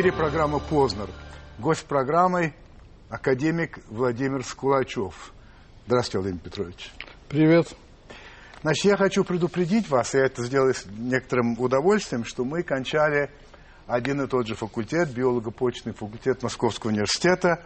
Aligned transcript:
эфире 0.00 0.12
программа 0.14 0.60
«Познер». 0.60 1.10
Гость 1.58 1.84
программы– 1.84 2.54
академик 3.10 3.80
Владимир 3.90 4.42
Скулачев. 4.42 5.34
Здравствуйте, 5.86 6.18
Владимир 6.20 6.42
Петрович. 6.42 6.90
Привет. 7.28 7.76
Значит, 8.62 8.84
я 8.86 8.96
хочу 8.96 9.24
предупредить 9.24 9.90
вас, 9.90 10.14
я 10.14 10.24
это 10.24 10.42
сделаю 10.42 10.72
с 10.72 10.86
некоторым 10.86 11.60
удовольствием, 11.60 12.24
что 12.24 12.46
мы 12.46 12.62
кончали 12.62 13.28
один 13.86 14.22
и 14.22 14.26
тот 14.26 14.46
же 14.46 14.54
факультет, 14.54 15.10
биолого-почный 15.10 15.92
факультет 15.92 16.42
Московского 16.42 16.92
университета. 16.92 17.60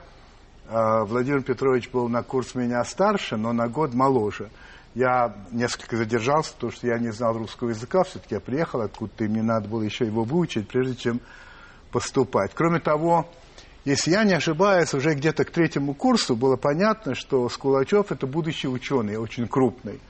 А, 0.66 1.04
Владимир 1.04 1.42
Петрович 1.42 1.88
был 1.88 2.08
на 2.08 2.24
курс 2.24 2.56
меня 2.56 2.82
старше, 2.82 3.36
но 3.36 3.52
на 3.52 3.68
год 3.68 3.94
моложе. 3.94 4.50
Я 4.96 5.36
несколько 5.52 5.96
задержался, 5.96 6.52
потому 6.54 6.72
что 6.72 6.88
я 6.88 6.98
не 6.98 7.12
знал 7.12 7.38
русского 7.38 7.68
языка, 7.68 8.02
все-таки 8.02 8.34
я 8.34 8.40
приехал 8.40 8.80
откуда-то, 8.80 9.24
и 9.24 9.28
мне 9.28 9.42
надо 9.42 9.68
было 9.68 9.82
еще 9.82 10.04
его 10.04 10.24
выучить, 10.24 10.66
прежде 10.66 10.96
чем 10.96 11.20
поступать. 11.94 12.50
Кроме 12.54 12.80
того, 12.80 13.24
если 13.84 14.10
я 14.10 14.24
не 14.24 14.34
ошибаюсь, 14.34 14.92
уже 14.94 15.14
где-то 15.14 15.44
к 15.44 15.50
третьему 15.50 15.94
курсу 15.94 16.34
было 16.34 16.56
понятно, 16.56 17.14
что 17.14 17.48
Скулачев– 17.48 18.06
это 18.10 18.26
будущий 18.26 18.66
ученый, 18.66 19.16
очень 19.16 19.46
крупный. 19.46 20.00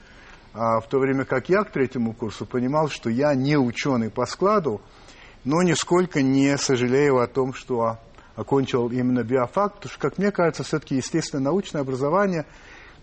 А 0.55 0.79
в 0.79 0.89
то 0.89 0.97
время 0.97 1.25
как 1.25 1.47
я 1.47 1.63
к 1.63 1.71
третьему 1.71 2.13
курсу 2.13 2.47
понимал, 2.47 2.89
что 2.89 3.11
я 3.11 3.35
не 3.35 3.55
ученый 3.55 4.09
по 4.09 4.25
складу, 4.25 4.81
но 5.43 5.61
нисколько 5.61 6.23
не 6.23 6.57
сожалею 6.57 7.19
о 7.19 7.27
том, 7.27 7.53
что 7.53 7.99
окончил 8.35 8.89
именно 8.89 9.21
биофак, 9.21 9.75
потому 9.75 9.91
что, 9.91 9.99
как 9.99 10.17
мне 10.17 10.31
кажется, 10.31 10.63
все-таки 10.63 10.95
естественно 10.95 11.43
научное 11.43 11.81
образование– 11.81 12.47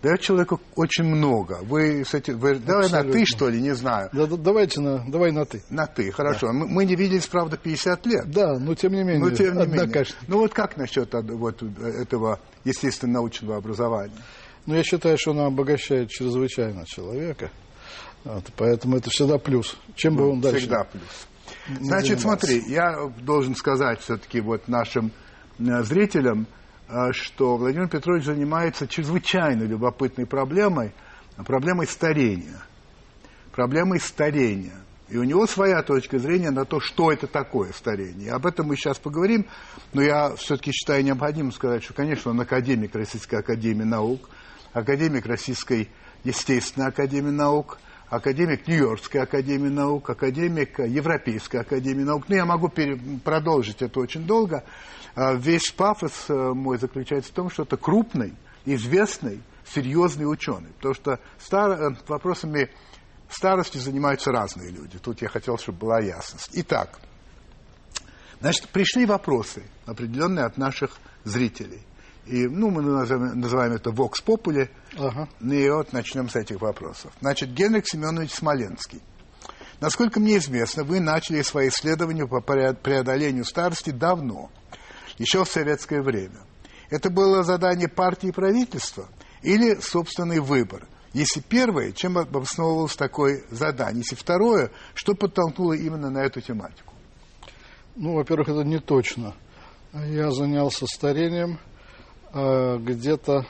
дает 0.03 0.19
человеку 0.19 0.59
очень 0.75 1.05
много. 1.05 1.59
Вы 1.63 2.03
с 2.05 2.13
этим, 2.13 2.37
вы, 2.37 2.59
давай 2.59 2.89
на 2.91 3.03
ты, 3.03 3.25
что 3.25 3.47
ли, 3.47 3.61
не 3.61 3.73
знаю. 3.73 4.09
Да, 4.11 4.27
да, 4.27 4.35
давайте 4.35 4.81
на, 4.81 5.09
давай 5.09 5.31
на 5.31 5.45
ты. 5.45 5.63
На 5.69 5.87
ты, 5.87 6.11
хорошо. 6.11 6.47
Да. 6.47 6.53
Мы, 6.53 6.67
мы 6.67 6.85
не 6.85 6.95
виделись, 6.95 7.25
правда, 7.25 7.55
50 7.55 8.05
лет. 8.05 8.29
Да, 8.29 8.59
но 8.59 8.75
тем 8.75 8.91
не 8.91 9.03
менее. 9.03 9.19
Но 9.19 9.31
тем 9.31 9.57
не 9.57 9.65
менее. 9.65 10.05
Ну 10.27 10.39
вот 10.39 10.53
как 10.53 10.75
насчет 10.75 11.13
вот, 11.13 11.63
этого 11.63 12.41
естественно-научного 12.65 13.55
образования? 13.55 14.13
Ну, 14.65 14.75
я 14.75 14.83
считаю, 14.83 15.17
что 15.17 15.31
оно 15.31 15.45
обогащает 15.45 16.09
чрезвычайно 16.09 16.85
человека. 16.85 17.49
Вот, 18.25 18.45
поэтому 18.57 18.97
это 18.97 19.09
всегда 19.09 19.37
плюс. 19.37 19.77
Чем 19.95 20.15
ну, 20.15 20.19
бы 20.19 20.29
он 20.31 20.41
дальше... 20.41 20.59
Всегда 20.59 20.83
плюс. 20.83 21.27
Значит, 21.79 22.19
смотри, 22.19 22.61
я 22.67 23.09
должен 23.21 23.55
сказать 23.55 24.01
все-таки 24.01 24.41
вот 24.41 24.67
нашим 24.67 25.11
э, 25.59 25.83
зрителям, 25.83 26.47
что 27.11 27.57
Владимир 27.57 27.87
Петрович 27.87 28.25
занимается 28.25 28.87
чрезвычайно 28.87 29.63
любопытной 29.63 30.25
проблемой, 30.25 30.91
проблемой 31.45 31.87
старения. 31.87 32.61
Проблемой 33.51 33.99
старения. 33.99 34.83
И 35.09 35.17
у 35.17 35.23
него 35.23 35.45
своя 35.45 35.83
точка 35.83 36.17
зрения 36.17 36.49
на 36.49 36.65
то, 36.65 36.79
что 36.79 37.11
это 37.11 37.27
такое 37.27 37.71
старение. 37.73 38.27
И 38.27 38.29
об 38.29 38.45
этом 38.45 38.67
мы 38.67 38.75
сейчас 38.75 38.97
поговорим, 38.97 39.45
но 39.91 40.01
я 40.01 40.35
все-таки 40.35 40.71
считаю 40.71 41.03
необходимым 41.03 41.51
сказать, 41.51 41.83
что, 41.83 41.93
конечно, 41.93 42.31
он 42.31 42.41
академик 42.41 42.95
Российской 42.95 43.35
Академии 43.35 43.83
Наук, 43.83 44.29
академик 44.71 45.25
Российской 45.25 45.89
Естественной 46.23 46.87
Академии 46.87 47.31
Наук, 47.31 47.77
академик 48.15 48.67
Нью-Йоркской 48.67 49.21
Академии 49.21 49.69
Наук, 49.69 50.09
академик 50.09 50.79
Европейской 50.79 51.57
Академии 51.57 52.03
Наук. 52.03 52.25
Ну, 52.27 52.35
я 52.35 52.45
могу 52.45 52.71
продолжить 53.23 53.81
это 53.81 53.99
очень 53.99 54.25
долго. 54.25 54.63
А 55.15 55.33
весь 55.33 55.71
пафос 55.71 56.25
э, 56.29 56.33
мой 56.33 56.77
заключается 56.77 57.31
в 57.31 57.35
том, 57.35 57.49
что 57.49 57.63
это 57.63 57.77
крупный, 57.77 58.33
известный, 58.65 59.41
серьезный 59.65 60.25
ученый. 60.25 60.71
Потому 60.77 60.93
что 60.93 61.19
стар... 61.39 61.71
Э, 61.71 61.95
вопросами 62.07 62.69
старости 63.29 63.77
занимаются 63.77 64.31
разные 64.31 64.69
люди. 64.69 64.99
Тут 64.99 65.21
я 65.21 65.27
хотел, 65.27 65.57
чтобы 65.57 65.79
была 65.79 65.99
ясность. 65.99 66.49
Итак, 66.53 66.99
значит, 68.41 68.69
пришли 68.69 69.05
вопросы 69.05 69.63
определенные 69.85 70.45
от 70.45 70.57
наших 70.57 70.97
зрителей. 71.23 71.81
И, 72.25 72.47
ну, 72.47 72.69
мы 72.69 72.81
называем, 72.81 73.39
называем 73.39 73.73
это 73.73 73.89
Vox 73.89 74.23
Populi. 74.25 74.69
Ага. 74.97 75.27
И 75.41 75.69
вот 75.69 75.91
начнем 75.93 76.29
с 76.29 76.35
этих 76.35 76.61
вопросов. 76.61 77.11
Значит, 77.19 77.53
Генрих 77.53 77.83
Семенович 77.85 78.31
Смоленский. 78.31 79.01
Насколько 79.81 80.19
мне 80.19 80.37
известно, 80.37 80.83
вы 80.83 80.99
начали 80.99 81.41
свои 81.41 81.67
исследования 81.67 82.25
по 82.25 82.39
преодолению 82.39 83.45
старости 83.45 83.89
давно– 83.89 84.49
еще 85.17 85.43
в 85.43 85.49
советское 85.49 86.01
время. 86.01 86.39
Это 86.89 87.09
было 87.09 87.43
задание 87.43 87.87
партии 87.87 88.29
и 88.29 88.31
правительства 88.31 89.07
или 89.41 89.75
собственный 89.75 90.39
выбор? 90.39 90.87
Если 91.13 91.41
первое, 91.41 91.91
чем 91.91 92.17
обосновывалось 92.17 92.95
такое 92.95 93.43
задание? 93.51 93.99
Если 93.99 94.15
второе, 94.15 94.71
что 94.95 95.13
подтолкнуло 95.13 95.73
именно 95.73 96.09
на 96.09 96.19
эту 96.19 96.41
тематику? 96.41 96.93
Ну, 97.95 98.15
во-первых, 98.15 98.49
это 98.49 98.63
не 98.63 98.79
точно. 98.79 99.35
Я 99.93 100.31
занялся 100.31 100.87
старением 100.87 101.59
э, 102.33 102.77
где-то 102.79 103.45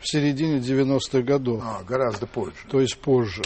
в 0.00 0.08
середине 0.10 0.58
90-х 0.58 1.22
годов. 1.22 1.62
А, 1.64 1.82
гораздо 1.84 2.26
позже. 2.26 2.56
То 2.70 2.80
есть 2.80 2.98
позже. 2.98 3.42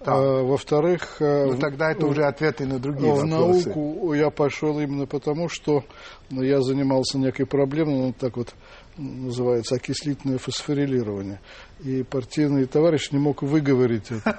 А, 0.00 0.42
во-вторых... 0.42 1.16
Э, 1.20 1.46
ну, 1.46 1.58
тогда 1.58 1.90
это 1.90 2.06
уже 2.06 2.24
ответы 2.24 2.66
на 2.66 2.78
другие 2.78 3.12
в 3.12 3.16
вопросы. 3.16 3.70
В 3.70 3.76
науку 3.76 4.12
я 4.12 4.30
пошел 4.30 4.78
именно 4.78 5.06
потому, 5.06 5.48
что 5.48 5.84
ну, 6.30 6.42
я 6.42 6.60
занимался 6.60 7.18
некой 7.18 7.46
проблемой, 7.46 7.94
ну, 7.94 8.12
так 8.12 8.36
вот 8.36 8.54
называется, 8.98 9.76
окислительное 9.76 10.38
фосфорилирование. 10.38 11.40
И 11.80 12.02
партийный 12.02 12.66
товарищ 12.66 13.10
не 13.12 13.18
мог 13.18 13.42
выговорить 13.42 14.10
это. 14.10 14.38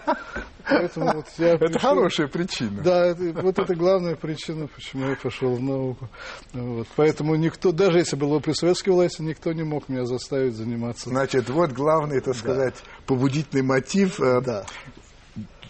Поэтому 0.70 1.14
вот 1.14 1.26
я 1.38 1.54
это 1.54 1.66
пришел... 1.68 1.80
хорошая 1.80 2.28
причина. 2.28 2.82
Да, 2.82 3.06
это, 3.06 3.42
вот 3.42 3.58
это 3.60 3.76
главная 3.76 4.16
причина, 4.16 4.68
почему 4.68 5.10
я 5.10 5.16
пошел 5.16 5.56
в 5.56 5.62
науку. 5.62 6.10
Вот. 6.54 6.88
Поэтому 6.96 7.36
никто, 7.36 7.72
даже 7.72 8.00
если 8.00 8.16
было 8.16 8.40
при 8.40 8.54
советской 8.54 8.90
власти, 8.90 9.22
никто 9.22 9.54
не 9.54 9.64
мог 9.64 9.88
меня 9.88 10.06
заставить 10.06 10.56
заниматься. 10.56 11.10
Значит, 11.10 11.50
вот 11.50 11.72
главный, 11.72 12.20
так 12.22 12.36
сказать, 12.36 12.76
да. 12.76 12.92
побудительный 13.06 13.64
мотив 13.64 14.20
э, 14.20 14.42
да 14.42 14.66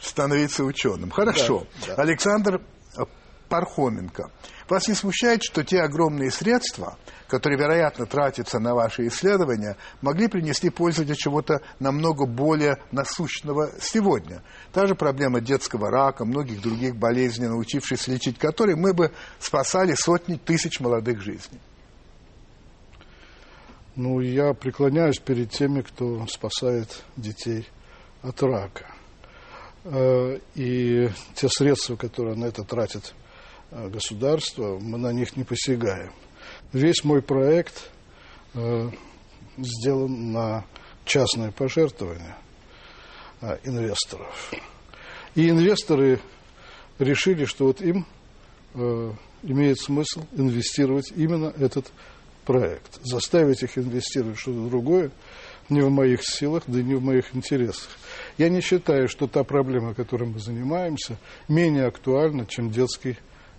становиться 0.02 0.64
ученым. 0.64 1.10
Хорошо. 1.10 1.66
Да, 1.86 1.96
да. 1.96 2.04
Александр 2.04 2.62
Пархоменко. 3.48 4.32
Вас 4.70 4.88
не 4.88 4.94
смущает, 4.94 5.44
что 5.44 5.64
те 5.64 5.82
огромные 5.82 6.30
средства, 6.30 6.98
которые, 7.28 7.58
вероятно, 7.58 8.06
тратятся 8.06 8.60
на 8.60 8.76
ваши 8.76 9.08
исследования, 9.08 9.78
могли 10.02 10.28
принести 10.28 10.70
пользу 10.70 11.06
для 11.06 11.16
чего-то 11.16 11.62
намного 11.80 12.26
более 12.26 12.78
насущного 12.92 13.72
сегодня? 13.80 14.44
Та 14.74 14.88
же 14.88 14.96
проблема 14.96 15.40
детского 15.40 15.90
рака, 15.90 16.26
многих 16.26 16.62
других 16.62 16.96
болезней, 16.96 17.48
научившись 17.48 18.08
лечить 18.08 18.38
которые, 18.38 18.76
мы 18.76 18.94
бы 18.94 19.12
спасали 19.40 19.94
сотни 19.94 20.36
тысяч 20.36 20.80
молодых 20.80 21.22
жизней. 21.22 21.60
Ну, 23.96 24.20
я 24.20 24.54
преклоняюсь 24.54 25.18
перед 25.18 25.50
теми, 25.50 25.82
кто 25.82 26.28
спасает 26.28 27.04
детей 27.16 27.68
от 28.22 28.44
рака. 28.44 28.86
Э, 29.86 30.40
и 30.54 31.10
те 31.34 31.50
средства, 31.50 31.96
которые 31.96 32.36
на 32.36 32.46
это 32.46 32.64
тратит 32.64 33.16
э, 33.72 33.90
государство, 33.90 34.80
мы 34.80 34.98
на 34.98 35.12
них 35.12 35.36
не 35.36 35.44
посягаем. 35.44 36.12
Весь 36.74 37.04
мой 37.04 37.22
проект 37.22 37.90
э, 38.54 38.90
сделан 39.58 40.32
на 40.32 40.66
частное 41.06 41.52
пожертвование 41.52 42.36
инвесторов. 43.64 44.52
И 45.36 45.50
инвесторы 45.50 46.20
решили, 46.98 47.46
что 47.46 47.66
вот 47.66 47.82
им 47.82 48.06
имеет 49.44 49.80
смысл 49.80 50.24
инвестировать 50.34 51.14
именно 51.16 51.54
этот 51.58 51.92
проект. 52.46 53.00
Заставить 53.04 53.62
их 53.62 53.78
инвестировать 53.78 54.40
что-то 54.40 54.68
другое 54.68 55.12
не 55.70 55.82
в 55.82 55.90
моих 55.90 56.22
силах, 56.24 56.64
да 56.68 56.80
и 56.80 56.84
не 56.84 56.96
в 56.96 57.04
моих 57.04 57.36
интересах. 57.36 57.90
Я 58.38 58.50
не 58.50 58.62
считаю, 58.62 59.10
что 59.10 59.28
та 59.28 59.44
проблема, 59.44 59.94
которой 59.94 60.30
мы 60.30 60.40
занимаемся, 60.40 61.18
менее 61.48 61.88
актуальна, 61.88 62.46
чем 62.46 62.72
детский 62.72 63.18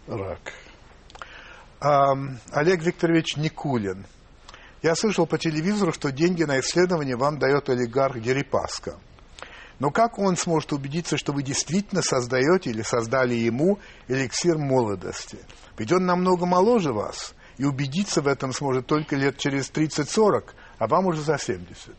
рак. 0.09 0.53
А, 1.81 2.13
Олег 2.53 2.83
Викторович 2.83 3.37
Никулин. 3.37 4.07
Я 4.83 4.95
слышал 4.95 5.27
по 5.27 5.39
телевизору, 5.39 5.93
что 5.93 6.13
деньги 6.13 6.45
на 6.45 6.61
исследование 6.61 7.17
вам 7.17 7.39
дает 7.39 7.69
олигарх 7.69 8.21
Дерипаска. 8.21 8.99
Но 9.79 9.91
как 9.91 10.19
он 10.19 10.37
сможет 10.37 10.73
убедиться, 10.73 11.17
что 11.17 11.33
вы 11.33 11.43
действительно 11.43 12.03
создаете 12.03 12.71
или 12.71 12.83
создали 12.83 13.35
ему 13.35 13.79
эликсир 14.09 14.59
молодости? 14.59 15.39
Ведь 15.77 15.93
он 15.93 16.05
намного 16.05 16.47
моложе 16.47 16.93
вас, 16.93 17.35
и 17.59 17.65
убедиться 17.65 18.21
в 18.21 18.27
этом 18.27 18.53
сможет 18.53 18.87
только 18.87 19.15
лет 19.15 19.39
через 19.39 19.71
30-40, 19.71 20.47
а 20.79 20.87
вам 20.89 21.07
уже 21.07 21.21
за 21.23 21.39
70. 21.39 21.95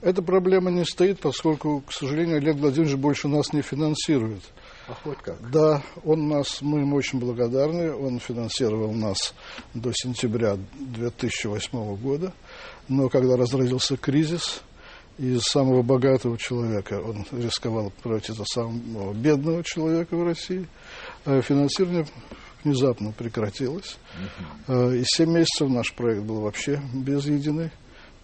Эта 0.00 0.22
проблема 0.22 0.70
не 0.70 0.84
стоит, 0.84 1.20
поскольку, 1.20 1.82
к 1.82 1.92
сожалению, 1.92 2.38
Олег 2.38 2.56
Владимирович 2.56 2.96
больше 2.96 3.28
нас 3.28 3.52
не 3.52 3.62
финансирует. 3.62 4.42
А 4.88 4.94
хоть 4.94 5.18
как? 5.18 5.50
Да, 5.50 5.82
он 6.04 6.28
нас, 6.28 6.60
мы 6.60 6.80
ему 6.80 6.96
очень 6.96 7.20
благодарны. 7.20 7.94
Он 7.94 8.18
финансировал 8.18 8.92
нас 8.92 9.34
до 9.74 9.92
сентября 9.94 10.56
2008 10.74 11.96
года. 11.96 12.32
Но 12.88 13.08
когда 13.08 13.36
разразился 13.36 13.96
кризис, 13.96 14.62
из 15.18 15.42
самого 15.42 15.82
богатого 15.82 16.36
человека 16.38 17.00
он 17.00 17.24
рисковал 17.32 17.92
превратиться 18.02 18.42
в 18.44 18.48
самого 18.48 19.12
бедного 19.12 19.62
человека 19.62 20.16
в 20.16 20.24
России, 20.24 20.66
а 21.24 21.40
финансирование 21.42 22.06
внезапно 22.64 23.12
прекратилась. 23.12 23.98
Э, 24.68 24.96
и 24.96 25.04
7 25.04 25.30
месяцев 25.30 25.68
наш 25.68 25.92
проект 25.92 26.22
был 26.22 26.40
вообще 26.40 26.80
без 26.94 27.26
единой 27.26 27.70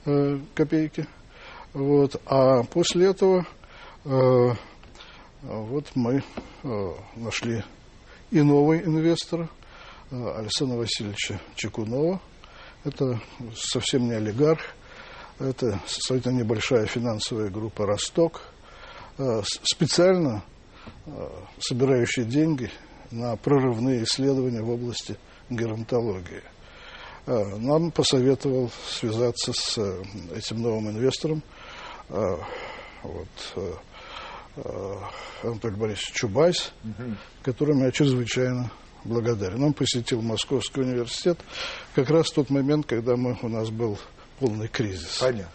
э, 0.07 0.39
копейки. 0.55 1.07
Вот. 1.73 2.21
А 2.27 2.63
после 2.65 3.07
этого 3.07 3.47
э, 4.05 4.51
вот 5.43 5.87
мы 5.95 6.23
нашли 7.17 7.63
и 8.31 8.41
нового 8.41 8.79
инвестора, 8.79 9.49
Александра 10.11 10.77
Васильевича 10.77 11.41
Чекунова. 11.55 12.21
Это 12.85 13.21
совсем 13.55 14.07
не 14.07 14.15
олигарх, 14.15 14.61
это 15.39 15.81
сравнительно 15.87 16.39
небольшая 16.39 16.87
финансовая 16.87 17.51
группа 17.51 17.87
«Росток», 17.87 18.43
специально 19.63 20.43
собирающая 21.61 22.25
деньги 22.25 22.71
на 23.11 23.37
прорывные 23.37 24.05
исследования 24.05 24.63
в 24.63 24.71
области 24.71 25.17
геронтологии. 25.51 26.43
А, 27.27 27.45
нам 27.59 27.91
посоветовал 27.91 28.71
связаться 28.89 29.53
с 29.53 29.79
э, 29.79 30.03
этим 30.35 30.63
новым 30.63 30.91
инвестором, 30.91 31.43
а, 32.09 32.39
вот, 33.03 33.29
э, 33.57 33.61
э, 33.61 33.73
Анатолий 35.43 35.77
Борисович 35.77 36.13
Чубайс, 36.13 36.73
угу. 36.85 37.15
которому 37.43 37.85
я 37.85 37.91
чрезвычайно 37.91 38.71
благодарен. 39.05 39.63
Он 39.63 39.73
посетил 39.73 40.23
Московский 40.23 40.81
университет 40.81 41.39
как 41.95 42.11
раз 42.11 42.31
в 42.31 42.35
тот 42.35 42.51
момент, 42.51 42.87
когда 42.87 43.17
мы, 43.17 43.39
у 43.43 43.49
нас 43.49 43.71
был 43.71 43.99
полный 44.39 44.69
кризис. 44.69 45.19
Понятно. 45.19 45.53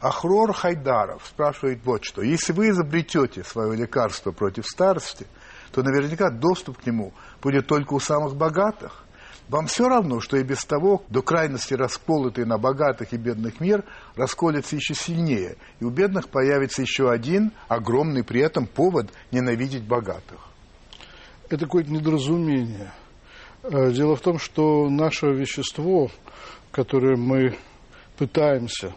Ахрор 0.00 0.52
Хайдаров 0.54 1.26
спрашивает 1.26 1.80
вот 1.84 2.04
что. 2.04 2.22
Если 2.22 2.52
вы 2.52 2.70
изобретете 2.70 3.44
свое 3.44 3.76
лекарство 3.76 4.32
против 4.32 4.66
старости– 4.66 5.26
то 5.72 5.82
наверняка 5.82 6.30
доступ 6.30 6.78
к 6.78 6.86
нему 6.86 7.12
будет 7.40 7.66
только 7.66 7.94
у 7.94 8.00
самых 8.00 8.36
богатых. 8.36 9.04
Вам 9.50 9.66
все 9.66 9.88
равно, 9.88 10.20
что 10.20 10.36
и 10.36 10.44
без 10.44 10.64
того 10.64 11.02
до 11.08 11.22
крайности 11.22 11.74
расколотый 11.74 12.44
на 12.44 12.56
богатых 12.56 13.12
и 13.12 13.16
бедных 13.16 13.58
мир 13.58 13.84
расколется 14.14 14.76
еще 14.76 14.94
сильнее, 14.94 15.56
и 15.80 15.84
у 15.84 15.90
бедных 15.90 16.28
появится 16.28 16.82
еще 16.82 17.10
один 17.10 17.50
огромный 17.66 18.22
при 18.22 18.42
этом 18.42 18.68
повод 18.68 19.10
ненавидеть 19.32 19.82
богатых. 19.82 20.38
Это 21.48 21.64
какое-то 21.64 21.90
недоразумение. 21.90 22.92
Э, 23.64 23.90
дело 23.90 24.14
в 24.14 24.20
том, 24.20 24.38
что 24.38 24.88
наше 24.88 25.26
вещество, 25.32 26.12
которое 26.70 27.16
мы 27.16 27.56
пытаемся 28.18 28.94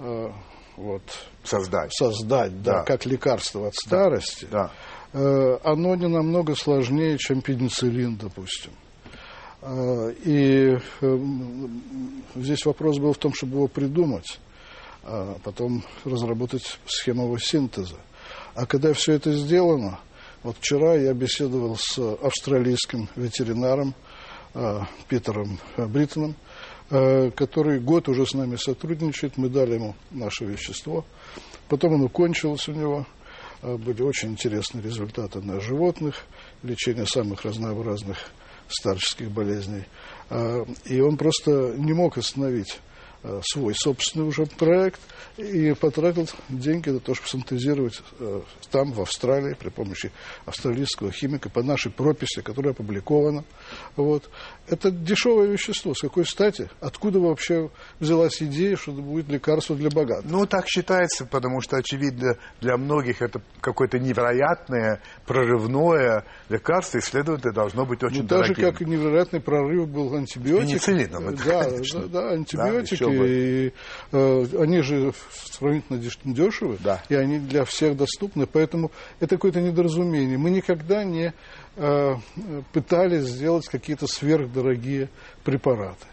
э, 0.00 0.28
вот, 0.76 1.02
создать, 1.44 1.94
создать 1.94 2.62
да, 2.64 2.78
да. 2.78 2.82
как 2.82 3.06
лекарство 3.06 3.68
от 3.68 3.76
старости, 3.76 4.48
да. 4.50 4.72
Э, 5.12 5.58
оно 5.62 5.94
не 5.94 6.08
намного 6.08 6.56
сложнее, 6.56 7.16
чем 7.16 7.42
пенициллин, 7.42 8.16
допустим. 8.16 8.72
Э, 9.60 10.12
и 10.24 10.78
э, 11.00 11.18
здесь 12.36 12.64
вопрос 12.64 12.98
был 12.98 13.12
в 13.12 13.18
том, 13.18 13.32
чтобы 13.34 13.56
его 13.56 13.68
придумать, 13.68 14.38
а 15.02 15.38
потом 15.42 15.84
разработать 16.04 16.78
схему 16.86 17.24
его 17.24 17.38
синтеза. 17.38 17.96
А 18.54 18.66
когда 18.66 18.92
все 18.92 19.14
это 19.14 19.32
сделано, 19.32 20.00
вот 20.42 20.56
вчера 20.60 20.94
я 20.94 21.12
беседовал 21.12 21.76
с 21.76 21.98
австралийским 21.98 23.08
ветеринаром 23.16 23.94
Питером 25.08 25.58
Бриттоном, 25.76 26.34
который 26.88 27.80
год 27.80 28.08
уже 28.08 28.26
с 28.26 28.34
нами 28.34 28.56
сотрудничает, 28.56 29.36
мы 29.36 29.48
дали 29.48 29.74
ему 29.74 29.94
наше 30.10 30.44
вещество, 30.44 31.04
потом 31.68 31.94
оно 31.94 32.08
кончилось 32.08 32.68
у 32.68 32.72
него– 32.72 33.06
Э, 33.62 33.76
были 33.76 34.02
очень 34.02 34.30
интересные 34.30 34.82
результаты 34.82 35.40
на 35.40 35.60
животных, 35.60 36.26
лечение 36.62 37.06
самых 37.06 37.44
разнообразных 37.44 38.30
старческих 38.68 39.30
болезней. 39.30 39.84
Э, 40.30 40.64
и 40.84 41.00
он 41.00 41.16
просто 41.16 41.74
не 41.76 41.92
мог 41.92 42.18
остановить 42.18 42.80
свой 43.42 43.74
собственный 43.74 44.26
уже 44.26 44.46
проект 44.46 45.00
и 45.38 45.72
потратил 45.74 46.28
деньги 46.48 46.90
на 46.90 47.00
то, 47.00 47.14
чтобы 47.14 47.28
синтезировать 47.28 48.02
э, 48.18 48.40
там, 48.70 48.92
в 48.92 49.00
Австралии, 49.00 49.54
при 49.54 49.68
помощи 49.68 50.10
австралийского 50.46 51.12
химика, 51.12 51.48
по 51.48 51.62
нашей 51.62 51.92
прописи, 51.92 52.42
которая 52.42 52.72
опубликована. 52.72 53.44
Вот. 53.96 54.28
Это 54.68 54.90
дешевое 54.90 55.46
вещество. 55.46 55.94
С 55.94 56.00
какой 56.00 56.26
стати? 56.26 56.68
Откуда 56.80 57.20
вообще 57.20 57.70
взялась 58.00 58.42
идея, 58.42 58.76
что 58.76 58.92
это 58.92 59.00
будет 59.00 59.28
лекарство 59.28 59.76
для 59.76 59.90
богатых? 59.90 60.30
Ну, 60.30 60.44
так 60.46 60.66
считается, 60.66 61.24
потому 61.24 61.60
что, 61.60 61.76
очевидно, 61.76 62.36
для 62.60 62.76
многих 62.76 63.22
это 63.22 63.40
какое-то 63.60 63.98
невероятное, 63.98 65.00
прорывное 65.24 66.24
лекарство, 66.48 66.98
и, 66.98 67.00
следовательно, 67.00 67.52
должно 67.52 67.86
быть 67.86 68.02
очень 68.02 68.22
ну, 68.22 68.28
дорогим. 68.28 68.54
Так 68.54 68.64
же, 68.64 68.72
как 68.72 68.82
и 68.82 68.84
невероятный 68.84 69.40
прорыв 69.40 69.88
был 69.88 70.14
антибиотик. 70.14 70.68
Пенициллином, 70.68 71.28
это, 71.28 71.44
да, 71.44 71.70
да, 71.70 72.06
да, 72.08 72.30
антибиотики. 72.30 73.04
Да, 73.04 73.07
и 73.12 73.72
э, 74.12 74.46
они 74.58 74.82
же 74.82 75.12
сравнительно 75.44 75.98
дешевы, 76.24 76.78
да. 76.80 77.02
и 77.08 77.14
они 77.14 77.38
для 77.38 77.64
всех 77.64 77.96
доступны, 77.96 78.46
поэтому 78.46 78.90
это 79.20 79.36
какое-то 79.36 79.60
недоразумение. 79.60 80.38
Мы 80.38 80.50
никогда 80.50 81.04
не 81.04 81.32
э, 81.76 82.14
пытались 82.72 83.24
сделать 83.24 83.66
какие-то 83.68 84.06
сверхдорогие 84.06 85.08
препараты. 85.44 86.06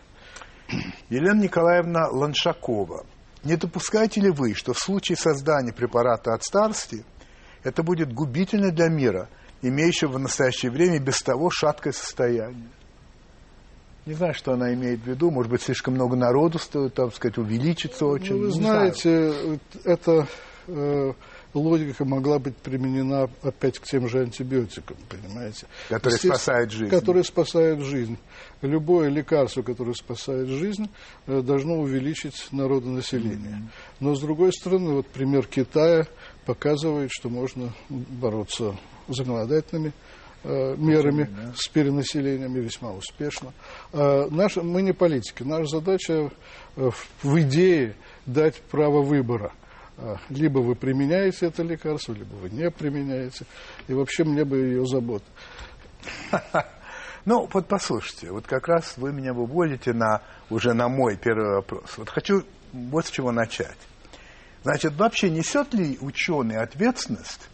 Елена 1.10 1.42
Николаевна 1.42 2.08
Ланшакова. 2.10 3.06
Не 3.44 3.58
допускаете 3.58 4.22
ли 4.22 4.32
вы, 4.32 4.56
что 4.56 4.74
в 4.74 4.80
случае 4.80 5.18
создания 5.18 5.72
препарата 5.72 6.34
от 6.34 6.44
старости 6.44 7.06
это 7.64 7.84
будет 7.84 8.12
губительно 8.12 8.72
для 8.72 8.90
мира, 8.90 9.30
имеющего 9.62 10.14
в 10.14 10.20
настоящее 10.20 10.72
время 10.72 11.00
без 11.00 11.20
того 11.22 11.52
шаткое 11.52 11.94
состояние? 11.94 12.70
Не 14.06 14.14
знаю, 14.14 14.36
что 14.36 14.54
она 14.54 14.72
имеет 14.74 15.02
в 15.02 15.08
виду. 15.08 15.32
Может 15.32 15.52
быть, 15.52 15.64
слишком 15.64 15.96
много 15.96 16.16
народу, 16.16 16.60
стоит, 16.60 16.94
так 16.94 17.14
сказать, 17.16 17.38
увеличится 17.40 18.06
очень. 18.06 18.36
Ну, 18.36 18.42
вы 18.44 18.52
знаете, 18.52 19.60
эта 19.84 20.28
э, 20.68 21.14
логика 21.56 22.06
могла 22.06 22.38
быть 22.38 22.56
применена 22.56 23.28
опять 23.42 23.80
к 23.80 23.84
тем 23.86 24.08
же 24.08 24.22
антибиотикам, 24.22 24.96
понимаете? 25.10 25.66
Которые 25.90 26.20
спасают 26.20 26.72
жизнь. 26.72 26.90
Которые 26.92 27.24
спасают 27.24 27.80
жизнь. 27.82 28.18
Любое 28.62 29.10
лекарство, 29.10 29.64
которое 29.64 29.94
спасает 29.94 30.50
жизнь, 30.50 30.88
э, 31.26 31.42
должно 31.42 31.80
увеличить 31.80 32.48
народонаселение. 32.52 33.58
Mm-hmm. 33.58 33.96
Но, 34.02 34.14
с 34.14 34.22
другой 34.22 34.54
стороны, 34.54 34.94
вот 34.94 35.08
пример 35.08 35.48
Китая 35.48 36.06
показывает, 36.46 37.10
что 37.12 37.30
можно 37.30 37.74
бороться 37.90 38.76
законодательными 39.08 39.90
Э, 39.90 40.15
мерами 40.48 41.24
да. 41.24 41.54
с 41.56 41.68
перенаселением 41.68 42.56
и 42.56 42.62
весьма 42.62 42.92
успешно. 42.92 43.54
Э, 43.94 44.28
наш, 44.30 44.56
мы 44.58 44.82
не 44.82 44.94
политики. 44.94 45.44
Наша 45.44 45.78
задача 45.78 46.32
э, 46.76 46.90
в 47.24 47.42
идее 47.42 47.96
дать 48.26 48.62
право 48.62 49.02
выбора. 49.02 49.52
Либо 50.28 50.60
вы 50.60 50.76
применяете 50.76 51.46
это 51.46 51.64
лекарство, 51.64 52.12
либо 52.12 52.36
вы 52.36 52.50
не 52.50 52.70
применяете. 52.70 53.46
И 53.88 53.94
вообще 53.94 54.26
мне 54.26 54.44
бы 54.44 54.58
ее 54.58 54.86
забота. 54.86 55.26
Ну, 57.26 57.50
вот 57.52 57.68
послушайте, 57.68 58.32
вот 58.32 58.46
как 58.46 58.68
раз 58.68 58.98
вы 58.98 59.12
меня 59.12 59.34
выводите 59.34 59.94
на, 59.94 60.22
уже 60.52 60.74
на 60.74 60.88
мой 60.88 61.18
первый 61.18 61.56
вопрос. 61.56 61.98
Вот 61.98 62.08
хочу 62.08 62.44
вот 62.72 63.08
с 63.08 63.10
чего 63.10 63.32
начать. 63.32 63.78
Значит, 64.64 64.96
вообще 64.96 65.32
несет 65.32 65.74
ли 65.74 65.98
ученый 66.02 66.58
ответственность 66.58 67.50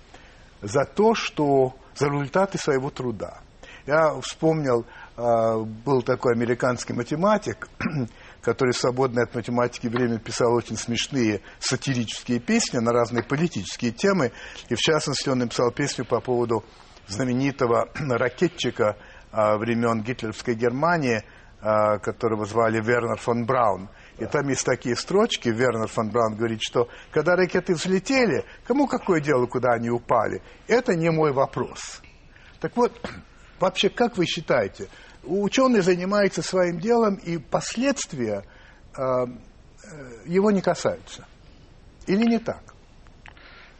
за 0.61 0.83
то, 0.83 1.15
что 1.15 1.75
за 1.95 2.07
результаты 2.07 2.57
своего 2.57 2.89
труда. 2.89 3.39
Я 3.85 4.19
вспомнил, 4.21 4.85
а, 5.17 5.57
был 5.57 6.03
такой 6.03 6.33
американский 6.33 6.93
математик, 6.93 7.67
который 8.41 8.73
свободное 8.73 9.23
от 9.23 9.33
математики 9.35 9.87
время 9.87 10.19
писал 10.19 10.53
очень 10.53 10.77
смешные 10.77 11.41
сатирические 11.59 12.39
песни 12.39 12.77
на 12.77 12.91
разные 12.91 13.23
политические 13.23 13.91
темы. 13.91 14.31
И 14.69 14.75
в 14.75 14.79
частности 14.79 15.29
он 15.29 15.39
написал 15.39 15.71
песню 15.71 16.05
по 16.05 16.19
поводу 16.19 16.63
знаменитого 17.07 17.89
ракетчика 17.95 18.97
а, 19.31 19.57
времен 19.57 20.03
гитлеровской 20.03 20.53
Германии, 20.53 21.23
а, 21.61 21.97
которого 21.99 22.45
звали 22.45 22.81
Вернер 22.81 23.17
фон 23.17 23.45
Браун. 23.45 23.89
И 24.21 24.25
там 24.27 24.47
есть 24.49 24.63
такие 24.63 24.95
строчки, 24.95 25.49
Вернер 25.49 25.87
фон 25.87 26.11
Браун 26.11 26.35
говорит, 26.35 26.61
что 26.61 26.87
когда 27.09 27.35
ракеты 27.35 27.73
взлетели, 27.73 28.45
кому 28.65 28.85
какое 28.85 29.19
дело, 29.19 29.47
куда 29.47 29.71
они 29.71 29.89
упали? 29.89 30.43
Это 30.67 30.95
не 30.95 31.09
мой 31.09 31.31
вопрос. 31.31 32.03
Так 32.59 32.77
вот, 32.77 32.91
вообще, 33.59 33.89
как 33.89 34.17
вы 34.17 34.27
считаете, 34.27 34.89
ученый 35.23 35.81
занимается 35.81 36.43
своим 36.43 36.79
делом, 36.79 37.15
и 37.15 37.39
последствия 37.39 38.43
э, 38.95 39.01
э, 39.01 39.27
его 40.25 40.51
не 40.51 40.61
касаются? 40.61 41.25
Или 42.05 42.23
не 42.29 42.37
так? 42.37 42.75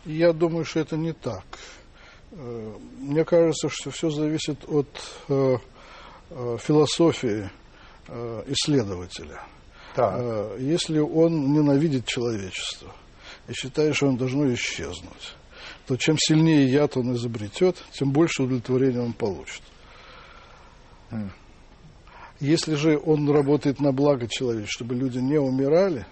Я 0.05 0.33
думаю, 0.33 0.65
что 0.65 0.79
это 0.79 0.97
не 0.97 1.13
так. 1.13 1.45
Э, 2.31 2.77
мне 2.97 3.23
кажется, 3.25 3.69
что 3.69 3.91
все 3.91 4.09
зависит 4.09 4.67
от 4.67 4.89
э, 5.29 5.57
э, 6.31 6.57
философии 6.59 7.47
э, 8.07 8.43
исследователя. 8.47 9.39
Да. 9.95 10.15
Э, 10.17 10.57
если 10.59 10.99
он 10.99 11.53
ненавидит 11.53 12.05
человечество 12.05 12.93
и 13.47 13.53
считает, 13.53 13.95
что 13.95 14.07
он 14.07 14.17
должно 14.17 14.51
исчезнуть, 14.53 15.35
то 15.85 15.97
чем 15.97 16.17
сильнее 16.17 16.71
яд 16.71 16.95
он 16.97 17.15
изобретет, 17.15 17.83
тем 17.91 18.11
больше 18.11 18.43
удовлетворения 18.43 19.01
он 19.01 19.13
получит. 19.13 19.61
Если 22.39 22.75
же 22.75 22.97
он 22.97 23.29
работает 23.29 23.79
на 23.79 23.91
благо 23.91 24.27
человечества, 24.27 24.85
чтобы 24.85 24.95
люди 24.95 25.19
не 25.19 25.37
умирали, 25.37 26.05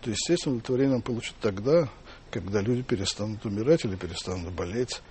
то, 0.00 0.10
естественно, 0.10 0.56
удовлетворение 0.56 0.96
он 0.96 1.02
получит 1.02 1.34
тогда, 1.40 1.88
когда 2.30 2.60
люди 2.60 2.82
перестанут 2.82 3.44
умирать 3.44 3.84
или 3.84 3.96
перестанут 3.96 4.52
болеть. 4.52 5.02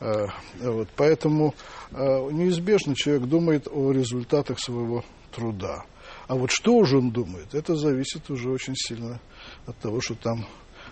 А, 0.00 0.26
вот, 0.60 0.88
поэтому 0.96 1.54
неизбежно 1.90 2.94
человек 2.94 3.24
думает 3.24 3.66
о 3.70 3.92
результатах 3.92 4.60
своего 4.60 5.04
труда. 5.32 5.84
А 6.28 6.34
вот 6.34 6.50
что 6.50 6.74
уже 6.74 6.98
он 6.98 7.10
думает, 7.10 7.54
это 7.54 7.74
зависит 7.74 8.30
уже 8.30 8.50
очень 8.50 8.74
сильно 8.76 9.20
от 9.66 9.76
того, 9.78 10.00
что 10.00 10.14
там 10.14 10.46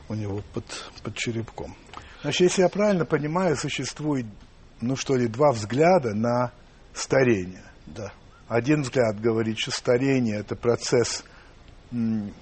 у 0.08 0.14
него 0.14 0.42
под, 0.52 0.64
под 1.02 1.14
черепком. 1.14 1.76
Значит, 2.22 2.40
если 2.40 2.62
я 2.62 2.68
правильно 2.68 3.04
понимаю, 3.04 3.56
существует, 3.56 4.26
ну 4.80 4.96
что 4.96 5.16
ли, 5.16 5.28
два 5.28 5.52
взгляда 5.52 6.14
на 6.14 6.52
старение. 6.92 7.64
Да. 7.86 8.12
Один 8.48 8.82
взгляд 8.82 9.20
говорит, 9.20 9.58
что 9.58 9.70
старение– 9.70 10.36
это 10.40 10.56
процесс 10.56 11.24
ну, 11.90 12.32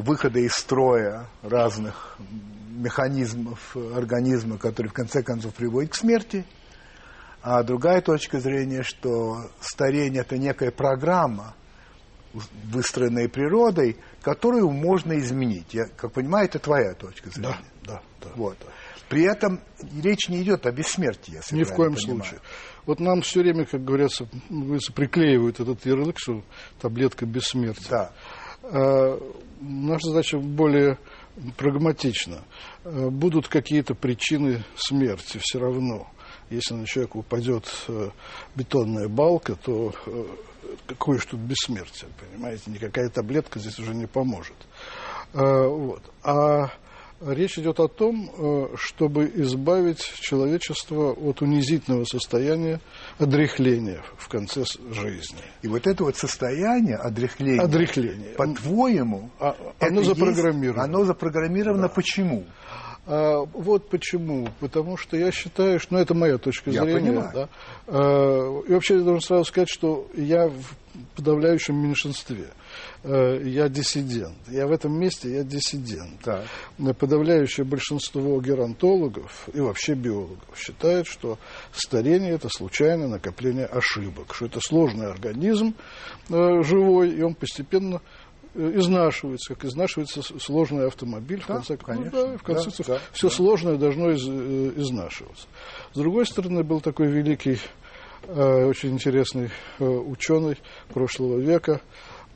выхода 0.00 0.40
из 0.40 0.52
строя 0.52 1.26
разных 1.42 2.18
механизмов 2.70 3.76
организма, 3.76 4.58
который 4.58 4.88
в 4.88 4.92
конце 4.92 5.22
концов 5.22 5.54
приводит 5.54 5.92
к 5.92 5.94
смерти. 5.94 6.44
А 7.42 7.62
другая 7.62 8.00
точка 8.00 8.40
зрения, 8.40 8.82
что 8.82 9.50
старение– 9.60 10.20
это 10.22 10.38
некая 10.38 10.70
программа, 10.70 11.54
выстроенная 12.64 13.28
природой, 13.28 13.96
которую 14.22 14.70
можно 14.70 15.18
изменить. 15.18 15.72
Я, 15.72 15.86
как 15.86 16.12
понимаю, 16.12 16.46
это 16.46 16.58
твоя 16.58 16.94
точка 16.94 17.30
зрения. 17.30 17.56
Да, 17.84 17.92
да, 17.94 18.02
да. 18.22 18.30
Вот. 18.34 18.56
При 19.08 19.22
этом 19.22 19.60
речь 20.02 20.28
не 20.28 20.42
идет 20.42 20.66
о 20.66 20.72
бессмертии, 20.72 21.36
если 21.36 21.56
Ни 21.56 21.62
в 21.64 21.72
коем 21.72 21.94
понимаю. 21.94 22.22
случае. 22.24 22.40
Вот 22.84 23.00
нам 23.00 23.22
все 23.22 23.40
время, 23.40 23.64
как 23.64 23.82
говорится, 23.82 24.28
приклеивают 24.94 25.60
этот 25.60 25.86
ярлык, 25.86 26.18
что 26.18 26.42
таблетка 26.80 27.24
бессмертия. 27.24 27.88
Да. 27.88 28.12
А, 28.64 29.18
наша 29.60 30.08
задача 30.08 30.38
более 30.38 30.98
прагматична. 31.56 32.42
А, 32.84 33.08
будут 33.08 33.48
какие-то 33.48 33.94
причины 33.94 34.62
смерти 34.76 35.38
все 35.40 35.58
равно. 35.58 36.10
Если 36.50 36.74
на 36.74 36.86
человека 36.86 37.16
упадет 37.16 37.66
э, 37.88 38.10
бетонная 38.54 39.08
балка, 39.08 39.56
то 39.56 39.94
э, 40.06 40.24
какое 40.86 41.18
же 41.18 41.26
тут 41.26 41.40
бессмертие, 41.40 42.10
понимаете? 42.20 42.70
Никакая 42.70 43.08
таблетка 43.08 43.58
здесь 43.58 43.78
уже 43.78 43.94
не 43.94 44.06
поможет. 44.06 44.56
А, 45.34 45.68
вот. 45.68 46.02
А 46.22 46.70
Речь 47.20 47.58
идет 47.58 47.80
о 47.80 47.88
том, 47.88 48.30
э, 48.32 48.68
чтобы 48.76 49.28
избавить 49.34 49.98
человечество 50.20 51.10
от 51.10 51.42
унизительного 51.42 52.04
состояния 52.04 52.80
одряхления 53.18 54.02
в 54.16 54.28
конце 54.28 54.62
жизни. 54.92 55.40
И 55.62 55.66
вот 55.66 55.88
это 55.88 56.04
вот 56.04 56.16
состояние 56.16 56.94
одряхления, 56.94 57.60
одряхления. 57.60 58.34
по-твоему, 58.36 59.30
а, 59.40 59.56
оно 59.80 60.04
запрограммировано. 60.04 60.82
Есть, 60.82 60.94
оно 60.94 61.04
запрограммировано 61.04 61.82
да. 61.82 61.88
почему? 61.88 62.46
А, 63.10 63.46
вот 63.54 63.88
почему. 63.88 64.48
Потому 64.60 64.98
что 64.98 65.16
я 65.16 65.32
считаю, 65.32 65.80
что, 65.80 65.94
ну, 65.94 66.00
это 66.00 66.14
моя 66.14 66.36
точка 66.36 66.70
я 66.70 66.82
зрения. 66.82 67.00
Понимаю. 67.00 67.30
Да? 67.34 67.48
А, 67.86 68.62
и 68.68 68.72
вообще 68.72 68.96
я 68.96 69.00
должен 69.00 69.22
сразу 69.22 69.44
сказать, 69.44 69.70
что 69.70 70.06
я 70.14 70.48
в 70.48 70.76
подавляющем 71.16 71.76
меньшинстве. 71.76 72.48
Э, 73.04 73.40
я 73.44 73.68
диссидент. 73.68 74.36
Я 74.48 74.66
в 74.66 74.72
этом 74.72 74.98
месте, 74.98 75.32
я 75.32 75.44
диссидент. 75.44 76.20
Так. 76.22 76.44
Подавляющее 76.98 77.64
большинство 77.64 78.40
геронтологов 78.40 79.48
и 79.52 79.60
вообще 79.60 79.94
биологов 79.94 80.56
считают, 80.56 81.06
что 81.06 81.38
старение– 81.72 82.32
это 82.34 82.48
случайное 82.48 83.08
накопление 83.08 83.66
ошибок, 83.66 84.34
что 84.34 84.46
это 84.46 84.60
сложный 84.60 85.06
организм 85.06 85.74
э, 86.28 86.62
живой, 86.62 87.10
и 87.10 87.22
он 87.22 87.34
постепенно 87.34 88.00
э, 88.58 88.72
изнашивается, 88.78 89.54
как 89.54 89.64
изнашивается 89.64 90.22
сложный 90.38 90.86
автомобиль. 90.86 91.42
Да, 91.46 91.54
в 91.54 91.56
конце, 91.56 91.76
конечно, 91.76 92.10
ну, 92.12 92.26
да, 92.32 92.38
в 92.38 92.42
конце 92.42 92.70
да, 92.78 92.84
да, 92.94 93.00
все 93.12 93.28
да. 93.28 93.34
сложное 93.34 93.76
должно 93.76 94.10
из, 94.10 94.28
изнашиваться. 94.28 95.46
С 95.92 95.98
другой 95.98 96.26
стороны, 96.26 96.62
был 96.62 96.80
такой 96.80 97.06
великий, 97.08 97.58
очень 98.26 98.90
интересный 98.90 99.50
ученый 99.78 100.58
прошлого 100.92 101.38
века, 101.38 101.80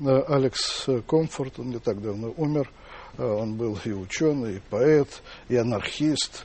Э, 0.04 0.22
Алекс 0.26 0.88
Комфорт, 1.06 1.58
он 1.58 1.70
не 1.70 1.78
так 1.78 2.00
давно 2.00 2.32
умер, 2.36 2.70
э, 3.18 3.24
он 3.24 3.56
был 3.56 3.78
и 3.84 3.92
ученый, 3.92 4.56
и 4.56 4.60
поэт, 4.70 5.22
и 5.48 5.56
анархист. 5.56 6.44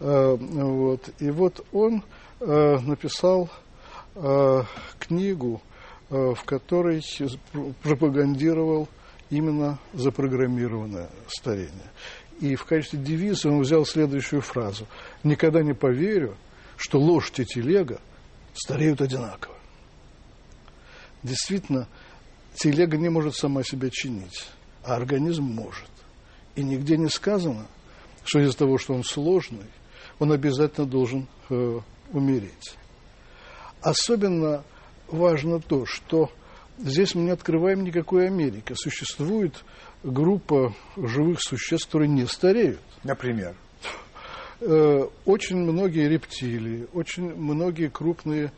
Э, 0.00 0.36
вот. 0.38 1.08
И 1.18 1.30
вот 1.30 1.64
он 1.72 2.02
написал 2.40 3.50
книгу, 5.00 5.60
в 6.08 6.38
которой 6.44 7.02
пропагандировал 7.82 8.86
именно 9.30 9.78
запрограммированное 9.92 11.10
старение. 11.28 11.90
И 12.40 12.54
в 12.54 12.64
качестве 12.64 12.98
девиза 12.98 13.48
он 13.48 13.60
взял 13.60 13.84
следующую 13.84 14.42
фразу. 14.42 14.86
«Никогда 15.24 15.62
не 15.62 15.74
поверю, 15.74 16.36
что 16.76 16.98
лошадь 16.98 17.40
и 17.40 17.44
телега 17.44 18.00
стареют 18.54 19.00
одинаково». 19.00 19.56
Действительно, 21.22 21.88
телега 22.54 22.96
не 22.96 23.08
может 23.08 23.34
сама 23.34 23.64
себя 23.64 23.90
чинить, 23.90 24.46
а 24.84 24.94
организм 24.94 25.42
может. 25.42 25.90
И 26.54 26.62
нигде 26.62 26.96
не 26.96 27.08
сказано, 27.08 27.66
что 28.24 28.40
из-за 28.40 28.56
того, 28.56 28.78
что 28.78 28.94
он 28.94 29.02
сложный, 29.02 29.66
он 30.18 30.32
обязательно 30.32 30.86
должен 30.86 31.26
э, 31.50 31.80
умереть. 32.12 32.76
Особенно 33.80 34.64
важно 35.08 35.60
то, 35.60 35.86
что 35.86 36.30
здесь 36.78 37.14
мы 37.14 37.22
не 37.22 37.30
открываем 37.30 37.84
никакой 37.84 38.26
Америки. 38.26 38.74
Существует 38.74 39.64
группа 40.02 40.74
живых 40.96 41.40
существ, 41.40 41.86
которые 41.86 42.08
не 42.08 42.26
стареют. 42.26 42.80
Например? 43.04 43.54
Э, 44.60 45.06
очень 45.24 45.56
многие 45.56 46.08
рептилии, 46.08 46.86
очень 46.92 47.34
многие 47.34 47.88
крупные 47.88 48.52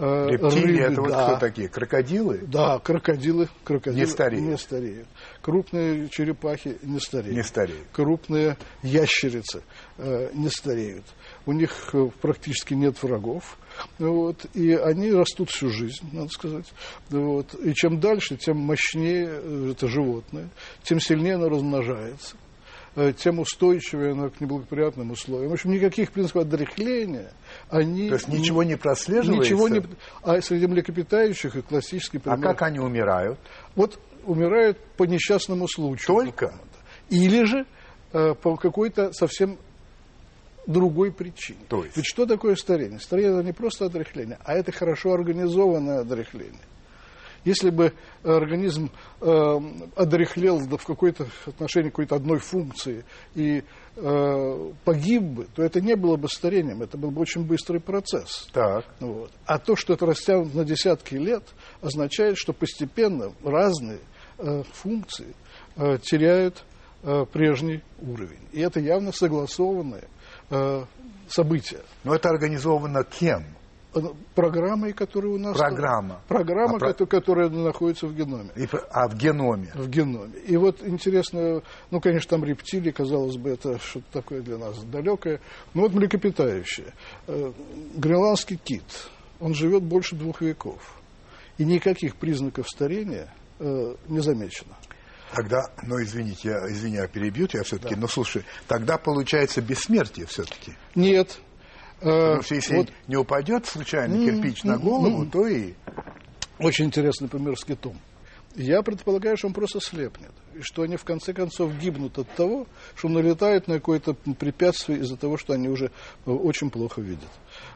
Э, 0.00 0.28
Рептилии 0.30 0.80
рыбы, 0.80 0.92
это 0.92 1.00
вот 1.00 1.12
кто 1.12 1.36
такие? 1.40 1.68
Крокодилы? 1.68 2.38
Да, 2.46 2.78
крокодилы, 2.78 3.48
крокодилы 3.64 4.00
не 4.00 4.06
стареют. 4.06 4.46
не 4.46 4.56
стареют. 4.56 5.08
Крупные 5.42 6.08
черепахи 6.08 6.78
не 6.82 7.00
стареют. 7.00 7.36
Не 7.36 7.42
стареют. 7.42 7.88
Крупные 7.92 8.56
ящерицы 8.82 9.62
э, 9.96 10.30
не 10.34 10.50
стареют. 10.50 11.04
У 11.46 11.52
них 11.52 11.92
практически 12.20 12.74
нет 12.74 13.02
врагов. 13.02 13.58
Вот, 13.98 14.46
и 14.54 14.72
они 14.72 15.12
растут 15.12 15.50
всю 15.50 15.70
жизнь, 15.70 16.08
надо 16.12 16.28
сказать. 16.28 16.66
Вот, 17.10 17.54
и 17.54 17.74
чем 17.74 18.00
дальше, 18.00 18.36
тем 18.36 18.58
мощнее 18.58 19.28
э, 19.28 19.72
это 19.72 19.88
животное, 19.88 20.48
тем 20.82 21.00
сильнее 21.00 21.34
оно 21.34 21.48
размножается. 21.48 22.36
Э, 22.96 23.12
тем 23.12 23.38
устойчивее 23.38 24.12
она 24.12 24.28
к 24.28 24.40
неблагоприятным 24.40 25.12
условиям. 25.12 25.50
В 25.50 25.52
общем, 25.52 25.70
никаких 25.70 26.10
принципов 26.10 26.46
отрехления 26.46 27.32
они... 27.70 28.08
То 28.08 28.14
есть 28.14 28.28
ничего 28.28 28.64
не 28.64 28.76
прослеживается? 28.76 29.40
Ничего 29.40 29.68
не... 29.68 29.82
А 30.22 30.40
среди 30.40 30.66
млекопитающих 30.66 31.54
и 31.54 31.62
классический 31.62 32.18
пример... 32.18 32.38
А 32.40 32.42
как 32.42 32.62
они 32.62 32.80
умирают? 32.80 33.38
Вот 33.76 34.00
умирают 34.24 34.78
по 34.96 35.04
несчастному 35.04 35.68
случаю. 35.68 36.06
Только? 36.06 36.54
Или 37.08 37.44
же 37.44 37.66
э, 38.12 38.34
по 38.34 38.56
какой-то 38.56 39.12
совсем 39.12 39.58
другой 40.68 41.10
причине. 41.10 41.60
То 41.68 41.84
есть? 41.84 41.96
Ведь 41.96 42.06
что 42.06 42.26
такое 42.26 42.54
старение? 42.54 43.00
Старение– 43.00 43.32
это 43.34 43.42
не 43.42 43.52
просто 43.52 43.86
отрехление, 43.86 44.38
а 44.44 44.54
это 44.54 44.70
хорошо 44.70 45.12
организованное 45.12 46.00
отрехление. 46.00 46.60
Если 47.44 47.70
бы 47.70 47.94
организм 48.24 48.90
э, 49.20 49.60
одрехлел 49.96 50.58
в 50.58 50.84
какой-то 50.84 51.28
отношении 51.46 51.88
какой-то 51.88 52.16
одной 52.16 52.40
функции 52.40 53.04
и 53.34 53.62
э, 53.96 54.72
погиб 54.84 55.22
бы, 55.22 55.46
то 55.54 55.62
это 55.62 55.80
не 55.80 55.94
было 55.94 56.16
бы 56.16 56.28
старением, 56.28 56.82
это 56.82 56.98
был 56.98 57.10
бы 57.10 57.22
очень 57.22 57.44
быстрый 57.46 57.80
процесс. 57.80 58.48
Так. 58.52 58.84
Вот. 59.00 59.30
А 59.46 59.58
то, 59.58 59.76
что 59.76 59.94
это 59.94 60.04
растянут 60.04 60.54
на 60.54 60.64
десятки 60.64 61.14
лет, 61.14 61.44
означает, 61.80 62.36
что 62.36 62.52
постепенно 62.52 63.32
разные 63.42 64.00
э, 64.38 64.64
функции 64.72 65.34
э, 65.76 65.96
теряют 66.02 66.64
э, 67.02 67.24
прежний 67.32 67.82
уровень. 68.00 68.46
И 68.52 68.60
это 68.60 68.80
явно 68.80 69.12
согласованное 69.12 70.04
э, 70.50 70.84
событие. 71.28 71.80
Но 72.04 72.14
это 72.14 72.28
организовано 72.28 73.04
кем? 73.04 73.44
программой, 74.34 74.92
которая 74.92 75.32
у 75.32 75.38
нас... 75.38 75.56
Программа. 75.56 76.20
Программа, 76.28 76.76
а 76.76 76.78
которая, 76.78 77.06
которая 77.06 77.48
находится 77.48 78.06
в 78.06 78.14
геноме. 78.14 78.50
И, 78.56 78.68
а 78.90 79.08
в 79.08 79.16
геноме? 79.16 79.72
В 79.74 79.88
геноме. 79.88 80.38
И 80.46 80.56
вот 80.56 80.82
интересно, 80.82 81.62
ну, 81.90 82.00
конечно, 82.00 82.30
там 82.30 82.44
рептилии, 82.44 82.90
казалось 82.90 83.36
бы, 83.36 83.50
это 83.50 83.78
что-то 83.78 84.06
такое 84.12 84.42
для 84.42 84.58
нас 84.58 84.78
далекое. 84.84 85.40
Но 85.74 85.82
вот 85.82 85.94
млекопитающие. 85.94 86.92
Э, 87.26 87.52
гренландский 87.96 88.56
кит, 88.56 89.08
он 89.40 89.54
живет 89.54 89.82
больше 89.82 90.16
двух 90.16 90.40
веков. 90.42 90.94
И 91.56 91.64
никаких 91.64 92.16
признаков 92.16 92.68
старения 92.68 93.32
э, 93.58 93.94
не 94.08 94.20
замечено. 94.20 94.76
Тогда, 95.34 95.70
ну 95.82 96.02
извините, 96.02 96.48
я, 96.48 96.70
извини, 96.70 96.96
я 96.96 97.06
перебью 97.06 97.46
тебя 97.46 97.62
все-таки, 97.62 97.94
да. 97.94 98.00
но 98.02 98.08
слушай, 98.08 98.44
тогда 98.66 98.96
получается 98.96 99.60
бессмертие 99.60 100.26
все-таки. 100.26 100.72
Нет, 100.94 101.38
Потому 102.00 102.42
что 102.42 102.54
если 102.54 102.76
вот, 102.76 102.88
не 103.08 103.16
упадет 103.16 103.66
случайно 103.66 104.24
кирпич 104.24 104.62
на 104.64 104.78
голову, 104.78 105.26
то 105.26 105.46
и... 105.46 105.74
Очень 106.58 106.86
интересный 106.86 107.28
пример 107.28 107.56
с 107.56 107.64
китом. 107.64 107.98
Я 108.54 108.82
предполагаю, 108.82 109.36
что 109.36 109.48
он 109.48 109.52
просто 109.52 109.78
слепнет. 109.80 110.32
И 110.54 110.62
что 110.62 110.82
они 110.82 110.96
в 110.96 111.04
конце 111.04 111.32
концов 111.32 111.76
гибнут 111.78 112.18
от 112.18 112.28
того, 112.30 112.66
что 112.96 113.08
налетают 113.08 113.68
на 113.68 113.74
какое-то 113.74 114.14
препятствие 114.14 115.00
из-за 115.00 115.16
того, 115.16 115.36
что 115.36 115.52
они 115.52 115.68
уже 115.68 115.92
э, 116.26 116.30
очень 116.30 116.70
плохо 116.70 117.00
видят. 117.00 117.28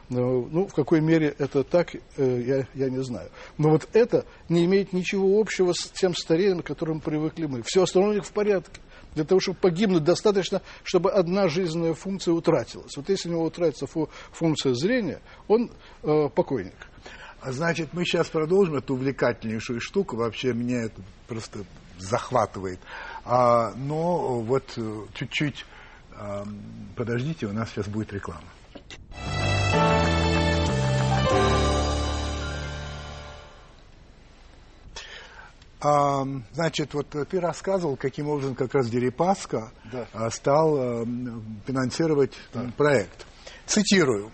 Ну, 0.09 0.67
в 0.67 0.73
какой 0.73 1.01
мере 1.01 1.33
это 1.37 1.63
так, 1.63 1.95
э, 1.95 1.99
я, 2.17 2.67
я 2.73 2.89
не 2.89 3.03
знаю. 3.03 3.29
Но 3.57 3.69
вот 3.69 3.87
это 3.93 4.25
не 4.49 4.65
имеет 4.65 4.93
ничего 4.93 5.39
общего 5.39 5.73
с 5.73 5.89
тем 5.89 6.15
старением, 6.15 6.61
к 6.61 6.67
которому 6.67 6.99
привыкли 6.99 7.45
мы. 7.45 7.63
Все 7.63 7.83
остальное 7.83 8.21
в 8.21 8.31
порядке. 8.31 8.81
Для 9.15 9.23
того, 9.23 9.39
чтобы 9.39 9.59
погибнуть, 9.59 10.03
достаточно, 10.03 10.61
чтобы 10.83 11.11
одна 11.11 11.47
жизненная 11.47 11.93
функция 11.93 12.33
утратилась. 12.33 12.97
Вот 12.97 13.09
если 13.09 13.29
у 13.29 13.33
него 13.33 13.43
утратится 13.45 13.87
функция 14.31 14.73
зрения, 14.73 15.21
он 15.47 15.71
э, 16.01 16.29
покойник. 16.29 16.75
А 17.41 17.51
значит, 17.51 17.89
мы 17.93 18.05
сейчас 18.05 18.27
продолжим 18.29 18.75
эту 18.75 18.93
увлекательнейшую 18.93 19.81
штуку. 19.81 20.15
Вообще 20.15 20.53
меня 20.53 20.83
это 20.83 21.01
просто 21.27 21.59
захватывает. 21.99 22.79
А, 23.25 23.73
но 23.75 24.39
вот 24.39 24.73
э, 24.77 25.05
чуть-чуть 25.13 25.65
а, 26.15 26.45
подождите, 26.95 27.47
у 27.47 27.53
нас 27.53 27.69
сейчас 27.69 27.87
будет 27.87 28.13
реклама. 28.13 28.43
А, 35.85 36.25
значит, 36.53 36.93
вот 36.93 37.09
ты 37.09 37.39
рассказывал, 37.41 37.97
каким 37.97 38.29
образом 38.29 38.55
как 38.55 38.73
раз 38.73 38.89
Дерипаска 38.89 39.71
да. 39.91 40.07
А, 40.13 40.29
стал 40.29 40.77
а, 40.77 41.05
финансировать 41.65 42.33
да. 42.53 42.71
проект. 42.77 43.25
Цитирую. 43.65 44.31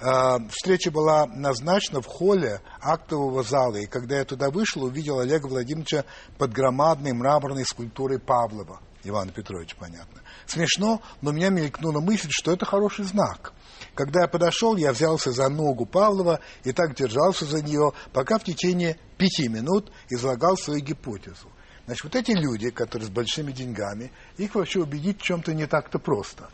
Э, 0.00 0.38
встреча 0.50 0.92
была 0.92 1.26
назначена 1.26 2.00
в 2.00 2.06
холле 2.06 2.60
актового 2.80 3.42
зала, 3.42 3.76
и 3.76 3.86
когда 3.86 4.18
я 4.18 4.24
туда 4.24 4.50
вышел, 4.50 4.84
увидел 4.84 5.18
Олега 5.18 5.46
Владимировича 5.46 6.04
под 6.38 6.52
громадной 6.52 7.12
мраморной 7.12 7.64
скульптурой 7.64 8.20
Павлова. 8.20 8.80
Ивана 9.08 9.32
Петровича, 9.32 9.76
понятно. 9.78 10.22
Смешно, 10.46 11.00
но 11.20 11.30
у 11.30 11.32
меня 11.32 11.48
мелькнула 11.48 12.00
мысль, 12.00 12.28
что 12.30 12.52
это 12.52 12.64
хороший 12.66 13.04
знак. 13.04 13.52
Когда 13.94 14.22
я 14.22 14.28
подошел, 14.28 14.76
я 14.76 14.92
взялся 14.92 15.32
за 15.32 15.48
ногу 15.48 15.86
Павлова 15.86 16.40
и 16.64 16.72
так 16.72 16.94
держался 16.94 17.44
за 17.44 17.62
нее, 17.62 17.92
пока 18.12 18.38
в 18.38 18.44
течение 18.44 18.98
пяти 19.16 19.48
минут 19.48 19.90
излагал 20.08 20.56
свою 20.56 20.80
гипотезу. 20.80 21.48
Значит, 21.86 22.04
вот 22.04 22.16
эти 22.16 22.32
люди, 22.32 22.70
которые 22.70 23.06
с 23.06 23.10
большими 23.10 23.50
деньгами, 23.50 24.12
их 24.36 24.54
вообще 24.54 24.80
убедить 24.80 25.20
в 25.20 25.24
чем-то 25.24 25.54
не 25.54 25.66
так-то 25.66 25.98
просто. 25.98 26.50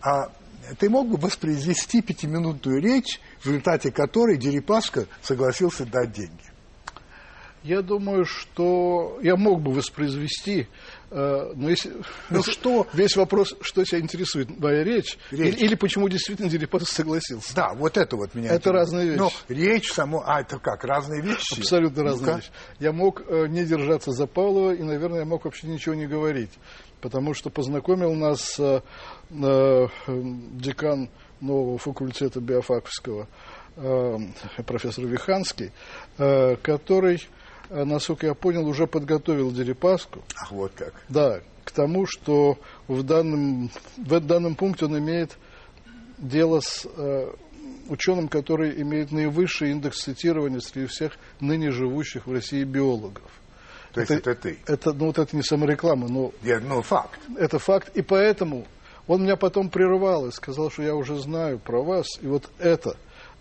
А 0.00 0.32
ты 0.78 0.88
мог 0.88 1.08
бы 1.08 1.18
воспроизвести 1.18 2.00
пятиминутную 2.00 2.80
речь, 2.80 3.20
в 3.40 3.46
результате 3.46 3.92
которой 3.92 4.38
Дерипаска 4.38 5.06
согласился 5.22 5.84
дать 5.84 6.12
деньги? 6.12 6.50
Я 7.62 7.82
думаю, 7.82 8.24
что 8.24 9.18
я 9.22 9.36
мог 9.36 9.60
бы 9.60 9.72
воспроизвести, 9.72 10.66
э, 11.10 11.52
но 11.54 11.68
если 11.68 11.92
ну, 12.30 12.42
что 12.46 12.86
весь 12.92 13.16
вопрос, 13.16 13.54
что 13.60 13.84
тебя 13.84 14.00
интересует, 14.00 14.58
моя 14.58 14.84
речь, 14.84 15.18
речь. 15.30 15.54
Или, 15.56 15.66
или 15.66 15.74
почему 15.74 16.08
действительно 16.08 16.48
Дерипасов 16.48 16.88
согласился? 16.88 17.54
Да, 17.54 17.74
вот 17.74 17.96
это 17.96 18.16
вот 18.16 18.34
меня. 18.34 18.50
Это 18.50 18.72
разные 18.72 19.08
вещи. 19.08 19.18
Но 19.18 19.30
речь 19.48 19.92
само, 19.92 20.22
а 20.26 20.40
это 20.40 20.58
как 20.58 20.84
разные 20.84 21.22
вещи? 21.22 21.58
Абсолютно 21.58 22.02
разные 22.04 22.36
вещи. 22.36 22.50
Я 22.78 22.92
мог 22.92 23.22
э, 23.26 23.46
не 23.48 23.64
держаться 23.64 24.12
за 24.12 24.26
Павлова 24.26 24.74
и, 24.74 24.82
наверное, 24.82 25.20
я 25.20 25.24
мог 25.24 25.44
вообще 25.44 25.66
ничего 25.66 25.94
не 25.94 26.06
говорить 26.06 26.52
потому 27.00 27.34
что 27.34 27.50
познакомил 27.50 28.14
нас 28.14 28.58
э, 28.58 28.80
э, 29.30 29.86
декан 30.06 31.08
нового 31.40 31.78
факультета 31.78 32.40
биофаковского 32.40 33.28
э, 33.76 34.18
профессор 34.66 35.06
Виханский, 35.06 35.72
э, 36.18 36.56
который, 36.56 37.20
насколько 37.70 38.26
я 38.26 38.34
понял, 38.34 38.66
уже 38.66 38.86
подготовил 38.86 39.50
Дерипаску. 39.52 40.22
Ах, 40.36 40.52
вот 40.52 40.72
как. 40.74 40.94
Да, 41.08 41.40
к 41.64 41.70
тому, 41.70 42.06
что 42.06 42.58
в 42.88 43.02
данном, 43.02 43.70
в 43.96 44.20
данном 44.20 44.56
пункте 44.56 44.86
он 44.86 44.98
имеет 44.98 45.38
дело 46.18 46.60
с 46.60 46.84
э, 46.84 47.32
ученым, 47.88 48.28
который 48.28 48.80
имеет 48.82 49.12
наивысший 49.12 49.70
индекс 49.70 50.02
цитирования 50.02 50.60
среди 50.60 50.86
всех 50.86 51.12
ныне 51.40 51.70
живущих 51.70 52.26
в 52.26 52.32
России 52.32 52.64
биологов. 52.64 53.30
То 53.92 54.00
есть 54.00 54.12
это, 54.12 54.30
это 54.30 54.42
ты? 54.42 54.58
Это, 54.66 54.92
ну, 54.92 55.06
вот 55.06 55.18
это 55.18 55.34
не 55.34 55.42
самореклама, 55.42 56.08
но... 56.08 56.32
Я, 56.42 56.60
ну, 56.60 56.82
факт. 56.82 57.20
Это 57.36 57.58
факт, 57.58 57.96
и 57.96 58.02
поэтому 58.02 58.66
он 59.06 59.22
меня 59.22 59.36
потом 59.36 59.70
прерывал 59.70 60.26
и 60.26 60.32
сказал, 60.32 60.70
что 60.70 60.82
я 60.82 60.94
уже 60.94 61.18
знаю 61.18 61.58
про 61.58 61.82
вас, 61.82 62.06
и 62.20 62.26
вот 62.26 62.50
это 62.58 62.96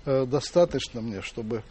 э, 0.06 0.26
достаточно 0.26 1.02
мне, 1.02 1.22
чтобы 1.22 1.58
э, 1.58 1.62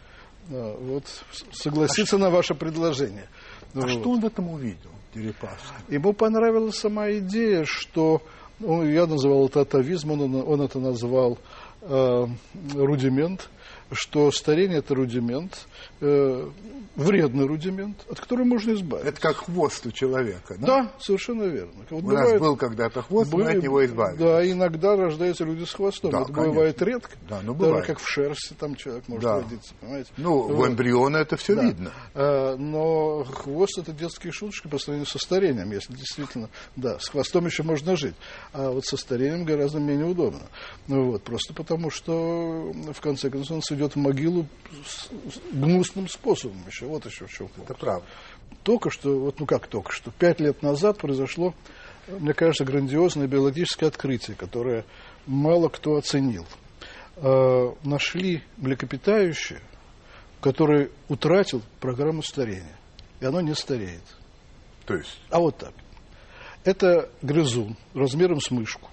вот 0.49 1.03
согласиться 1.51 2.15
а 2.15 2.19
на 2.19 2.29
ваше 2.29 2.55
предложение. 2.55 3.27
А 3.73 3.81
вот. 3.81 3.89
что 3.89 4.11
он 4.11 4.21
в 4.21 4.25
этом 4.25 4.49
увидел, 4.49 4.89
Дерипаска? 5.13 5.75
Ему 5.89 6.13
понравилась 6.13 6.75
сама 6.75 7.11
идея, 7.11 7.63
что 7.65 8.21
ну, 8.59 8.83
я 8.83 9.05
называл 9.05 9.47
это 9.47 9.61
атовизмом, 9.61 10.21
он, 10.21 10.35
он 10.35 10.61
это 10.61 10.79
назвал 10.79 11.37
э, 11.81 12.25
рудимент, 12.73 13.49
что 13.91 14.31
старение 14.31 14.79
это 14.79 14.95
рудимент, 14.95 15.67
э, 16.01 16.49
вредный 16.95 17.45
рудимент, 17.45 17.97
от 18.09 18.19
которого 18.19 18.45
можно 18.45 18.73
избавиться. 18.73 19.09
Это 19.09 19.21
как 19.21 19.37
хвост 19.37 19.85
у 19.85 19.91
человека, 19.91 20.55
да? 20.59 20.67
Да, 20.67 20.91
совершенно 20.99 21.43
верно. 21.43 21.71
Вот 21.89 21.99
у 21.99 22.05
бывает, 22.05 22.33
нас 22.33 22.41
был 22.41 22.55
когда-то 22.55 23.01
хвост, 23.01 23.31
были, 23.31 23.43
мы 23.43 23.51
от 23.51 23.63
него 23.63 23.85
избавились. 23.85 24.19
Да, 24.19 24.51
иногда 24.51 24.95
рождаются 24.95 25.43
люди 25.45 25.63
с 25.63 25.73
хвостом. 25.73 26.11
Да, 26.11 26.21
это 26.21 26.33
конечно. 26.33 26.53
бывает 26.53 26.81
редко. 26.81 27.11
Да, 27.27 27.41
ну 27.43 27.53
бывает. 27.53 27.75
Даже 27.77 27.87
как 27.87 27.99
в 27.99 28.07
шерсти 28.07 28.53
там 28.53 28.75
человек 28.75 29.07
может 29.07 29.23
да. 29.23 29.35
родиться, 29.35 29.73
понимаете? 29.79 30.09
Ну, 30.17 30.41
вот. 30.41 30.51
у 30.51 30.67
эмбриона 30.67 31.17
это 31.17 31.37
все 31.37 31.55
да. 31.55 31.63
видно. 31.63 31.91
А, 32.13 32.57
но 32.57 33.23
хвост 33.23 33.77
это 33.77 33.91
детские 33.91 34.31
шуточки 34.31 34.67
по 34.67 34.77
сравнению 34.77 35.07
со 35.07 35.19
старением, 35.19 35.71
если 35.71 35.93
действительно, 35.93 36.49
да, 36.75 36.99
с 36.99 37.09
хвостом 37.09 37.45
еще 37.45 37.63
можно 37.63 37.95
жить. 37.95 38.15
А 38.53 38.71
вот 38.71 38.85
со 38.85 38.97
старением 38.97 39.45
гораздо 39.45 39.79
менее 39.79 40.05
удобно. 40.05 40.47
Ну, 40.87 41.11
вот, 41.11 41.23
просто 41.23 41.53
потому, 41.53 41.89
что 41.89 42.73
в 42.93 43.01
конце 43.01 43.29
концов 43.29 43.57
он 43.57 43.61
идет 43.79 43.93
в 43.93 43.99
могилу 43.99 44.45
с 44.85 45.09
гнусным 45.51 46.07
способом 46.09 46.57
еще. 46.67 46.85
Вот 46.85 47.05
еще 47.05 47.25
в 47.25 47.31
чем 47.31 47.49
Это 47.57 47.73
правда. 47.73 48.05
Только 48.63 48.89
что, 48.89 49.17
вот 49.17 49.39
ну 49.39 49.45
как 49.45 49.67
только 49.67 49.91
что, 49.91 50.11
пять 50.11 50.39
лет 50.39 50.61
назад 50.61 50.97
произошло, 50.97 51.55
мне 52.07 52.33
кажется, 52.33 52.65
грандиозное 52.65 53.27
биологическое 53.27 53.89
открытие, 53.89 54.35
которое 54.35 54.85
мало 55.25 55.69
кто 55.69 55.95
оценил. 55.95 56.45
Э, 57.17 57.73
нашли 57.83 58.43
млекопитающее, 58.57 59.61
которое 60.41 60.89
утратил 61.07 61.61
программу 61.79 62.21
старения. 62.21 62.75
И 63.21 63.25
оно 63.25 63.41
не 63.41 63.55
стареет. 63.55 64.03
То 64.85 64.95
есть? 64.95 65.19
А 65.29 65.39
вот 65.39 65.57
так. 65.57 65.73
Это 66.63 67.09
грызун 67.21 67.77
размером 67.93 68.41
с 68.41 68.51
мышку. 68.51 68.89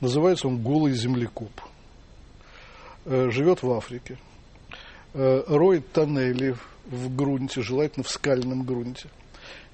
Называется 0.00 0.48
он 0.48 0.62
голый 0.62 0.92
землекоп. 0.92 1.52
Э, 3.04 3.30
живет 3.30 3.62
в 3.62 3.72
Африке. 3.72 4.18
Э, 5.14 5.42
роет 5.46 5.90
тоннели 5.92 6.54
в 6.86 7.14
грунте, 7.14 7.62
желательно 7.62 8.04
в 8.04 8.10
скальном 8.10 8.64
грунте. 8.64 9.08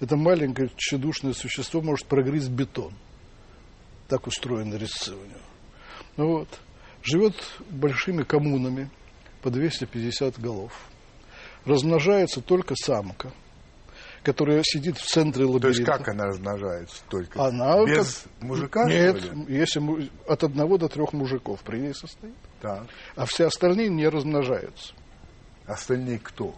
Это 0.01 0.17
маленькое 0.17 0.71
тщедушное 0.77 1.35
существо 1.35 1.83
может 1.83 2.07
прогрызть 2.07 2.49
бетон. 2.49 2.93
Так 4.09 4.27
устроены 4.27 4.77
резцы 4.77 5.13
у 5.13 5.25
него. 5.25 5.41
Ну 6.17 6.29
вот. 6.39 6.49
Живет 7.03 7.35
большими 7.71 8.23
коммунами 8.23 8.91
по 9.43 9.51
250 9.51 10.41
голов. 10.41 10.73
Размножается 11.65 12.41
только 12.41 12.75
самка, 12.77 13.31
которая 14.23 14.63
сидит 14.65 14.97
в 14.97 15.07
центре 15.07 15.45
лабиринта. 15.45 15.61
То 15.61 15.69
есть 15.69 15.85
как 15.85 16.09
она 16.09 16.25
размножается 16.25 17.03
только? 17.09 17.45
Она 17.45 17.85
Без 17.85 18.25
как... 18.25 18.43
мужика? 18.43 18.85
Нет, 18.89 19.23
если 19.49 20.11
от 20.27 20.45
одного 20.45 20.79
до 20.79 20.89
трех 20.89 21.13
мужиков 21.13 21.61
при 21.61 21.79
ней 21.79 21.95
состоит. 21.95 22.35
Так. 22.61 22.87
А 23.15 23.25
все 23.25 23.47
остальные 23.47 23.89
не 23.89 24.09
размножаются. 24.09 24.95
Остальные 25.67 26.19
кто? 26.19 26.55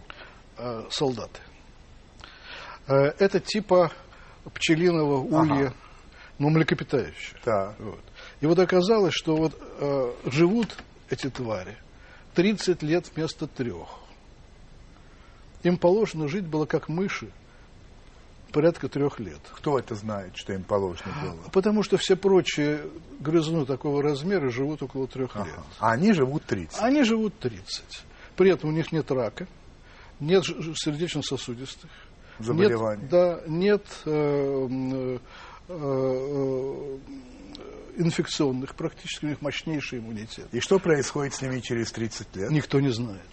Э, 0.57 0.85
солдаты. 0.89 1.39
Э, 2.87 3.13
это 3.19 3.39
типа 3.39 3.91
пчелиного 4.53 5.17
улья, 5.17 5.67
ага. 5.67 5.73
но 6.39 6.49
млекопитающее. 6.49 7.39
Да. 7.45 7.75
Вот. 7.79 7.99
И 8.39 8.45
вот 8.45 8.57
оказалось, 8.59 9.13
что 9.13 9.35
вот 9.35 9.53
э, 9.59 10.13
живут 10.25 10.77
эти 11.09 11.29
твари 11.29 11.77
30 12.35 12.81
лет 12.83 13.11
вместо 13.13 13.47
трех. 13.47 13.87
Им 15.63 15.77
положено 15.77 16.27
жить 16.27 16.45
было 16.45 16.65
как 16.65 16.89
мыши 16.89 17.29
порядка 18.51 18.87
трех 18.87 19.19
лет. 19.19 19.39
Кто 19.53 19.79
это 19.79 19.95
знает, 19.95 20.35
что 20.35 20.53
им 20.53 20.63
положено 20.63 21.13
было? 21.21 21.49
Потому 21.51 21.83
что 21.83 21.97
все 21.97 22.15
прочие 22.15 22.81
грызуны 23.19 23.65
такого 23.65 24.03
размера 24.03 24.49
живут 24.49 24.83
около 24.83 25.07
трех 25.07 25.35
ага. 25.35 25.45
лет. 25.45 25.59
А 25.79 25.91
они 25.91 26.13
живут 26.13 26.43
30? 26.45 26.81
Они 26.81 27.03
живут 27.03 27.37
30. 27.39 27.83
При 28.35 28.51
этом 28.51 28.69
у 28.69 28.73
них 28.73 28.91
нет 28.91 29.09
рака 29.11 29.47
нет 30.21 30.45
сердечно-сосудистых, 30.45 31.89
заболеваний. 32.39 33.01
Нет, 33.01 33.11
да, 33.11 33.41
нет 33.47 33.85
э, 34.05 35.17
э, 35.67 36.97
инфекционных 37.97 38.75
практически, 38.75 39.25
у 39.25 39.29
них 39.29 39.41
мощнейший 39.41 39.99
иммунитет. 39.99 40.47
И 40.51 40.59
что 40.59 40.79
происходит 40.79 41.33
с 41.33 41.41
ними 41.41 41.59
через 41.59 41.91
30 41.91 42.35
лет? 42.35 42.51
Никто 42.51 42.79
не 42.79 42.91
знает. 42.91 43.27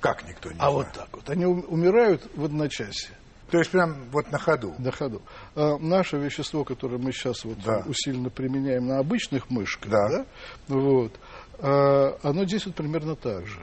Как 0.00 0.26
никто 0.26 0.50
не 0.50 0.58
а 0.58 0.70
знает? 0.70 0.74
вот 0.74 0.92
так 0.92 1.08
вот. 1.12 1.30
Они 1.30 1.44
умирают 1.44 2.28
в 2.34 2.44
одночасье. 2.44 3.14
То 3.50 3.58
есть 3.58 3.70
прям 3.70 3.96
вот 4.10 4.30
на 4.30 4.38
ходу? 4.38 4.74
На 4.78 4.92
ходу. 4.92 5.22
А 5.54 5.76
наше 5.78 6.16
вещество, 6.18 6.64
которое 6.64 6.98
мы 6.98 7.12
сейчас 7.12 7.44
вот 7.44 7.58
да. 7.64 7.82
усиленно 7.86 8.30
применяем 8.30 8.86
на 8.86 8.98
обычных 8.98 9.50
мышках, 9.50 9.90
да. 9.90 10.08
Да, 10.08 10.24
вот, 10.68 11.12
а, 11.58 12.16
оно 12.22 12.44
действует 12.44 12.76
примерно 12.76 13.16
так 13.16 13.46
же. 13.46 13.60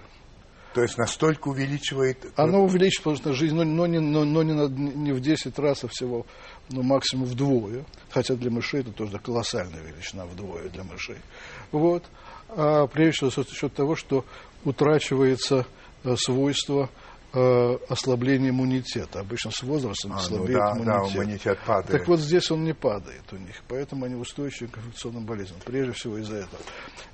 То 0.74 0.84
есть 0.84 0.98
настолько 0.98 1.48
увеличивает... 1.48 2.24
Оно 2.36 2.64
увеличивает, 2.64 3.04
потому 3.04 3.16
что 3.16 3.34
жизнь, 3.34 3.56
но, 3.56 3.64
но, 3.64 3.88
не, 3.88 4.00
но, 4.00 4.26
но 4.26 4.44
не, 4.44 4.54
на, 4.54 4.68
не 4.68 5.12
в 5.12 5.22
10 5.22 5.58
раз, 5.58 5.84
а 5.84 5.88
всего 5.88 6.28
ну, 6.70 6.84
максимум 6.84 7.26
вдвое. 7.26 7.84
Хотя 8.12 8.36
для 8.36 8.52
мышей 8.52 8.82
это 8.82 8.92
тоже 8.92 9.18
колоссальная 9.18 9.82
величина 9.82 10.26
вдвое 10.26 10.70
для 10.70 10.84
мышей. 10.84 11.18
Вот. 11.72 12.04
А 12.50 12.86
прежде 12.86 13.30
всего 13.30 13.44
за 13.44 13.56
счет 13.56 13.74
того, 13.74 13.96
что 13.96 14.24
утрачивается 14.66 15.66
э, 16.04 16.16
свойство 16.16 16.92
э, 17.38 17.78
ослабления 17.90 18.50
иммунитета. 18.50 19.20
Обычно 19.20 19.52
с 19.52 19.62
возрастом 19.62 20.14
а, 20.14 20.20
слабеет 20.20 20.60
ну, 20.76 20.84
да, 20.84 20.98
иммунитет. 20.98 21.14
Да, 21.14 21.24
иммунитет 21.24 21.60
падает. 21.66 21.92
Так 21.92 22.08
вот 22.08 22.20
здесь 22.20 22.50
он 22.52 22.64
не 22.64 22.74
падает 22.74 23.24
у 23.32 23.38
них, 23.38 23.62
поэтому 23.68 24.06
они 24.06 24.16
устойчивы 24.16 24.70
к 24.70 24.78
инфекционным 24.78 25.26
болезням, 25.26 25.60
прежде 25.64 25.94
всего 25.94 26.18
из-за 26.18 26.38
этого. 26.38 26.62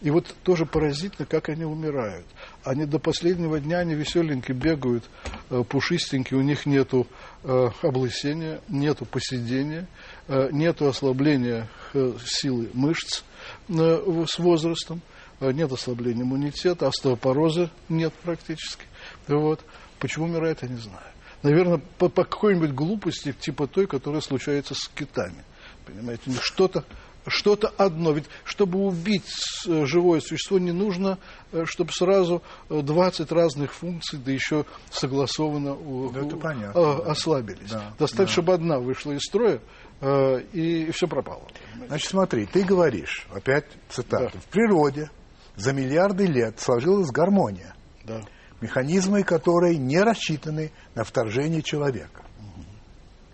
И 0.01 0.09
вот 0.11 0.33
тоже 0.43 0.65
поразительно, 0.65 1.25
как 1.25 1.49
они 1.49 1.65
умирают. 1.65 2.25
Они 2.63 2.85
до 2.85 2.99
последнего 2.99 3.59
дня, 3.59 3.79
они 3.79 3.95
веселенькие, 3.95 4.55
бегают, 4.55 5.03
э, 5.49 5.63
пушистенькие, 5.67 6.39
у 6.39 6.43
них 6.43 6.65
нету 6.65 7.07
э, 7.43 7.69
облысения, 7.81 8.61
нету 8.69 9.05
поседения, 9.05 9.87
э, 10.27 10.49
нету 10.51 10.87
ослабления 10.87 11.67
э, 11.93 12.13
силы 12.25 12.69
мышц 12.73 13.23
э, 13.67 14.25
с 14.27 14.39
возрастом, 14.39 15.01
э, 15.41 15.51
нет 15.51 15.71
ослабления 15.71 16.23
иммунитета, 16.23 16.87
остеопороза 16.87 17.69
нет 17.89 18.13
практически. 18.23 18.85
Вот. 19.27 19.61
Почему 19.99 20.25
умирает, 20.25 20.61
я 20.63 20.69
не 20.69 20.77
знаю. 20.77 21.05
Наверное, 21.43 21.81
по, 21.97 22.09
по 22.09 22.23
какой-нибудь 22.23 22.71
глупости, 22.71 23.33
типа 23.33 23.67
той, 23.67 23.87
которая 23.87 24.21
случается 24.21 24.73
с 24.75 24.87
китами. 24.89 25.43
Понимаете, 25.85 26.31
что-то 26.41 26.83
что-то 27.27 27.69
одно. 27.77 28.11
Ведь 28.11 28.25
чтобы 28.43 28.79
убить 28.79 29.23
э, 29.67 29.85
живое 29.85 30.19
существо, 30.19 30.59
не 30.59 30.71
нужно, 30.71 31.17
э, 31.51 31.63
чтобы 31.65 31.91
сразу 31.91 32.41
20 32.69 33.31
разных 33.31 33.73
функций, 33.73 34.19
да 34.19 34.31
еще 34.31 34.65
согласованно 34.91 35.75
да, 36.11 36.19
это 36.19 36.37
понятно, 36.37 36.79
э, 36.79 37.09
ослабились. 37.09 37.71
Да, 37.71 37.93
Достаточно, 37.97 38.25
да. 38.25 38.31
чтобы 38.31 38.53
одна 38.53 38.79
вышла 38.79 39.11
из 39.13 39.21
строя, 39.21 39.59
и 40.01 40.91
все 40.93 41.07
пропало. 41.07 41.43
Значит, 41.87 42.09
смотри, 42.09 42.45
ты 42.45 42.63
говоришь, 42.63 43.25
опять 43.33 43.65
цитата, 43.89 44.31
Да. 44.33 44.39
в 44.39 44.45
природе 44.47 45.09
за 45.55 45.71
миллиарды 45.71 46.25
лет 46.25 46.59
сложилась 46.59 47.09
гармония, 47.09 47.73
Да. 48.03 48.21
Механизмы 48.63 49.23
которой 49.23 49.77
не 49.77 49.99
рассчитаны 50.01 50.71
на 50.95 51.03
вторжение 51.03 51.61
человека. 51.61 52.23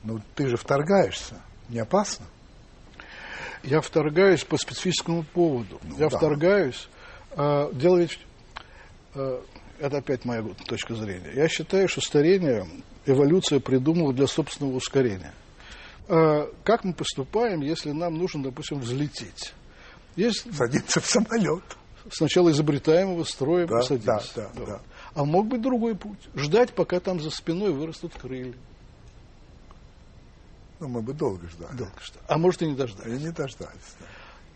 Ну, 0.04 0.20
ты 0.36 0.48
же 0.48 0.58
вторгаешься, 0.58 1.36
не 1.70 1.80
опасно? 1.80 2.26
Я 3.64 3.82
вторгаюсь 3.82 4.44
по 4.44 4.58
специфическому 4.58 5.24
поводу. 5.24 5.80
Ну, 5.84 5.98
я 5.98 6.10
да. 6.10 6.18
вторгаюсь. 6.18 6.88
А, 7.32 7.72
дело 7.74 7.98
ведь... 7.98 8.20
а, 9.14 9.44
это 9.80 9.98
опять 9.98 10.26
моя 10.26 10.42
точка 10.66 10.96
зрения. 10.96 11.32
Я 11.36 11.48
считаю, 11.50 11.88
что 11.90 12.02
старение 12.02 12.66
эволюция 13.06 13.60
придумала 13.60 14.14
для 14.14 14.28
собственного 14.28 14.76
ускорения. 14.78 15.34
А, 16.08 16.50
как 16.64 16.86
мы 16.86 16.94
поступаем, 16.94 17.60
если 17.62 17.92
нам 17.92 18.16
нужно, 18.18 18.44
допустим, 18.44 18.80
взлететь? 18.80 19.54
Есть 20.16 20.54
Садиться 20.56 21.02
в 21.02 21.06
самолет. 21.06 21.64
сначала 22.12 22.52
изобретаем 22.52 23.12
его, 23.12 23.26
строим, 23.26 23.68
Да, 23.68 23.82
садимся. 23.82 24.32
да, 24.36 24.50
да, 24.56 24.66
да. 24.66 24.80
А 25.14 25.26
мог 25.26 25.48
быть 25.48 25.62
другой 25.62 25.96
путь. 25.96 26.20
Ждать, 26.36 26.74
пока 26.74 27.00
там 27.00 27.20
за 27.20 27.30
спиной 27.30 27.72
вырастут 27.72 28.14
крылья. 28.14 28.54
Ну, 30.80 30.88
мы 30.88 31.02
бы 31.02 31.14
долго 31.14 31.48
ждали. 31.50 31.76
Долго 31.76 32.00
что. 32.00 32.20
А 32.28 32.38
может 32.38 32.62
и 32.62 32.68
не 32.68 32.76
дождаться. 32.76 33.10
И 33.10 33.20
не 33.20 33.32
дождались. 33.32 33.96
да. 34.00 34.06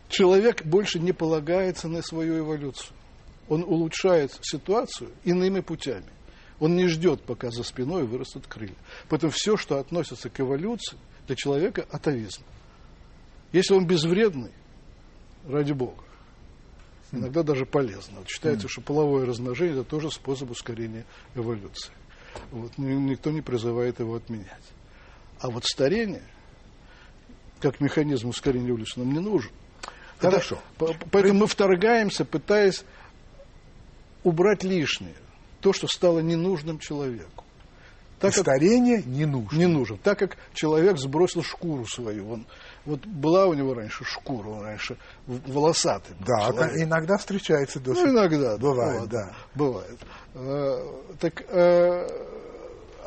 Человек 0.09 0.63
больше 0.63 0.99
не 0.99 1.11
полагается 1.11 1.87
на 1.87 2.01
свою 2.01 2.39
эволюцию. 2.39 2.95
Он 3.49 3.63
улучшает 3.63 4.37
ситуацию 4.41 5.11
иными 5.23 5.59
путями. 5.59 6.09
Он 6.59 6.75
не 6.75 6.87
ждет, 6.87 7.23
пока 7.23 7.51
за 7.51 7.63
спиной 7.63 8.05
вырастут 8.05 8.47
крылья. 8.47 8.75
Поэтому 9.09 9.31
все, 9.31 9.57
что 9.57 9.79
относится 9.79 10.29
к 10.29 10.39
эволюции, 10.39 10.97
для 11.27 11.35
человека 11.35 11.85
атовизм. 11.89 12.43
Если 13.51 13.73
он 13.73 13.85
безвредный, 13.85 14.51
ради 15.47 15.73
бога, 15.73 16.02
иногда 17.13 17.43
даже 17.43 17.65
полезно. 17.65 18.19
Вот 18.19 18.28
считается, 18.30 18.67
что 18.67 18.82
половое 18.82 19.26
размножение 19.26 19.73
это 19.80 19.84
тоже 19.89 20.12
способ 20.12 20.52
ускорения 20.52 21.06
эволюции. 21.36 21.91
Вот, 22.52 22.78
ни- 22.78 22.93
никто 22.93 23.32
не 23.32 23.41
призывает 23.41 23.99
его 23.99 24.15
отменять. 24.15 24.63
А 25.39 25.49
вот 25.49 25.63
старение, 25.65 26.23
как 27.60 27.80
механизм 27.80 28.30
ускорения 28.30 28.69
эволюции, 28.69 28.99
нам 28.99 29.13
не 29.13 29.19
нужен. 29.19 29.52
Хорошо. 30.19 30.60
По- 30.78 30.95
Поэтому 31.12 31.41
мы 31.41 31.47
вторгаемся, 31.47 32.26
пытаясь 32.26 32.84
убрать 34.23 34.63
лишнее, 34.63 35.15
то, 35.62 35.73
что 35.73 35.88
стало 35.88 36.19
ненужным 36.19 36.80
человеку. 36.80 37.43
Так 38.23 38.33
как 38.33 38.41
старение 38.43 39.03
не 39.05 39.25
нужно. 39.25 39.57
не 39.57 39.67
нужен. 39.67 39.97
Так 39.97 40.17
как 40.19 40.38
человек 40.53 40.97
сбросил 40.97 41.43
шкуру 41.43 41.86
свою. 41.86 42.31
Он, 42.31 42.45
вот 42.86 43.05
была 43.05 43.45
у 43.45 43.53
него 43.53 43.73
раньше 43.73 44.03
шкура, 44.03 44.47
он 44.47 44.63
раньше 44.63 44.97
волосатый. 45.27 46.15
Да, 46.25 46.47
человек. 46.47 46.73
ка- 46.73 46.83
иногда 46.83 47.17
встречается 47.17 47.79
до 47.79 47.93
Ну, 47.93 48.09
иногда. 48.09 48.57
Бывает, 48.57 48.99
вот, 49.01 49.09
да. 49.09 49.33
Бывает. 49.55 49.99
Э, 50.36 50.77
так, 51.19 51.43
э, 51.49 52.07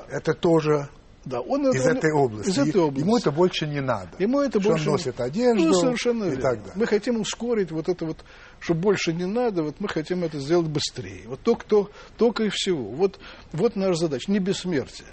Это 0.09 0.35
тоже 0.35 0.89
да, 1.25 1.41
он 1.41 1.69
из 1.71 1.85
он- 1.85 1.97
этой 1.97 2.13
области. 2.13 2.51
Из 2.51 2.59
этой 2.59 2.81
области. 2.81 3.01
Ему 3.05 3.19
это 3.19 3.33
больше 3.33 3.67
не 3.67 3.81
надо. 3.81 4.11
Ему 4.21 4.41
это 4.41 4.61
больше 4.61 4.87
он 4.89 4.93
носит 4.93 5.21
одежду 5.21 5.65
Ну, 5.67 5.75
совершенно 5.75 6.25
и 6.25 6.31
верно. 6.31 6.43
так 6.43 6.59
далее. 6.59 6.73
Мы 6.77 6.87
хотим 6.87 7.21
ускорить 7.21 7.73
вот 7.73 7.89
это 7.89 8.07
вот, 8.07 8.19
чтобы 8.61 8.81
больше 8.81 9.13
не 9.13 9.27
надо, 9.27 9.63
вот 9.63 9.81
мы 9.81 9.89
хотим 9.89 10.25
это 10.25 10.39
сделать 10.41 10.67
быстрее. 10.69 11.23
Вот 11.27 11.41
только, 11.43 11.67
то, 11.67 11.91
только 12.17 12.45
и 12.45 12.49
всего. 12.49 12.85
Вот, 12.91 13.19
вот 13.53 13.77
наша 13.77 13.95
задача. 13.95 14.31
Не 14.31 14.39
бессмертие, 14.39 15.09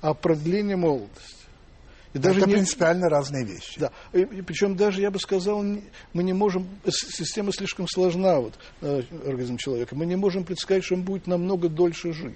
а 0.00 0.14
продление 0.14 0.76
молодости. 0.76 1.38
И 2.14 2.18
даже 2.18 2.38
это 2.40 2.48
не, 2.48 2.54
принципиально 2.54 3.08
разные 3.08 3.44
вещи. 3.44 3.78
да, 3.78 3.92
и, 4.12 4.20
и 4.22 4.42
причем 4.42 4.76
даже, 4.76 5.02
я 5.02 5.10
бы 5.10 5.18
сказал, 5.18 5.62
не- 5.62 5.84
мы 6.14 6.22
не 6.22 6.32
можем, 6.32 6.66
система 6.88 7.52
слишком 7.52 7.86
сложна, 7.86 8.40
вот, 8.40 8.54
э, 8.80 9.02
организм 9.26 9.58
человека, 9.58 9.94
мы 9.94 10.06
не 10.06 10.16
можем 10.16 10.44
предсказать, 10.44 10.84
что 10.84 10.94
он 10.94 11.02
будет 11.02 11.26
намного 11.26 11.68
дольше 11.68 12.12
жить. 12.14 12.34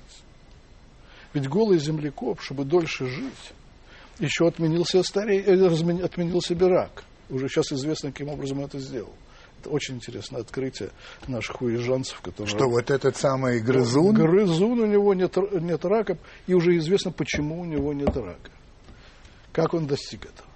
Ведь 1.32 1.48
голый 1.48 1.78
землекоп, 1.78 2.42
чтобы 2.42 2.64
дольше 2.64 3.06
жить, 3.06 3.52
еще 4.18 4.46
отменил 4.46 4.84
себе, 4.84 5.02
старей, 5.02 5.40
э, 5.40 6.04
отменил 6.04 6.42
себе 6.42 6.66
рак. 6.66 7.04
Уже 7.30 7.48
сейчас 7.48 7.72
известно, 7.72 8.12
каким 8.12 8.28
образом 8.28 8.58
он 8.58 8.66
это 8.66 8.78
сделал. 8.78 9.14
Очень 9.66 9.96
интересное 9.96 10.40
открытие 10.40 10.90
наших 11.28 11.60
уезжанцев, 11.62 12.20
которые... 12.20 12.46
Что 12.46 12.68
вот 12.68 12.90
этот 12.90 13.16
самый 13.16 13.60
грызун, 13.60 14.14
Грызун, 14.14 14.80
у 14.80 14.86
него 14.86 15.14
нет, 15.14 15.36
нет 15.52 15.84
рака, 15.84 16.18
и 16.46 16.54
уже 16.54 16.76
известно, 16.78 17.10
почему 17.12 17.60
у 17.60 17.64
него 17.64 17.92
нет 17.92 18.16
рака. 18.16 18.50
Как 19.52 19.74
он 19.74 19.86
достиг 19.86 20.24
этого. 20.24 20.48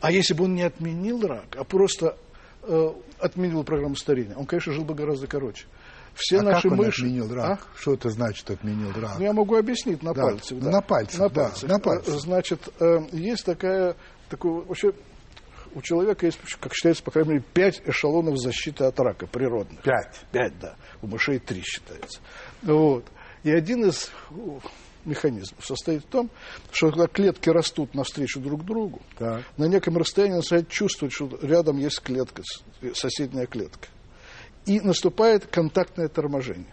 А 0.00 0.10
если 0.10 0.34
бы 0.34 0.44
он 0.44 0.54
не 0.54 0.62
отменил 0.62 1.26
рак, 1.26 1.56
а 1.56 1.64
просто 1.64 2.16
э, 2.62 2.88
отменил 3.18 3.62
программу 3.64 3.96
старения, 3.96 4.34
он, 4.36 4.46
конечно, 4.46 4.72
жил 4.72 4.84
бы 4.84 4.94
гораздо 4.94 5.26
короче. 5.26 5.66
Все 6.14 6.40
а 6.40 6.42
наши 6.42 6.68
как 6.68 6.72
он 6.72 6.78
мыши... 6.84 7.02
отменил 7.04 7.32
рак? 7.32 7.68
А? 7.72 7.78
Что 7.80 7.94
это 7.94 8.10
значит 8.10 8.50
отменил 8.50 8.92
рак? 9.00 9.14
Ну, 9.18 9.24
я 9.24 9.32
могу 9.32 9.56
объяснить 9.56 10.02
на 10.02 10.12
Да, 10.12 10.22
пальцах. 10.24 10.58
на 10.60 10.80
пальцах, 10.82 11.20
на 11.20 11.28
да, 11.28 11.34
пальцах. 11.44 11.68
на 11.70 11.78
пальцах. 11.78 12.14
Э, 12.14 12.18
Значит, 12.18 12.68
э, 12.80 12.98
есть 13.12 13.44
такая, 13.44 13.96
такой, 14.28 14.64
вообще, 14.64 14.92
у 15.74 15.82
человека 15.82 16.26
есть, 16.26 16.38
как 16.60 16.74
считается, 16.74 17.02
по 17.02 17.10
крайней 17.10 17.30
мере, 17.32 17.44
пять 17.54 17.82
эшелонов 17.86 18.38
защиты 18.38 18.84
от 18.84 18.98
рака 19.00 19.26
природных. 19.26 19.82
Пять. 19.82 20.20
Пять, 20.30 20.58
да. 20.58 20.76
У 21.00 21.06
мышей 21.06 21.38
три 21.38 21.62
считается. 21.62 22.20
Вот. 22.62 23.04
И 23.42 23.50
один 23.50 23.86
из 23.86 24.10
у, 24.30 24.58
механизмов 25.04 25.64
состоит 25.64 26.04
в 26.04 26.06
том, 26.06 26.30
что 26.70 26.90
когда 26.90 27.06
клетки 27.06 27.48
растут 27.48 27.94
навстречу 27.94 28.40
друг 28.40 28.64
другу, 28.64 29.00
Так. 29.18 29.42
на 29.56 29.64
неком 29.64 29.96
расстоянии 29.96 30.36
начинает 30.36 30.68
чувствовать, 30.68 31.12
что 31.14 31.38
рядом 31.42 31.78
есть 31.78 32.00
клетка, 32.00 32.42
соседняя 32.94 33.46
клетка. 33.46 33.88
И 34.66 34.80
наступает 34.80 35.46
контактное 35.46 36.08
торможение. 36.08 36.72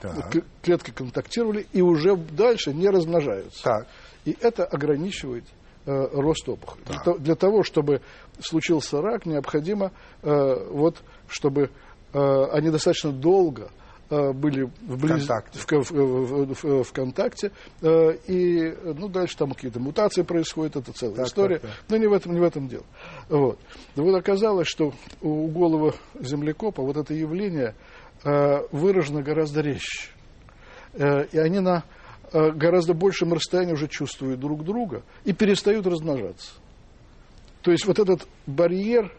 Так. 0.00 0.44
Клетки 0.62 0.90
контактировали 0.90 1.66
и 1.72 1.82
уже 1.82 2.16
дальше 2.16 2.72
не 2.72 2.88
размножаются. 2.88 3.62
Так. 3.62 3.86
И 4.24 4.36
это 4.40 4.64
ограничивает 4.64 5.44
э, 5.88 6.08
рост 6.12 6.48
опухоли. 6.48 6.82
Для, 6.84 6.98
то- 7.00 7.18
для 7.18 7.34
того, 7.34 7.62
чтобы 7.62 8.02
случился 8.40 9.00
рак, 9.00 9.24
необходимо, 9.26 9.92
э, 10.22 10.66
вот, 10.70 11.02
чтобы 11.28 11.70
э, 12.12 12.44
они 12.52 12.70
достаточно 12.70 13.10
долго 13.10 13.70
э, 14.10 14.32
были 14.32 14.70
вблиз... 14.82 15.24
ВКонтакте, 15.24 15.58
в, 15.58 15.90
в, 15.90 16.62
в, 16.62 16.82
ВКонтакте 16.84 17.52
э, 17.80 18.16
и 18.26 18.76
ну, 18.84 19.08
дальше 19.08 19.38
там 19.38 19.52
какие-то 19.52 19.80
мутации 19.80 20.22
происходят, 20.22 20.76
это 20.76 20.92
целая 20.92 21.16
так, 21.16 21.26
история, 21.26 21.58
так, 21.58 21.70
так. 21.70 21.80
но 21.88 21.96
не 21.96 22.06
в 22.06 22.12
этом, 22.12 22.34
не 22.34 22.40
в 22.40 22.44
этом 22.44 22.68
дело. 22.68 22.84
Вот. 23.30 23.58
Вот 23.96 24.14
оказалось, 24.14 24.68
что 24.68 24.92
у 25.22 25.46
голого 25.48 25.94
землекопа 26.20 26.82
вот 26.82 26.96
это 26.98 27.14
явление 27.14 27.74
выражено 28.72 29.22
гораздо 29.22 29.60
резче. 29.60 30.10
И 30.96 31.38
они 31.38 31.60
на 31.60 31.84
гораздо 32.32 32.94
большем 32.94 33.32
расстоянии 33.32 33.72
уже 33.72 33.88
чувствуют 33.88 34.40
друг 34.40 34.64
друга 34.64 35.02
и 35.24 35.32
перестают 35.32 35.86
размножаться. 35.86 36.52
То 37.62 37.72
есть 37.72 37.86
вот 37.86 37.98
этот 37.98 38.26
барьер, 38.46 39.12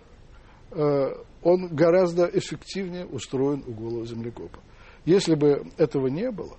э, 0.71 1.07
он 1.43 1.67
гораздо 1.67 2.25
эффективнее 2.25 3.05
устроен 3.05 3.63
у 3.67 3.71
голого 3.71 4.05
землекопа. 4.05 4.59
Если 5.05 5.35
бы 5.35 5.67
этого 5.77 6.07
не 6.07 6.31
было, 6.31 6.57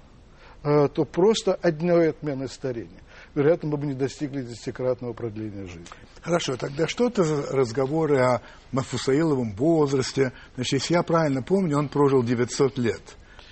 э, 0.62 0.88
то 0.88 1.04
просто 1.04 1.54
одной 1.54 2.10
отмены 2.10 2.48
старения. 2.48 3.02
Вероятно, 3.34 3.70
мы 3.70 3.76
бы 3.76 3.86
не 3.86 3.94
достигли 3.94 4.42
десятикратного 4.42 5.12
продления 5.12 5.66
жизни. 5.66 5.86
Хорошо, 6.20 6.56
тогда 6.56 6.88
что 6.88 7.06
это 7.06 7.22
за 7.22 7.56
разговоры 7.56 8.18
о 8.18 8.42
Мафусаиловом 8.72 9.52
возрасте? 9.52 10.32
Значит, 10.56 10.72
если 10.74 10.94
я 10.94 11.02
правильно 11.02 11.42
помню, 11.42 11.78
он 11.78 11.88
прожил 11.88 12.22
900 12.22 12.78
лет, 12.78 13.02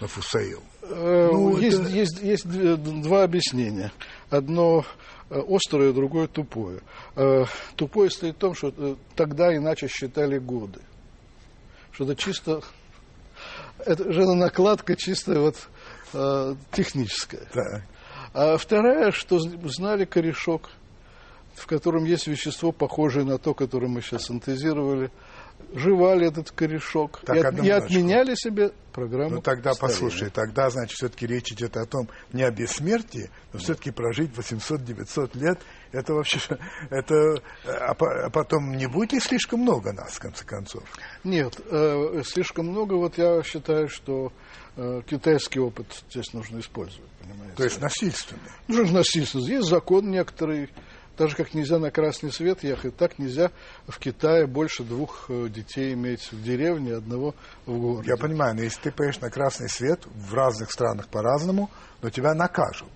Мафусаил. 0.00 0.62
Э, 0.88 1.28
ну, 1.32 1.56
есть, 1.58 1.80
это... 1.80 1.88
есть, 1.88 2.22
есть 2.22 2.46
два 2.46 3.24
объяснения. 3.24 3.92
Одно 4.30 4.84
Э, 5.30 5.42
острое, 5.46 5.92
другое 5.92 6.26
тупое. 6.26 6.80
Э, 7.14 7.44
тупое 7.76 8.10
стоит 8.10 8.36
в 8.36 8.38
том, 8.38 8.54
что 8.54 8.96
тогда 9.14 9.54
иначе 9.54 9.88
считали 9.88 10.38
годы. 10.38 10.80
Что 11.92 12.04
это 12.04 12.16
чисто... 12.16 12.62
Это 13.84 14.12
же 14.12 14.24
накладка 14.24 14.96
чисто 14.96 15.40
вот 15.40 15.68
техническая. 16.72 17.46
Да. 17.54 17.82
А 18.32 18.56
вторая, 18.56 19.12
что 19.12 19.38
знали 19.38 20.04
корешок, 20.04 20.70
в 21.54 21.66
котором 21.66 22.04
есть 22.04 22.26
вещество, 22.26 22.72
похожее 22.72 23.24
на 23.24 23.38
то, 23.38 23.52
которое 23.52 23.88
мы 23.88 24.00
сейчас 24.00 24.24
синтезировали, 24.24 25.10
жевали 25.74 26.26
этот 26.26 26.50
корешок 26.50 27.20
так, 27.24 27.36
и, 27.36 27.40
от, 27.40 27.64
и 27.64 27.70
отменяли 27.70 28.34
себе 28.34 28.72
программу. 28.92 29.36
Ну 29.36 29.40
тогда 29.42 29.72
старения. 29.72 29.94
послушай, 29.94 30.30
тогда, 30.30 30.70
значит, 30.70 30.96
все-таки 30.96 31.26
речь 31.26 31.52
идет 31.52 31.76
о 31.76 31.86
том, 31.86 32.08
не 32.32 32.42
о 32.42 32.50
бессмертии, 32.50 33.30
но 33.52 33.58
все-таки 33.58 33.90
прожить 33.90 34.32
800-900 34.32 35.38
лет, 35.38 35.60
это 35.92 36.14
вообще, 36.14 36.40
это, 36.90 37.42
а, 37.64 37.92
а 37.92 38.30
потом 38.30 38.76
не 38.76 38.86
будет 38.86 39.12
ли 39.12 39.20
слишком 39.20 39.60
много 39.60 39.92
нас, 39.92 40.12
в 40.12 40.20
конце 40.20 40.44
концов? 40.44 40.84
Нет, 41.24 41.60
э, 41.70 42.22
слишком 42.24 42.66
много, 42.66 42.94
вот 42.94 43.18
я 43.18 43.42
считаю, 43.42 43.88
что 43.88 44.32
э, 44.76 45.02
китайский 45.06 45.60
опыт 45.60 45.86
здесь 46.10 46.32
нужно 46.32 46.60
использовать, 46.60 47.10
понимаете? 47.20 47.56
То 47.56 47.64
есть 47.64 47.80
насильственный? 47.80 48.50
Ну, 48.68 48.84
насильственный. 48.90 49.46
Есть 49.46 49.68
закон 49.68 50.10
некоторый, 50.10 50.70
так 51.18 51.30
же, 51.30 51.36
как 51.36 51.52
нельзя 51.52 51.78
на 51.78 51.90
красный 51.90 52.32
свет 52.32 52.62
ехать, 52.62 52.96
так 52.96 53.18
нельзя 53.18 53.50
в 53.88 53.98
Китае 53.98 54.46
больше 54.46 54.84
двух 54.84 55.26
э, 55.28 55.48
детей 55.48 55.92
иметь 55.94 56.30
в 56.30 56.40
деревне, 56.42 56.94
одного 56.94 57.34
в 57.66 57.76
городе. 57.76 58.10
Я 58.10 58.16
понимаю, 58.16 58.54
но 58.54 58.62
если 58.62 58.80
ты 58.82 58.92
поедешь 58.92 59.20
на 59.20 59.28
красный 59.28 59.68
свет, 59.68 60.06
в 60.06 60.32
разных 60.32 60.70
странах 60.70 61.08
по-разному, 61.08 61.70
но 62.02 62.10
тебя 62.10 62.34
накажут. 62.34 62.92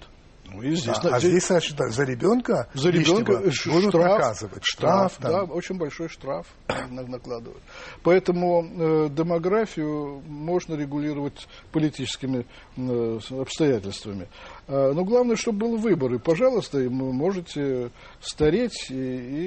Ну, 0.52 0.62
и 0.62 0.74
здесь, 0.74 0.98
а, 1.02 1.16
а 1.16 1.20
здесь, 1.20 1.46
значит, 1.46 1.76
за 1.78 2.04
ребенка, 2.04 2.68
за 2.74 2.90
ребенка 2.90 3.38
будут 3.38 3.54
штраф, 3.54 3.94
наказывать. 3.94 4.62
Штраф, 4.64 5.14
штраф 5.14 5.32
да, 5.32 5.44
очень 5.44 5.78
большой 5.78 6.08
штраф 6.08 6.46
накладывают. 6.90 7.62
Поэтому 8.02 8.62
э, 8.64 9.08
демографию 9.10 10.20
можно 10.26 10.74
регулировать 10.74 11.48
политическими 11.72 12.46
э, 12.76 13.18
обстоятельствами. 13.30 14.28
Э, 14.68 14.92
но 14.94 15.04
главное, 15.04 15.36
чтобы 15.36 15.66
был 15.66 15.76
выбор. 15.76 16.14
И, 16.14 16.18
пожалуйста, 16.18 16.78
вы 16.78 16.90
можете 16.90 17.90
стареть 18.20 18.90
и, 18.90 18.94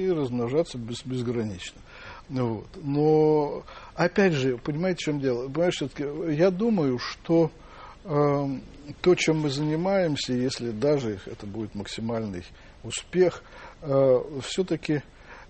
и 0.06 0.10
размножаться 0.10 0.78
без, 0.78 1.04
безгранично. 1.04 1.80
Вот. 2.28 2.66
Но, 2.82 3.62
опять 3.94 4.32
же, 4.32 4.58
понимаете, 4.58 4.96
в 4.96 5.04
чем 5.04 5.20
дело? 5.20 5.48
Понимаешь, 5.48 5.82
я 6.36 6.50
думаю, 6.50 6.98
что 6.98 7.50
Эм, 8.08 8.62
то, 9.00 9.16
чем 9.16 9.40
мы 9.40 9.50
занимаемся, 9.50 10.32
если 10.32 10.70
даже 10.70 11.18
это 11.26 11.44
будет 11.44 11.74
максимальный 11.74 12.44
успех, 12.84 13.42
э, 13.82 14.20
все-таки 14.42 15.02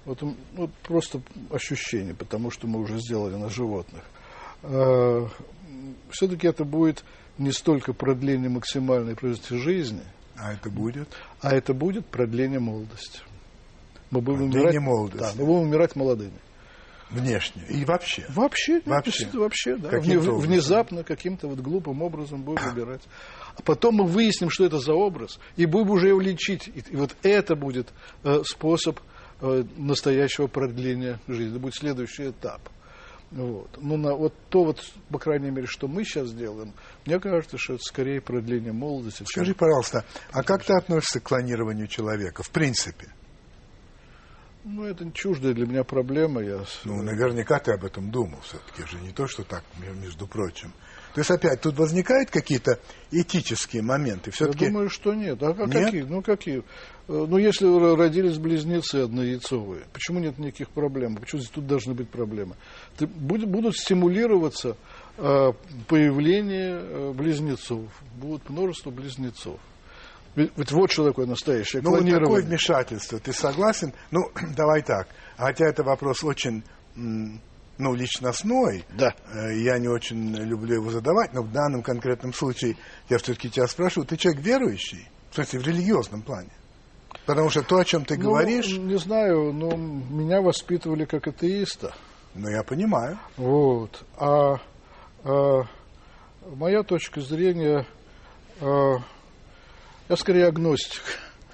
вот, 0.06 0.22
ну, 0.22 0.70
просто 0.84 1.20
ощущение, 1.50 2.14
потому 2.14 2.50
что 2.50 2.66
мы 2.66 2.80
уже 2.80 2.98
сделали 2.98 3.34
на 3.34 3.50
животных. 3.50 4.02
Э, 4.62 5.26
все-таки 6.10 6.46
это 6.46 6.64
будет 6.64 7.04
не 7.38 7.52
столько 7.52 7.92
продление 7.92 8.48
максимальной 8.48 9.14
производительности 9.14 9.64
жизни, 9.64 10.02
а 10.36 10.52
это 10.52 10.70
будет? 10.70 11.08
А 11.40 11.54
это 11.54 11.74
будет 11.74 12.06
продление 12.06 12.60
молодости. 12.60 13.20
Мы 14.10 14.20
будем 14.20 14.50
продление 14.50 14.80
умирать, 14.80 14.82
молодости. 14.82 15.36
Да, 15.36 15.42
мы 15.42 15.46
будем 15.46 15.68
умирать 15.68 15.96
молодыми. 15.96 16.38
Внешне 17.10 17.62
и 17.68 17.84
вообще. 17.84 18.26
Вообще, 18.30 18.82
вообще, 18.84 19.28
вообще 19.32 19.76
да. 19.76 19.90
Каким 19.90 20.18
Внезапно 20.18 21.04
каким-то 21.04 21.46
вот 21.46 21.60
глупым 21.60 22.02
образом 22.02 22.42
будем 22.42 22.68
выбирать. 22.68 23.02
А 23.56 23.62
потом 23.62 23.96
мы 23.96 24.04
выясним, 24.06 24.50
что 24.50 24.64
это 24.64 24.78
за 24.78 24.92
образ, 24.92 25.38
и 25.56 25.66
будем 25.66 25.90
уже 25.90 26.08
его 26.08 26.20
лечить. 26.20 26.66
И, 26.66 26.82
и 26.90 26.96
вот 26.96 27.16
это 27.22 27.54
будет 27.54 27.92
э, 28.24 28.42
способ 28.44 28.98
э, 29.40 29.62
настоящего 29.76 30.48
продления 30.48 31.20
жизни. 31.28 31.52
Это 31.52 31.60
будет 31.60 31.74
следующий 31.76 32.30
этап. 32.30 32.68
Вот. 33.32 33.68
Ну, 33.80 33.96
на, 33.96 34.14
вот 34.14 34.34
то 34.50 34.64
вот, 34.64 34.80
по 35.10 35.18
крайней 35.18 35.50
мере, 35.50 35.66
что 35.66 35.88
мы 35.88 36.04
сейчас 36.04 36.32
делаем, 36.32 36.72
мне 37.04 37.18
кажется, 37.18 37.58
что 37.58 37.74
это 37.74 37.82
скорее 37.82 38.20
продление 38.20 38.72
молодости. 38.72 39.24
Скажи, 39.24 39.52
чем... 39.52 39.58
пожалуйста, 39.58 40.04
а 40.30 40.42
как 40.42 40.64
ты 40.64 40.72
относишься 40.74 41.20
к 41.20 41.24
клонированию 41.24 41.88
человека, 41.88 42.42
в 42.42 42.50
принципе? 42.50 43.08
Ну, 44.64 44.84
это 44.84 45.10
чуждая 45.12 45.54
для 45.54 45.66
меня 45.66 45.84
проблема. 45.84 46.42
Я... 46.42 46.64
Ну, 46.84 47.02
наверняка 47.02 47.58
ты 47.58 47.72
об 47.72 47.84
этом 47.84 48.10
думал 48.10 48.40
все-таки 48.42 48.88
же, 48.88 49.00
не 49.00 49.12
то, 49.12 49.26
что 49.26 49.44
так, 49.44 49.62
между 49.78 50.26
прочим. 50.26 50.72
То 51.16 51.20
есть, 51.20 51.30
опять, 51.30 51.62
тут 51.62 51.78
возникают 51.78 52.30
какие-то 52.30 52.78
этические 53.10 53.80
моменты? 53.80 54.30
Все-таки... 54.32 54.66
Я 54.66 54.70
думаю, 54.70 54.90
что 54.90 55.14
нет. 55.14 55.42
А 55.42 55.54
нет? 55.54 55.72
какие? 55.72 56.02
Ну, 56.02 56.20
какие? 56.20 56.58
Э, 56.58 56.62
ну, 57.26 57.38
если 57.38 57.64
родились 57.96 58.36
близнецы 58.36 58.96
однояйцовые, 58.96 59.84
почему 59.94 60.18
нет 60.18 60.38
никаких 60.38 60.68
проблем? 60.68 61.16
Почему 61.16 61.40
здесь 61.40 61.52
тут 61.52 61.66
должны 61.66 61.94
быть 61.94 62.10
проблемы? 62.10 62.56
Ты, 62.98 63.06
будет, 63.06 63.48
будут 63.48 63.78
стимулироваться 63.78 64.76
э, 65.16 65.52
появление 65.88 66.80
э, 66.82 67.12
близнецов. 67.12 67.88
Будет 68.16 68.50
множество 68.50 68.90
близнецов. 68.90 69.58
Ведь 70.34 70.70
вот 70.70 70.92
что 70.92 71.06
такое 71.06 71.24
настоящее. 71.24 71.80
Ну, 71.80 71.92
вот 71.92 72.06
такое 72.06 72.42
вмешательство, 72.42 73.18
ты 73.18 73.32
согласен? 73.32 73.94
Ну, 74.10 74.30
давай 74.54 74.82
так. 74.82 75.08
Хотя 75.38 75.66
это 75.66 75.82
вопрос 75.82 76.22
очень, 76.22 76.62
ну, 77.78 77.94
личностной. 77.94 78.84
Да. 78.96 79.14
Э, 79.32 79.54
я 79.56 79.78
не 79.78 79.88
очень 79.88 80.34
люблю 80.36 80.76
его 80.76 80.90
задавать, 80.90 81.32
но 81.32 81.42
в 81.42 81.52
данном 81.52 81.82
конкретном 81.82 82.32
случае 82.32 82.76
я 83.08 83.18
все-таки 83.18 83.50
тебя 83.50 83.66
спрашиваю, 83.66 84.06
ты 84.06 84.16
человек 84.16 84.42
верующий? 84.42 85.08
В 85.30 85.34
смысле, 85.34 85.60
в 85.60 85.66
религиозном 85.66 86.22
плане? 86.22 86.50
Потому 87.26 87.50
что 87.50 87.62
то, 87.62 87.76
о 87.76 87.84
чем 87.84 88.04
ты 88.04 88.16
ну, 88.16 88.30
говоришь... 88.30 88.76
Не 88.76 88.98
знаю, 88.98 89.52
но 89.52 89.76
меня 89.76 90.40
воспитывали 90.40 91.04
как 91.04 91.26
атеиста. 91.26 91.94
Ну, 92.34 92.48
я 92.48 92.62
понимаю. 92.62 93.18
Вот. 93.36 94.04
А, 94.16 94.56
а 95.24 95.62
моя 96.46 96.82
точка 96.82 97.20
зрения... 97.20 97.86
А, 98.60 98.96
я 100.08 100.16
скорее 100.16 100.46
агностик. 100.46 101.02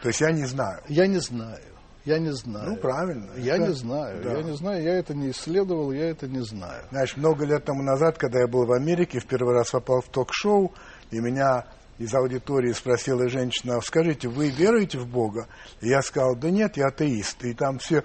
То 0.02 0.08
есть 0.08 0.20
я 0.20 0.30
не 0.30 0.44
знаю. 0.44 0.82
Я 0.88 1.06
не 1.06 1.18
знаю. 1.18 1.71
Я 2.04 2.18
не 2.18 2.32
знаю. 2.32 2.70
Ну, 2.70 2.76
правильно. 2.76 3.30
Я 3.36 3.56
это, 3.56 3.68
не 3.68 3.74
знаю. 3.74 4.22
Да. 4.22 4.32
Я 4.32 4.42
не 4.42 4.56
знаю. 4.56 4.82
Я 4.82 4.94
это 4.96 5.14
не 5.14 5.30
исследовал, 5.30 5.92
я 5.92 6.10
это 6.10 6.26
не 6.26 6.42
знаю. 6.42 6.84
Знаешь, 6.90 7.16
много 7.16 7.44
лет 7.44 7.64
тому 7.64 7.82
назад, 7.82 8.18
когда 8.18 8.40
я 8.40 8.48
был 8.48 8.66
в 8.66 8.72
Америке, 8.72 9.20
в 9.20 9.26
первый 9.26 9.54
раз 9.54 9.70
попал 9.70 10.00
в 10.00 10.08
ток-шоу, 10.08 10.72
и 11.10 11.20
меня 11.20 11.64
из 11.98 12.12
аудитории 12.14 12.72
спросила 12.72 13.28
женщина, 13.28 13.80
скажите, 13.80 14.28
вы 14.28 14.50
веруете 14.50 14.98
в 14.98 15.06
Бога? 15.06 15.46
И 15.80 15.88
я 15.88 16.02
сказал, 16.02 16.34
да 16.34 16.50
нет, 16.50 16.76
я 16.76 16.86
атеист. 16.86 17.44
И 17.44 17.54
там 17.54 17.78
все 17.78 18.00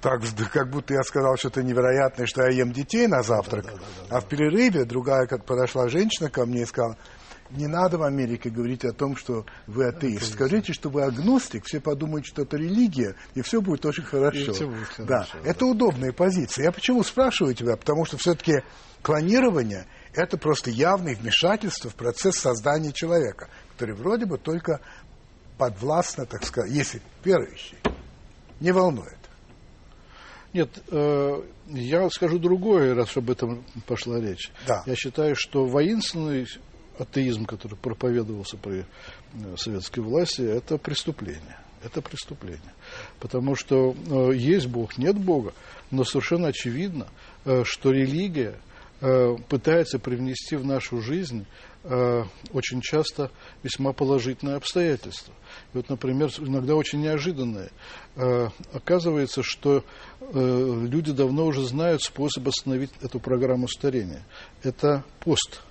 так, 0.00 0.22
как 0.52 0.70
будто 0.70 0.94
я 0.94 1.02
сказал 1.02 1.36
что-то 1.36 1.62
невероятное, 1.62 2.26
что 2.26 2.42
я 2.42 2.48
ем 2.48 2.72
детей 2.72 3.06
на 3.06 3.22
завтрак. 3.22 3.66
Да, 3.66 3.72
да, 3.72 3.78
да, 4.10 4.16
а 4.16 4.20
в 4.20 4.26
перерыве 4.26 4.84
другая, 4.84 5.26
как 5.26 5.44
подошла 5.44 5.88
женщина 5.88 6.30
ко 6.30 6.44
мне 6.46 6.62
и 6.62 6.66
сказала, 6.66 6.96
не 7.50 7.66
надо 7.66 7.98
в 7.98 8.02
Америке 8.02 8.50
говорить 8.50 8.84
о 8.84 8.92
том, 8.92 9.16
что 9.16 9.46
вы 9.66 9.86
атеист. 9.86 10.34
Скажите, 10.34 10.72
что 10.72 10.90
вы 10.90 11.02
агностик, 11.02 11.64
все 11.64 11.80
подумают, 11.80 12.26
что 12.26 12.42
это 12.42 12.56
религия, 12.56 13.14
и 13.34 13.42
все 13.42 13.60
будет 13.60 13.84
очень 13.86 14.04
хорошо. 14.04 14.52
Все 14.52 14.66
будет 14.66 14.88
хорошо 14.88 15.04
да. 15.04 15.26
да, 15.32 15.48
это 15.48 15.66
удобная 15.66 16.12
позиция. 16.12 16.64
Я 16.64 16.72
почему 16.72 17.02
спрашиваю 17.02 17.54
тебя? 17.54 17.76
Потому 17.76 18.04
что 18.04 18.18
все-таки 18.18 18.62
клонирование– 19.02 19.86
это 20.14 20.36
просто 20.36 20.70
явное 20.70 21.14
вмешательство 21.14 21.90
в 21.90 21.94
процесс 21.94 22.36
создания 22.36 22.92
человека, 22.92 23.48
который 23.72 23.94
вроде 23.94 24.26
бы 24.26 24.38
только 24.38 24.80
подвластно, 25.56 26.26
так 26.26 26.44
сказать, 26.44 26.70
если 26.70 27.00
верующий, 27.24 27.78
не 28.60 28.72
волнует. 28.72 29.16
Нет, 30.52 30.70
э, 30.90 31.42
я 31.68 32.08
скажу 32.10 32.38
другое, 32.38 32.94
раз 32.94 33.16
об 33.16 33.30
этом 33.30 33.64
пошла 33.86 34.18
речь. 34.18 34.50
Да. 34.66 34.82
Я 34.86 34.94
считаю, 34.94 35.34
что 35.36 35.66
воинственный 35.66 36.46
атеизм, 36.98 37.46
который 37.46 37.76
проповедовался 37.76 38.56
при 38.56 38.80
э, 38.80 39.56
советской 39.56 40.00
власти, 40.00 40.42
это 40.42 40.78
преступление. 40.78 41.58
Это 41.82 42.02
преступление. 42.02 42.74
Потому 43.20 43.54
что 43.54 43.94
э, 43.94 44.32
есть 44.34 44.66
Бог, 44.66 44.98
нет 44.98 45.16
Бога, 45.16 45.54
но 45.90 46.04
совершенно 46.04 46.48
очевидно, 46.48 47.08
э, 47.44 47.62
что 47.64 47.90
религия 47.92 48.56
пытается 49.48 50.00
привнести 50.00 50.56
в 50.56 50.66
нашу 50.66 51.00
жизнь 51.00 51.46
очень 51.84 52.80
часто 52.80 53.30
весьма 53.62 53.92
положительные 53.92 54.56
обстоятельства. 54.56 55.32
И 55.72 55.76
вот, 55.76 55.88
например, 55.88 56.32
иногда 56.38 56.74
очень 56.74 57.02
неожиданные. 57.02 57.70
Оказывается, 58.72 59.44
что 59.44 59.84
люди 60.32 61.12
давно 61.12 61.46
уже 61.46 61.64
знают 61.64 62.02
способ 62.02 62.48
остановить 62.48 62.90
эту 63.00 63.20
программу 63.20 63.68
старения. 63.68 64.24
Это 64.64 65.04
пост, 65.20 65.62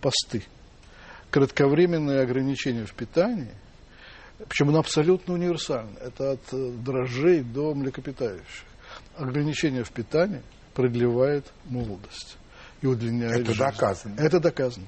посты. 0.00 0.44
Кратковременные 1.30 2.20
ограничения 2.20 2.86
в 2.86 2.94
питании, 2.94 3.52
причем 4.48 4.68
оно 4.70 4.78
абсолютно 4.78 5.34
универсально. 5.34 5.96
Это 5.98 6.32
от 6.32 6.40
э, 6.52 6.70
дрожжей 6.84 7.42
до 7.42 7.74
млекопитающих. 7.74 8.64
Ограничение 9.16 9.84
в 9.84 9.90
питании 9.90 10.42
продлевает 10.74 11.44
молодость 11.66 12.36
и 12.80 12.86
удлиняет 12.86 13.40
Это 13.42 13.52
жизнь. 13.52 13.58
доказано. 13.58 14.14
Это 14.18 14.40
доказано. 14.40 14.86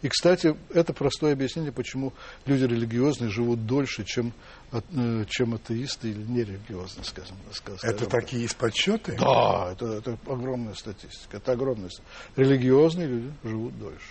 И, 0.00 0.08
кстати, 0.08 0.56
это 0.74 0.92
простое 0.92 1.32
объяснение, 1.32 1.70
почему 1.70 2.12
люди 2.44 2.64
религиозные 2.64 3.30
живут 3.30 3.66
дольше, 3.66 4.02
чем, 4.04 4.32
э, 4.72 5.24
чем 5.28 5.54
атеисты 5.54 6.10
или 6.10 6.22
нерелигиозные, 6.24 7.04
скажем, 7.04 7.36
скажем 7.52 7.78
Это 7.88 8.06
так. 8.06 8.22
такие 8.22 8.42
есть 8.42 8.56
подсчеты? 8.56 9.16
Да, 9.16 9.70
это, 9.70 9.86
это 9.98 10.18
огромная 10.26 10.74
статистика. 10.74 11.36
Это 11.36 11.52
огромная 11.52 11.88
статистика. 11.88 12.40
Религиозные 12.40 13.06
люди 13.06 13.32
живут 13.44 13.78
дольше. 13.78 14.08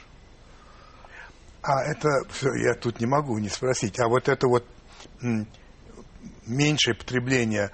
А 1.64 1.84
это 1.84 2.10
все, 2.30 2.54
я 2.56 2.74
тут 2.74 3.00
не 3.00 3.06
могу 3.06 3.38
не 3.38 3.50
спросить. 3.50 4.00
А 4.00 4.08
вот 4.08 4.28
это 4.28 4.48
вот 4.48 4.66
меньшее 6.46 6.96
потребление 6.96 7.72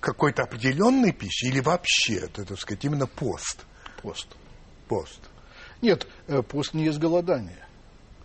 какой-то 0.00 0.44
определенной 0.44 1.12
пищи 1.12 1.46
или 1.46 1.60
вообще, 1.60 2.16
это, 2.16 2.44
так 2.44 2.58
сказать, 2.58 2.84
именно 2.84 3.06
пост? 3.06 3.64
Пост. 4.02 4.28
Пост. 4.86 5.20
Нет, 5.82 6.06
э, 6.28 6.42
пост 6.42 6.74
не 6.74 6.84
есть 6.84 6.98
голодание. 6.98 7.66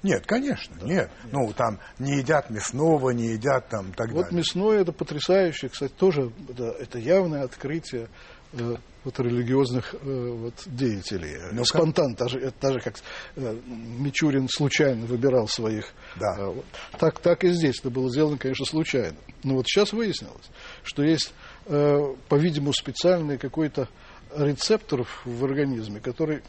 Нет, 0.04 0.26
конечно, 0.26 0.76
нет. 0.84 1.10
Ну, 1.32 1.52
там 1.54 1.80
не 1.98 2.18
едят 2.18 2.50
мясного, 2.50 3.12
не 3.12 3.30
едят 3.34 3.70
там 3.70 3.94
так 3.94 4.12
Вот 4.12 4.26
далее. 4.26 4.40
мясное 4.40 4.82
это 4.82 4.92
потрясающе, 4.92 5.70
кстати, 5.70 5.94
тоже 5.94 6.32
это, 6.50 6.72
это 6.72 7.00
явное 7.00 7.44
открытие 7.44 8.10
э, 8.52 8.76
вот 9.04 9.20
религиозных 9.20 9.94
э, 9.94 9.98
вот 10.02 10.54
деятелей. 10.66 11.38
Ну-ка. 11.52 11.66
Спонтан, 11.66 12.16
даже, 12.16 12.40
это 12.40 12.56
даже 12.62 12.80
как 12.80 12.96
э, 13.36 13.58
Мичурин 13.66 14.48
случайно 14.50 15.06
выбирал 15.06 15.48
своих. 15.48 15.86
Да. 16.20 16.36
э, 16.38 16.46
вот. 16.46 16.66
так, 17.00 17.20
так 17.20 17.44
и 17.44 17.50
здесь 17.50 17.80
это 17.80 17.90
было 17.90 18.10
сделано, 18.10 18.38
конечно, 18.38 18.66
случайно. 18.66 19.18
Но 19.44 19.56
вот 19.56 19.68
сейчас 19.68 19.94
выяснилось, 19.94 20.50
что 20.84 21.04
есть, 21.04 21.34
э, 21.66 22.00
по-видимому, 22.30 22.74
специальный 22.74 23.38
какой-то 23.38 23.90
рецептор 24.36 25.06
в 25.26 25.46
организме, 25.46 26.00
который 26.00 26.42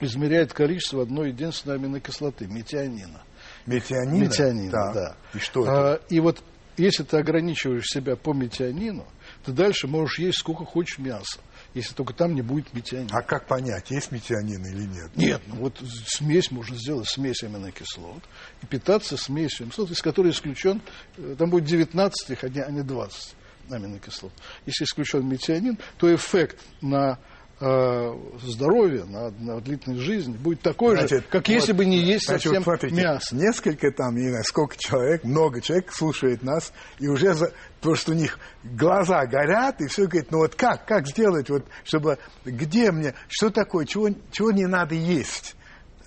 измеряет 0.00 0.52
количество 0.52 1.02
одной 1.02 1.28
единственной 1.28 1.76
аминокислоты, 1.76 2.46
метионина. 2.46 3.22
Метионина? 3.66 4.24
Метионина, 4.24 4.70
Так. 4.70 4.94
да. 4.94 5.16
И 5.34 5.38
что 5.38 5.62
это? 5.62 5.92
А, 5.94 6.00
и 6.08 6.20
вот 6.20 6.42
если 6.76 7.04
ты 7.04 7.18
ограничиваешь 7.18 7.86
себя 7.86 8.16
по 8.16 8.32
метионину, 8.32 9.06
ты 9.44 9.52
дальше 9.52 9.86
можешь 9.86 10.18
есть 10.18 10.38
сколько 10.38 10.64
хочешь 10.64 10.98
мяса, 10.98 11.38
если 11.74 11.94
только 11.94 12.14
там 12.14 12.34
не 12.34 12.42
будет 12.42 12.72
метионина. 12.72 13.18
А 13.18 13.22
как 13.22 13.46
понять, 13.46 13.90
есть 13.90 14.12
метионин 14.12 14.64
или 14.64 14.86
нет? 14.86 15.16
Нет, 15.16 15.42
ну 15.46 15.56
вот 15.56 15.80
смесь 16.06 16.50
можно 16.50 16.76
сделать, 16.76 17.08
смесь 17.08 17.42
аминокислот, 17.42 18.22
и 18.62 18.66
питаться 18.66 19.16
смесью 19.16 19.64
аминокислот, 19.64 19.90
из 19.90 20.00
которой 20.00 20.30
исключен, 20.30 20.80
э, 21.16 21.34
там 21.38 21.50
будет 21.50 21.64
19 21.64 22.30
их, 22.30 22.44
а 22.44 22.48
не, 22.48 22.60
а 22.60 22.70
не 22.70 22.82
20 22.82 23.34
аминокислот. 23.70 24.32
Если 24.66 24.84
исключен 24.84 25.26
метионин, 25.26 25.78
то 25.98 26.14
эффект 26.14 26.60
на 26.80 27.18
здоровье, 27.60 29.04
на, 29.04 29.30
на 29.30 29.60
длительность 29.60 30.02
жизни 30.02 30.36
будет 30.36 30.60
такой 30.60 30.96
же, 30.96 31.06
Значит, 31.06 31.26
как 31.28 31.46
вот, 31.46 31.54
если 31.54 31.72
бы 31.72 31.84
не 31.84 31.98
есть 31.98 32.26
Значит, 32.26 32.44
совсем 32.44 32.62
вот 32.62 32.80
смотрите, 32.80 33.02
мясо. 33.02 33.36
Несколько 33.36 33.90
там, 33.92 34.16
не 34.16 34.28
знаю, 34.28 34.44
сколько 34.44 34.76
человек, 34.76 35.24
много 35.24 35.60
человек 35.60 35.92
слушает 35.92 36.42
нас, 36.42 36.72
и 36.98 37.06
уже 37.06 37.34
за, 37.34 37.52
потому 37.78 37.94
что 37.96 38.12
у 38.12 38.14
них 38.14 38.38
глаза 38.64 39.24
горят, 39.26 39.80
и 39.80 39.86
все 39.86 40.06
говорит, 40.06 40.30
ну 40.30 40.38
вот 40.38 40.54
как, 40.56 40.84
как 40.86 41.06
сделать, 41.06 41.48
вот, 41.48 41.64
чтобы, 41.84 42.18
где 42.44 42.90
мне, 42.90 43.14
что 43.28 43.50
такое, 43.50 43.86
чего, 43.86 44.08
чего 44.32 44.50
не 44.50 44.66
надо 44.66 44.94
есть, 44.94 45.54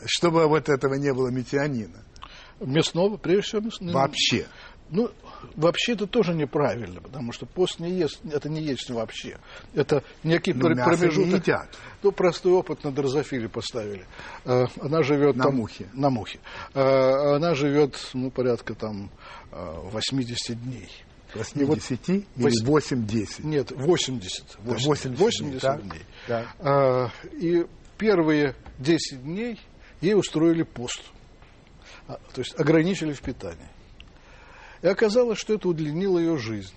чтобы 0.05 0.47
вот 0.47 0.69
этого 0.69 0.95
не 0.95 1.13
было 1.13 1.29
метионина? 1.29 2.03
Мясного, 2.59 3.17
прежде 3.17 3.41
всего, 3.43 3.61
мясного. 3.61 3.93
Вообще. 3.93 4.47
Ну, 4.89 5.11
вообще 5.55 5.93
это 5.93 6.07
тоже 6.07 6.33
неправильно, 6.33 7.01
потому 7.01 7.31
что 7.31 7.45
пост 7.45 7.79
не 7.79 7.91
ест, 7.91 8.19
это 8.31 8.49
не 8.49 8.61
есть 8.61 8.89
вообще. 8.89 9.37
Это 9.73 10.03
некий 10.23 10.53
Ну, 10.53 10.61
пр- 10.67 10.75
мясо 10.75 10.91
не 10.91 10.97
промежуток. 10.97 11.33
едят. 11.41 11.69
Ну, 12.03 12.11
простой 12.11 12.53
опыт 12.53 12.83
на 12.83 12.91
дрозофиле 12.91 13.49
поставили. 13.49 14.05
Э, 14.45 14.65
Она 14.81 15.03
живет 15.03 15.35
На 15.35 15.45
там- 15.45 15.55
мухе. 15.55 15.87
На 15.93 16.09
мухе. 16.09 16.39
Э, 16.73 17.35
Она 17.35 17.55
живет, 17.55 18.09
ну, 18.13 18.31
порядка 18.31 18.73
там 18.75 19.09
э, 19.51 19.79
80 19.91 20.61
дней. 20.63 20.89
80 21.33 22.07
или 22.09 22.25
вось- 22.37 22.63
8-10? 22.63 23.43
Нет, 23.43 23.71
80. 23.71 24.57
80 24.63 25.17
80, 25.17 25.61
так? 25.61 25.81
дней. 25.83 26.01
Так. 26.25 26.47
А, 26.59 27.09
и 27.33 27.65
первые 27.97 28.55
10 28.79 29.23
дней 29.23 29.59
ей 30.01 30.15
устроили 30.15 30.63
пост. 30.63 31.01
А, 32.07 32.13
то 32.33 32.39
есть 32.41 32.57
ограничили 32.59 33.11
в 33.11 33.21
питании. 33.21 33.67
И 34.81 34.87
оказалось, 34.87 35.39
что 35.39 35.53
это 35.55 35.69
удлинило 35.69 36.19
ее 36.19 36.37
жизнь. 36.37 36.73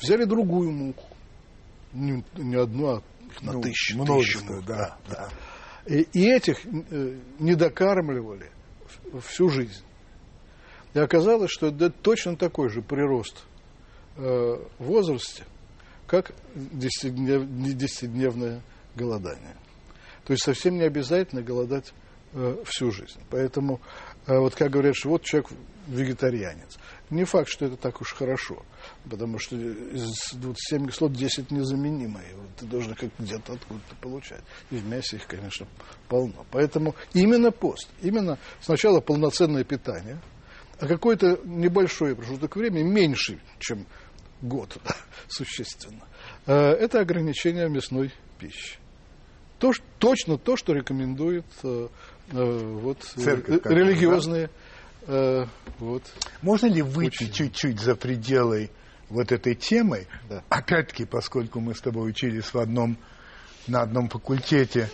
Взяли 0.00 0.24
другую 0.24 0.70
муку. 0.70 1.04
Не, 1.92 2.24
не 2.36 2.56
одну, 2.56 2.86
а 2.96 3.02
их 3.30 3.42
на 3.42 3.52
Ну, 3.52 3.62
тысячи. 3.62 3.94
множество, 3.94 4.40
тысячи 4.40 4.52
мук, 4.56 4.64
да, 4.66 4.96
да. 5.08 5.28
И, 5.86 6.02
и 6.12 6.30
этих 6.30 6.64
э, 6.64 7.18
не 7.38 7.54
докармливали 7.54 8.50
всю 9.26 9.48
жизнь. 9.48 9.82
И 10.94 10.98
оказалось, 10.98 11.50
что 11.50 11.68
это 11.68 11.90
точно 11.90 12.36
такой 12.36 12.68
же 12.68 12.82
прирост 12.82 13.44
э, 14.16 14.22
в 14.78 14.84
возрасте, 14.84 15.44
как 16.06 16.32
10-днев- 16.54 17.46
не 17.46 17.74
10-дневное 17.74 18.60
голодание. 18.94 19.56
То 20.24 20.32
есть 20.34 20.44
совсем 20.44 20.74
не 20.76 20.82
обязательно 20.84 21.42
голодать 21.42 21.92
э, 22.34 22.56
всю 22.66 22.90
жизнь. 22.92 23.20
Поэтому, 23.30 23.80
э, 23.80 24.11
вот 24.26 24.54
как 24.54 24.70
говорят, 24.70 24.94
что 24.96 25.10
вот 25.10 25.22
человек 25.22 25.50
вегетарианец. 25.86 26.78
Не 27.10 27.24
факт, 27.24 27.48
что 27.48 27.66
это 27.66 27.76
так 27.76 28.00
уж 28.00 28.14
хорошо, 28.14 28.62
потому 29.08 29.38
что 29.38 29.56
из 29.56 30.32
27 30.32 30.88
кислот 30.88 31.12
10 31.12 31.50
незаменимые. 31.50 32.34
Вот 32.36 32.48
Ты 32.56 32.66
должен 32.66 32.94
как 32.94 33.10
где-то 33.18 33.54
откуда-то 33.54 33.96
получать. 34.00 34.42
И 34.70 34.76
в 34.76 34.86
мясе 34.86 35.16
их, 35.16 35.26
конечно, 35.26 35.66
полно. 36.08 36.46
Поэтому 36.50 36.94
именно 37.12 37.50
пост, 37.50 37.88
именно 38.00 38.38
сначала 38.60 39.00
полноценное 39.00 39.64
питание, 39.64 40.20
а 40.78 40.86
какой-то 40.86 41.40
небольшой 41.44 42.16
промежуток 42.16 42.56
времени, 42.56 42.82
меньше, 42.82 43.40
чем 43.58 43.86
год, 44.40 44.76
существенно, 45.28 46.06
э, 46.46 46.52
это 46.54 47.00
ограничение 47.00 47.68
мясной 47.68 48.12
пищи. 48.38 48.78
То, 49.58 49.72
точно 49.98 50.38
то, 50.38 50.56
что 50.56 50.72
рекомендует 50.72 51.44
э, 51.62 51.88
вот, 52.32 52.98
э, 53.16 53.20
Церковь, 53.20 53.60
э, 53.64 53.68
религиозные 53.68 54.50
э, 55.06 55.44
вот, 55.78 56.02
Можно 56.42 56.66
ли 56.66 56.82
выйти 56.82 57.30
чуть-чуть 57.30 57.80
за 57.80 57.94
пределы 57.94 58.70
вот 59.08 59.32
этой 59.32 59.54
темы? 59.54 60.06
Да. 60.28 60.42
Опять-таки, 60.48 61.04
поскольку 61.04 61.60
мы 61.60 61.74
с 61.74 61.80
тобой 61.80 62.08
учились 62.10 62.52
в 62.52 62.56
одном, 62.56 62.96
на 63.66 63.82
одном 63.82 64.08
факультете, 64.08 64.88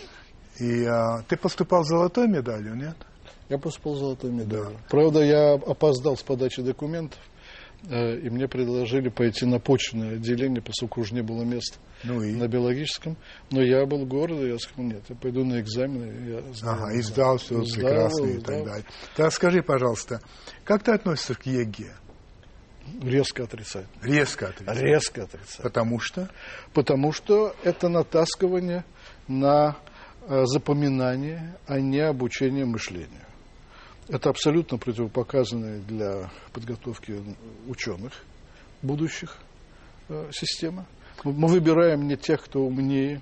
и 0.59 0.83
а, 0.85 1.21
ты 1.27 1.37
поступал 1.37 1.83
с 1.83 1.87
золотой 1.87 2.27
медалью, 2.27 2.75
нет? 2.75 2.97
Я 3.47 3.57
поступил 3.57 3.95
золотой 3.95 4.31
медалью. 4.31 4.77
Правда, 4.89 5.21
я 5.21 5.53
опоздал 5.53 6.17
с 6.17 6.21
подачей 6.21 6.63
документов, 6.63 7.19
э, 7.19 7.38
и 7.87 8.29
мне 8.29 8.47
предложили 8.47 9.09
пойти 9.09 9.45
на 9.45 9.59
почвенное 9.59 10.15
отделение, 10.15 10.61
поскольку 10.61 11.01
уже 11.01 11.13
не 11.13 11.21
было 11.21 11.43
места 11.43 11.77
Ну 12.03 12.21
и? 12.21 12.33
на 12.35 12.47
биологическом. 12.47 13.15
Но 13.51 13.61
я 13.61 13.85
был 13.85 14.05
гордый, 14.05 14.49
я 14.51 14.57
сказал, 14.59 14.85
нет, 14.85 15.03
я 15.07 15.15
пойду 15.15 15.45
на 15.45 15.61
экзамены. 15.61 16.05
и 16.05 16.31
Я 16.31 16.53
сдал 16.53 16.73
Ага, 16.73 16.93
и 16.93 17.01
сдал 17.01 17.37
все 17.37 17.63
Сдал, 17.63 17.75
прекрасно 17.75 18.25
и 18.25 18.37
так 18.39 18.65
далее. 18.65 18.85
Так 19.15 19.31
скажи, 19.33 19.63
пожалуйста, 19.63 20.21
как 20.65 20.83
ты 20.83 20.91
относишься 20.91 21.35
к 21.35 21.45
ЕГЭ? 21.45 21.93
Резко 23.01 23.43
отрицательно. 23.43 23.87
Резко 24.03 24.47
отрицательно. 24.47 24.83
Резко 24.85 25.23
отрицательно. 25.23 25.63
Потому 25.63 25.99
что? 25.99 26.29
Потому 26.73 27.11
что 27.13 27.55
это 27.63 27.87
натаскивание 27.87 28.83
на 29.27 29.77
э, 30.27 30.43
запоминание, 30.45 31.55
а 31.67 31.79
не 31.79 31.99
обучение 31.99 32.65
мышлению. 32.65 33.25
Это 34.09 34.31
абсолютно 34.31 34.77
противопоказанная 34.77 35.79
для 35.81 36.31
подготовки 36.51 37.21
ученых 37.67 38.13
будущих 38.81 39.37
э, 40.09 40.31
система. 40.33 40.87
Мы 41.23 41.47
выбираем 41.47 42.07
не 42.07 42.17
тех, 42.17 42.43
кто 42.43 42.61
умнее, 42.61 43.21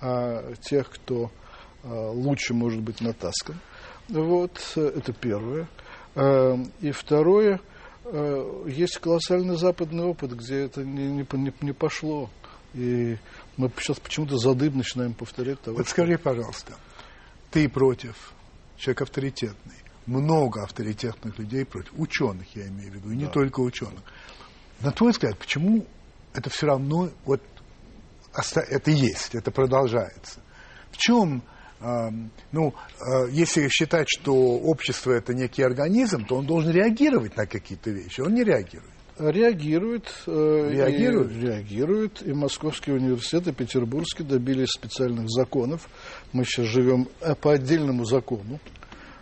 а 0.00 0.54
тех, 0.62 0.90
кто 0.90 1.30
а, 1.82 2.10
лучше 2.10 2.54
может 2.54 2.80
быть 2.80 3.00
натаскан. 3.00 3.58
Вот, 4.08 4.60
это 4.76 5.12
первое. 5.12 5.68
А, 6.14 6.56
и 6.80 6.90
второе, 6.90 7.60
а, 8.04 8.66
есть 8.66 8.98
колоссальный 8.98 9.56
западный 9.56 10.04
опыт, 10.04 10.32
где 10.32 10.60
это 10.60 10.84
не, 10.84 11.08
не, 11.08 11.52
не 11.62 11.72
пошло. 11.72 12.30
И 12.74 13.16
мы 13.56 13.70
сейчас 13.78 13.98
почему-то 13.98 14.36
задым 14.36 14.76
начинаем 14.76 15.14
повторять 15.14 15.60
того. 15.62 15.78
Вот 15.78 15.88
скажи, 15.88 16.18
пожалуйста, 16.18 16.74
ты 17.50 17.68
против, 17.68 18.32
человек 18.76 19.02
авторитетный, 19.02 19.74
много 20.08 20.62
авторитетных 20.62 21.38
людей 21.38 21.64
против, 21.64 21.92
ученых 21.96 22.46
я 22.56 22.66
имею 22.68 22.92
в 22.92 22.94
виду, 22.96 23.10
и 23.10 23.16
не 23.16 23.26
только 23.26 23.60
ученых. 23.60 24.02
На 24.80 24.90
твой 24.90 25.12
взгляд, 25.12 25.38
почему 25.38 25.86
это 26.34 26.50
все 26.50 26.66
равно 26.66 27.10
вот 27.24 27.42
это 28.32 28.90
есть, 28.90 29.34
это 29.34 29.50
продолжается? 29.50 30.40
В 30.90 30.96
чем, 30.96 31.42
э, 31.80 32.10
ну, 32.52 32.74
э, 33.00 33.30
если 33.30 33.68
считать, 33.68 34.06
что 34.08 34.32
общество 34.34 35.12
это 35.12 35.34
некий 35.34 35.62
организм, 35.62 36.24
то 36.24 36.36
он 36.36 36.46
должен 36.46 36.72
реагировать 36.72 37.36
на 37.36 37.46
какие-то 37.46 37.90
вещи, 37.90 38.20
он 38.20 38.34
не 38.34 38.44
реагирует. 38.44 38.92
Реагирует. 39.18 40.06
Э, 40.26 40.70
реагирует? 40.70 41.32
И, 41.32 41.40
реагирует. 41.40 42.22
И 42.26 42.32
Московский 42.32 42.92
университет, 42.92 43.48
и 43.48 43.52
Петербургский 43.52 44.22
добились 44.22 44.70
специальных 44.70 45.28
законов. 45.28 45.88
Мы 46.32 46.44
сейчас 46.44 46.66
живем 46.66 47.08
э, 47.20 47.34
по 47.34 47.52
отдельному 47.52 48.04
закону. 48.04 48.60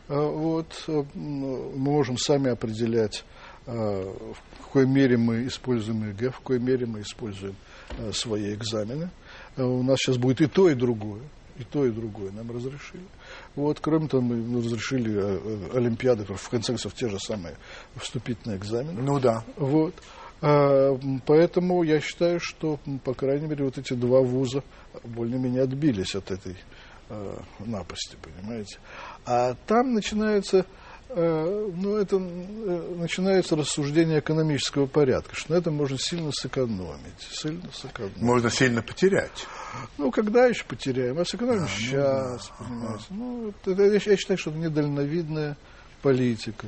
Э, 0.09 0.15
вот, 0.19 0.85
мы 1.15 1.77
можем 1.77 2.19
сами 2.19 2.51
определять, 2.51 3.25
в 3.67 4.63
какой 4.63 4.87
мере 4.87 5.17
мы 5.17 5.47
используем 5.47 6.09
ЕГЭ, 6.09 6.31
в 6.31 6.39
какой 6.39 6.61
мере 6.61 6.87
мы 6.87 7.01
используем 7.01 7.57
свои 8.13 8.55
экзамены. 8.55 9.11
У 9.57 9.83
нас 9.83 9.99
сейчас 9.99 10.19
будет 10.19 10.41
и 10.41 10.47
то, 10.47 10.69
и 10.71 10.75
другое. 10.75 11.23
И 11.59 11.65
то, 11.65 11.87
и 11.87 11.91
другое 11.91 12.31
нам 12.33 12.51
разрешили. 12.51 13.03
Вот, 13.55 13.81
кроме 13.81 14.09
того, 14.09 14.23
мы 14.23 14.59
разрешили 14.59 15.15
э, 15.17 15.71
Олимпиады, 15.73 16.25
в 16.25 16.49
конце 16.51 16.73
концов, 16.73 16.93
те 16.95 17.09
же 17.09 17.19
самые 17.19 17.57
вступительные 17.97 18.59
экзамены. 18.59 19.01
Ну 19.01 19.19
да. 19.19 19.43
Вот. 19.57 19.95
Поэтому 20.41 21.83
я 21.83 21.99
считаю, 21.99 22.41
что, 22.43 22.79
по 23.05 23.15
крайней 23.15 23.47
мере, 23.47 23.65
вот 23.65 23.79
эти 23.79 23.95
два 23.95 24.21
вуза 24.21 24.63
более-менее 25.03 25.63
отбились 25.63 26.15
от 26.15 26.31
этой 26.31 26.57
э, 27.09 27.39
напасти, 27.61 28.17
понимаете. 28.23 28.79
А 29.25 29.55
там 29.67 29.95
начинается 29.95 30.67
Э, 31.09 31.71
ну, 31.75 31.97
это 31.97 32.17
э, 32.17 32.95
начинается 32.97 33.55
рассуждение 33.55 34.19
экономического 34.19 34.87
порядка, 34.87 35.37
что 35.37 35.53
на 35.53 35.59
этом 35.59 35.75
можно 35.75 35.97
сильно 35.99 36.33
сэкономить. 36.33 37.21
Сильно 37.31 37.71
сэкономить. 37.73 38.21
Можно 38.21 38.51
сильно 38.51 38.83
потерять. 38.83 39.47
Ну, 39.99 40.11
когда 40.11 40.47
еще 40.47 40.65
потеряем? 40.65 41.19
А 41.19 41.25
сэкономим 41.25 41.65
а, 41.65 41.69
сейчас, 41.69 42.51
ну, 42.59 42.67
понимаете. 42.67 43.05
Ага. 43.09 43.17
Ну, 43.17 43.49
это, 43.49 43.83
я, 43.83 43.93
я 43.95 44.17
считаю, 44.17 44.37
что 44.37 44.51
это 44.51 44.59
недальновидная 44.59 45.57
политика. 46.03 46.67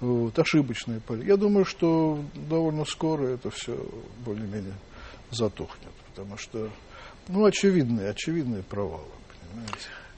Вот, 0.00 0.38
ошибочная 0.38 1.00
политика. 1.00 1.30
Я 1.30 1.36
думаю, 1.36 1.64
что 1.64 2.24
довольно 2.34 2.84
скоро 2.84 3.26
это 3.26 3.50
все 3.50 3.76
более-менее 4.24 4.74
затухнет, 5.30 5.92
потому 6.08 6.36
что, 6.36 6.70
ну, 7.26 7.44
очевидные, 7.44 8.10
очевидные 8.10 8.62
провалы. 8.62 9.08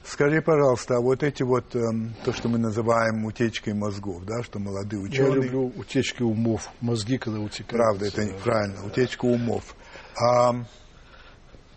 Скажи, 0.05 0.39
пожалуйста, 0.41 0.97
а 0.97 1.01
вот 1.01 1.23
эти 1.23 1.41
вот, 1.41 1.75
эм, 1.75 2.13
то, 2.23 2.31
что 2.31 2.47
мы 2.47 2.59
называем 2.59 3.25
утечкой 3.25 3.73
мозгов, 3.73 4.23
да, 4.23 4.43
что 4.43 4.59
молодые 4.59 5.01
ученые... 5.01 5.29
Я 5.29 5.35
люблю 5.35 5.73
утечки 5.75 6.21
умов, 6.21 6.69
мозги, 6.79 7.17
когда 7.17 7.39
утекают. 7.39 7.69
Правда, 7.69 8.05
это 8.05 8.33
правильно, 8.43 8.77
да. 8.81 8.85
утечка 8.85 9.25
умов. 9.25 9.75
А, 10.15 10.53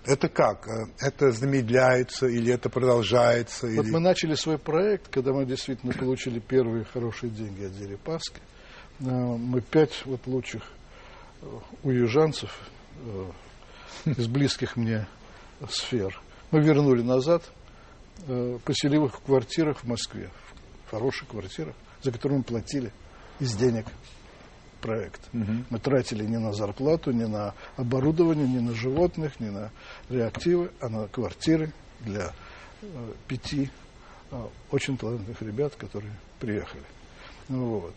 это 0.05 0.29
как? 0.29 0.69
Э, 0.69 0.87
это 1.01 1.33
замедляется 1.33 2.27
или 2.27 2.53
это 2.53 2.69
продолжается? 2.69 3.67
Вот 3.67 3.87
или... 3.87 3.93
мы 3.93 4.01
начали 4.01 4.35
свой 4.35 4.59
проект, 4.59 5.09
когда 5.09 5.33
мы 5.33 5.47
действительно 5.47 5.95
получили 5.95 6.39
первые 6.39 6.85
хорошие 6.85 7.31
деньги 7.31 7.65
от 7.65 7.77
Дерипаски. 7.79 8.41
Э, 9.01 9.05
мы 9.05 9.63
пять 9.63 10.03
вот 10.05 10.27
лучших 10.27 10.63
э, 11.41 11.47
уезжанцев 11.83 12.51
из 14.05 14.27
близких 14.27 14.77
мне 14.77 15.07
сфер 15.71 16.21
мы 16.51 16.61
вернули 16.61 17.03
назад– 17.03 17.43
Э, 18.27 18.59
поселил 18.65 19.07
их 19.07 19.15
в 19.15 19.21
квартирах 19.21 19.81
в 19.81 19.85
Москве, 19.85 20.31
в 20.87 20.91
хороших 20.91 21.29
квартирах, 21.29 21.75
за 22.03 22.11
которые 22.11 22.39
мы 22.39 22.45
платили 22.45 22.93
из 23.39 23.55
денег 23.55 23.87
проект. 24.81 25.21
Угу. 25.33 25.65
Мы 25.71 25.79
тратили 25.79 26.25
не 26.25 26.39
на 26.39 26.53
зарплату, 26.53 27.13
не 27.13 27.27
на 27.27 27.55
оборудование, 27.77 28.47
не 28.47 28.61
на 28.61 28.75
животных, 28.75 29.39
не 29.41 29.51
на 29.51 29.71
реактивы, 30.09 30.71
а 30.81 30.89
на 30.89 31.07
квартиры 31.09 31.73
для 32.01 32.33
э, 32.83 32.87
пяти 33.29 33.71
э, 34.31 34.47
очень 34.73 34.97
талантливых 34.97 35.41
ребят, 35.43 35.75
которые 35.77 36.13
приехали. 36.41 36.85
Ну, 37.49 37.81
вот. 37.81 37.95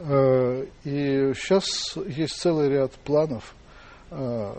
Э, 0.00 0.66
и 0.84 1.32
сейчас 1.34 1.96
есть 2.08 2.34
целый 2.34 2.68
ряд 2.68 2.92
планов, 2.92 3.54
э, 4.10 4.54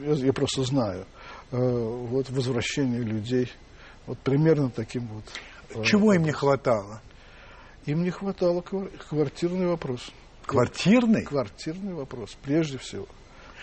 я, 0.00 0.12
я 0.12 0.32
просто 0.32 0.62
знаю, 0.64 1.06
вот 1.58 2.30
возвращение 2.30 3.02
людей 3.02 3.50
вот 4.06 4.18
примерно 4.18 4.70
таким 4.70 5.06
вот. 5.06 5.24
Э, 5.70 5.84
Чего 5.84 6.14
им 6.14 6.22
не 6.22 6.32
хватало? 6.32 7.00
Им 7.86 8.02
не 8.04 8.10
хватало 8.10 8.62
квартирный 8.62 9.66
вопрос. 9.66 10.10
Квартирный? 10.46 11.24
Квартирный 11.24 11.94
вопрос, 11.94 12.36
прежде 12.42 12.78
всего. 12.78 13.06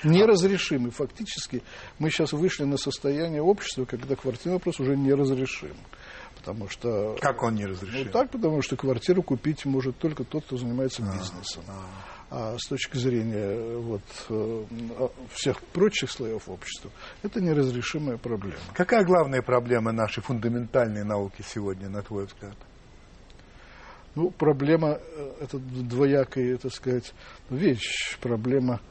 Неразрешимый. 0.03 0.91
Фактически 0.91 1.61
мы 1.99 2.09
сейчас 2.09 2.31
вышли 2.31 2.63
на 2.63 2.77
состояние 2.77 3.41
общества, 3.41 3.85
когда 3.85 4.15
квартирный 4.15 4.53
вопрос 4.53 4.79
уже 4.79 4.95
неразрешим. 4.95 5.75
Потому 6.35 6.69
что... 6.69 7.17
Как 7.21 7.43
он 7.43 7.55
неразрешим? 7.55 8.05
Ну 8.05 8.11
так, 8.11 8.31
потому 8.31 8.61
что 8.61 8.75
квартиру 8.77 9.21
купить 9.21 9.65
может 9.65 9.97
только 9.97 10.23
тот, 10.23 10.45
кто 10.45 10.57
занимается 10.57 11.03
а, 11.03 11.13
бизнесом. 11.17 11.63
А, 11.67 12.53
а. 12.53 12.57
С 12.57 12.67
точки 12.67 12.97
зрения 12.97 13.77
вот, 13.77 14.01
э, 14.29 14.65
всех 15.33 15.61
прочих 15.61 16.09
слоев 16.11 16.47
общества, 16.47 16.91
это 17.23 17.41
неразрешимая 17.41 18.17
проблема. 18.17 18.59
Какая 18.73 19.03
главная 19.03 19.41
проблема 19.41 19.91
нашей 19.91 20.23
фундаментальной 20.23 21.03
науки 21.03 21.43
сегодня, 21.45 21.89
на 21.89 22.01
твой 22.01 22.25
взгляд? 22.25 22.55
Ну, 24.15 24.31
проблема, 24.31 24.99
э, 24.99 25.31
это 25.41 25.59
двоякая, 25.59 26.57
так 26.57 26.73
сказать, 26.73 27.13
вещь. 27.49 28.17
Проблема, 28.21 28.81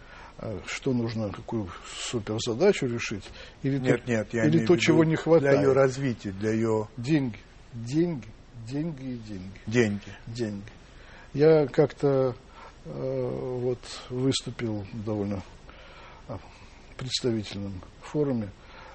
что 0.66 0.92
нужно, 0.92 1.30
какую 1.30 1.68
суперзадачу 1.98 2.86
решить, 2.86 3.24
или 3.62 3.78
нет, 3.78 4.04
то, 4.04 4.10
нет, 4.10 4.28
я 4.32 4.46
или 4.46 4.64
то 4.64 4.76
чего 4.76 5.04
не 5.04 5.16
хватает. 5.16 5.58
Для 5.58 5.68
ее 5.68 5.72
развития, 5.72 6.30
для 6.32 6.52
ее... 6.52 6.88
Деньги, 6.96 7.38
деньги, 7.72 8.28
деньги 8.66 9.02
и 9.02 9.16
деньги. 9.16 9.60
Деньги. 9.66 10.12
Деньги. 10.26 10.70
Я 11.34 11.66
как-то 11.66 12.34
Э, 12.90 13.58
вот 13.60 13.78
выступил 14.08 14.86
довольно 15.04 15.42
а, 16.26 16.38
представительном 16.96 17.82
форуме 18.00 18.50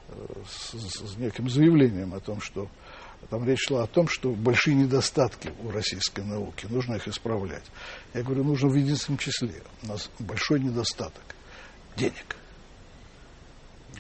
э, 0.09 0.25
с, 0.47 0.71
с 0.73 1.17
неким 1.17 1.47
заявлением 1.47 2.13
о 2.15 2.19
том, 2.19 2.41
что 2.41 2.69
там 3.29 3.45
речь 3.45 3.67
шла 3.67 3.83
о 3.83 3.87
том, 3.87 4.07
что 4.07 4.31
большие 4.31 4.75
недостатки 4.75 5.53
у 5.61 5.71
российской 5.71 6.23
науки, 6.23 6.67
нужно 6.69 6.95
их 6.95 7.07
исправлять. 7.07 7.65
Я 8.13 8.23
говорю, 8.23 8.43
нужно 8.43 8.69
в 8.69 8.75
единственном 8.75 9.17
числе. 9.17 9.61
У 9.83 9.87
нас 9.87 10.09
большой 10.19 10.59
недостаток 10.59 11.23
денег. 11.95 12.35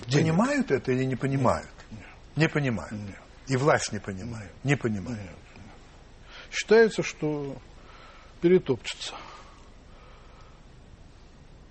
денег. 0.07 0.33
Понимают 0.33 0.71
это 0.71 0.91
или 0.91 1.03
не 1.03 1.15
понимают? 1.15 1.69
Нет. 1.91 2.01
Не 2.35 2.49
понимают. 2.49 2.91
Нет. 2.91 3.19
И 3.47 3.57
власть 3.57 3.91
не 3.91 3.99
понимает. 3.99 4.51
Нет. 4.63 4.69
Не 4.69 4.75
понимает. 4.75 5.19
Нет. 5.19 5.35
Считается, 6.51 7.03
что 7.03 7.57
перетопчется. 8.41 9.15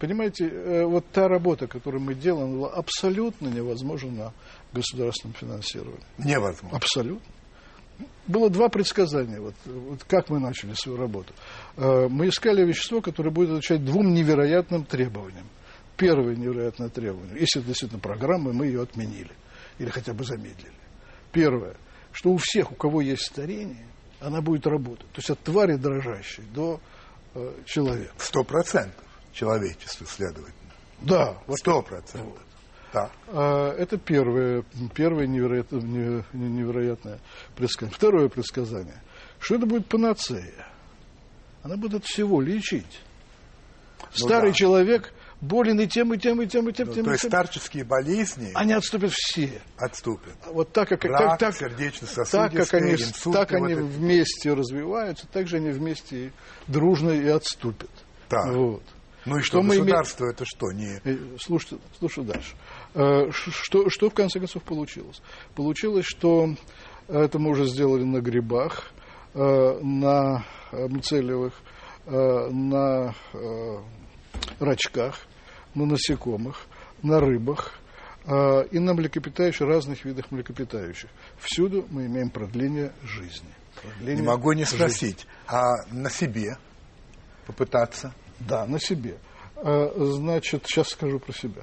Понимаете, 0.03 0.49
э, 0.49 0.85
вот 0.85 1.07
та 1.13 1.29
работа, 1.29 1.69
которую 1.69 2.03
мы 2.03 2.15
делаем, 2.15 2.55
была 2.55 2.71
абсолютно 2.71 3.47
невозможна 3.47 4.11
на 4.11 4.33
государственном 4.73 5.35
финансировании. 5.35 6.03
Невозможно. 6.19 6.77
Абсолютно. 6.77 7.32
Было 8.27 8.51
два 8.51 8.69
предсказания, 8.69 9.41
вот, 9.41 9.55
вот 9.65 10.05
как 10.05 10.31
мы 10.31 10.39
начали 10.39 10.75
свою 10.75 10.99
работу. 10.99 11.35
Э, 11.77 12.09
мы 12.09 12.29
искали 12.29 12.65
вещество, 12.65 13.01
которое 13.01 13.31
будет 13.31 13.51
отвечать 13.51 13.85
двум 13.85 14.15
невероятным 14.15 14.85
требованиям. 14.85 15.47
Первое 15.97 16.37
невероятное 16.37 16.89
требование, 16.89 17.39
если 17.39 17.61
это 17.61 17.69
действительно 17.69 18.01
программа, 18.01 18.53
мы 18.53 18.67
ее 18.67 18.83
отменили 18.83 19.31
или 19.79 19.89
хотя 19.91 20.15
бы 20.15 20.25
замедлили. 20.25 20.73
Первое, 21.33 21.77
что 22.13 22.31
у 22.31 22.37
всех, 22.37 22.73
у 22.73 22.75
кого 22.75 23.01
есть 23.01 23.27
старение, 23.27 23.87
она 24.21 24.41
будет 24.41 24.67
работать. 24.67 25.11
То 25.13 25.19
есть 25.19 25.31
от 25.31 25.41
твари 25.41 25.77
дрожащей 25.77 26.45
до 26.55 26.81
э, 27.35 27.53
человека. 27.67 28.15
Сто 28.19 28.45
процентов 28.45 29.05
человечеству, 29.33 30.07
следовательно. 30.07 30.73
Да. 31.01 31.37
Сто 31.57 31.83
процентов. 31.83 32.33
Вот. 32.33 32.52
Да. 32.93 33.11
А, 33.29 33.75
это 33.77 33.97
первое, 33.99 34.65
первое 34.95 35.27
невероятное, 35.27 36.25
невероятное 36.33 37.19
предсказание. 37.57 37.97
Второе 37.97 38.29
предсказание, 38.29 39.01
что 39.39 39.55
это 39.57 39.67
будет 39.67 39.87
панацея. 39.87 40.67
Она 41.63 41.77
будет 41.77 41.95
от 41.95 42.05
всего 42.05 42.41
лечить. 42.41 43.01
Ну 44.19 44.27
Старый 44.27 44.51
да. 44.51 44.55
человек 44.57 45.13
болен 45.41 45.81
и 45.81 45.87
тем, 45.87 46.13
и 46.13 46.19
тем, 46.19 46.43
и 46.43 46.47
тем, 46.47 46.69
и 46.69 46.73
тем, 46.73 46.89
Ну, 46.89 46.95
тем, 46.95 47.05
то 47.05 47.11
и 47.11 47.13
есть 47.15 47.23
тем. 47.23 47.31
старческие 47.31 47.85
болезни 47.85 48.51
Они 48.55 48.73
отступят 48.75 49.13
все. 49.13 49.63
отступят. 49.77 50.35
Вот 50.47 50.73
так, 50.73 50.89
как, 50.89 51.05
Рак, 51.05 51.19
как, 51.19 51.39
так, 51.39 51.57
так, 51.59 52.53
как 52.53 52.75
они, 52.75 52.93
инсульты, 52.93 53.39
так 53.39 53.53
они 53.53 53.75
вот 53.75 53.85
это. 53.85 53.85
вместе 53.85 54.53
развиваются, 54.53 55.27
так 55.33 55.47
же 55.49 55.57
они 55.57 55.71
вместе 55.71 56.33
дружно 56.67 57.11
и 57.11 57.27
отступят. 57.29 57.91
Так. 58.29 58.53
Вот. 58.55 58.83
Ну 59.25 59.39
и 59.39 59.41
Что 59.41 59.59
что, 59.59 59.63
мы 59.63 59.75
имеем- 59.77 59.85
государство 59.87 60.27
это 60.27 60.45
что, 60.45 60.73
не... 60.73 61.01
Э, 61.05 61.17
Слушайте, 61.41 61.79
слушай 61.99 62.25
дальше. 62.25 62.55
Э, 62.95 63.31
Что, 63.31 63.89
что 63.89 64.11
в 64.11 64.15
конце 64.15 64.39
концов 64.39 64.63
получилось? 64.63 65.23
Получилось, 65.55 66.05
что 66.07 66.55
это 67.09 67.39
мы 67.39 67.51
уже 67.51 67.67
сделали 67.67 68.05
на 68.05 68.21
грибах, 68.21 68.93
э, 69.35 69.79
на 69.83 70.45
э, 70.73 70.89
мицелиевых, 70.89 71.55
э, 72.07 72.49
на 72.51 73.15
э, 73.33 73.79
рачках, 74.61 75.21
на 75.75 75.87
насекомых, 75.87 76.67
на 77.03 77.19
рыбах 77.21 77.79
э, 78.27 78.67
и 78.71 78.79
на 78.79 78.93
млекопитающих, 78.95 79.63
разных 79.67 80.05
видах 80.05 80.31
млекопитающих. 80.31 81.09
Всюду 81.39 81.87
мы 81.91 82.07
имеем 82.07 82.29
продление 82.31 82.93
жизни. 83.03 83.49
Продление 83.81 84.17
Не 84.17 84.23
могу 84.23 84.53
не 84.53 84.65
жизни. 84.65 84.77
спросить, 84.77 85.27
а 85.47 85.63
на 85.91 86.11
себе 86.11 86.59
попытаться? 87.47 88.13
Да, 88.41 88.67
на 88.67 88.79
себе. 88.79 89.17
Значит, 89.65 90.65
сейчас 90.67 90.89
скажу 90.89 91.19
про 91.21 91.33
себя. 91.33 91.63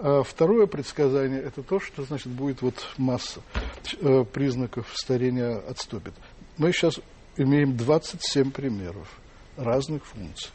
А, 0.00 0.22
Второе 0.22 0.66
предсказание– 0.66 1.40
это 1.44 1.62
то, 1.62 1.80
что, 1.80 2.04
значит, 2.04 2.28
будет 2.28 2.62
вот 2.62 2.86
масса 2.96 3.40
э, 4.00 4.24
признаков 4.24 4.86
старения 4.94 5.58
отступит. 5.68 6.14
Мы 6.56 6.72
сейчас 6.72 7.00
имеем 7.36 7.76
27 7.76 8.50
примеров 8.50 9.08
разных 9.56 10.04
функций, 10.06 10.50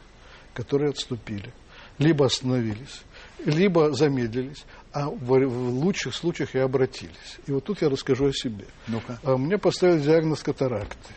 которые 0.54 0.92
отступили, 0.92 1.54
либо 1.98 2.26
остановились, 2.26 3.04
либо 3.46 3.92
замедлились, 3.94 4.64
а 4.94 5.10
в, 5.10 5.32
лучших 5.34 6.14
случаях 6.16 6.56
и 6.56 6.60
обратились. 6.60 7.40
И 7.46 7.52
вот 7.52 7.66
тут 7.66 7.82
я 7.82 7.90
расскажу 7.90 8.28
о 8.28 8.34
себе. 8.34 8.66
Ну-ка. 8.88 9.20
А, 9.24 9.38
Мне 9.38 9.58
поставили 9.58 10.00
диагноз 10.02 10.42
катаракты. 10.42 11.14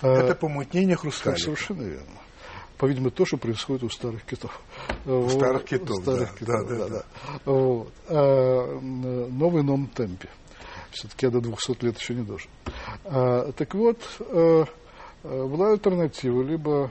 А, 0.00 0.12
Это 0.12 0.34
помутнение 0.34 0.96
хрусталика. 0.96 1.42
совершенно 1.42 1.82
верно. 1.82 2.20
По-видимому, 2.78 3.10
то, 3.10 3.24
что 3.24 3.38
происходит 3.38 3.84
у 3.84 3.88
старых 3.88 4.24
китов. 4.24 4.60
У 5.06 5.28
старых 5.28 5.64
китов, 5.64 5.96
старых 6.02 6.30
да, 6.32 6.36
китов, 6.38 6.68
да, 6.68 6.76
да, 6.76 6.88
да. 6.88 7.04
Вот. 7.44 7.92
А, 8.08 8.80
но 8.80 9.48
в 9.48 9.60
ином 9.60 9.86
темпе. 9.86 10.28
Все-таки 10.90 11.26
я 11.26 11.32
до 11.32 11.40
200 11.40 11.84
лет 11.84 11.98
еще 11.98 12.14
не 12.14 12.22
дожил. 12.22 12.50
А, 13.04 13.50
так 13.52 13.74
вот, 13.74 13.98
э, 14.20 14.64
была 15.22 15.72
альтернатива. 15.72 16.42
Либо 16.42 16.90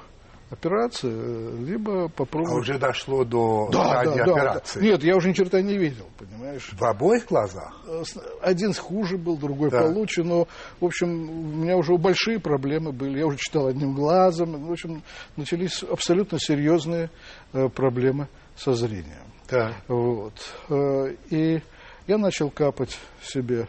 операция, 0.49 1.11
либо 1.59 2.05
А 2.05 2.09
попробовать... 2.09 2.61
уже 2.69 2.77
дошло 2.77 3.23
до 3.23 3.69
да, 3.71 4.03
стадии 4.03 4.17
да, 4.19 4.25
да, 4.25 4.31
операции. 4.33 4.79
да. 4.79 4.85
Нет, 4.85 5.03
я 5.03 5.15
уже 5.15 5.29
ни 5.29 5.33
черта 5.33 5.61
не 5.61 5.77
видел, 5.77 6.05
понимаешь? 6.17 6.69
В 6.73 6.83
обоих 6.83 7.25
глазах? 7.27 7.73
Э, 7.87 8.03
один 8.41 8.73
хуже 8.73 9.17
был, 9.17 9.37
другой 9.37 9.69
Да. 9.71 9.81
получше, 9.81 10.23
но, 10.23 10.47
в 10.79 10.85
общем, 10.85 11.09
у 11.29 11.43
меня 11.57 11.77
уже 11.77 11.97
большие 11.97 12.39
проблемы 12.39 12.91
были. 12.91 13.19
Я 13.19 13.25
уже 13.27 13.37
читал 13.37 13.67
одним 13.67 13.93
глазом. 13.93 14.65
В 14.67 14.71
общем, 14.71 15.01
начались 15.35 15.83
абсолютно 15.83 16.39
серьезные 16.39 17.09
э, 17.53 17.67
проблемы 17.69 18.27
со 18.55 18.73
зрением. 18.73 19.25
Так. 19.47 19.73
Вот. 19.87 20.33
Э, 20.69 21.15
И 21.31 21.61
я 22.07 22.17
начал 22.17 22.49
капать 22.49 22.97
себе. 23.23 23.67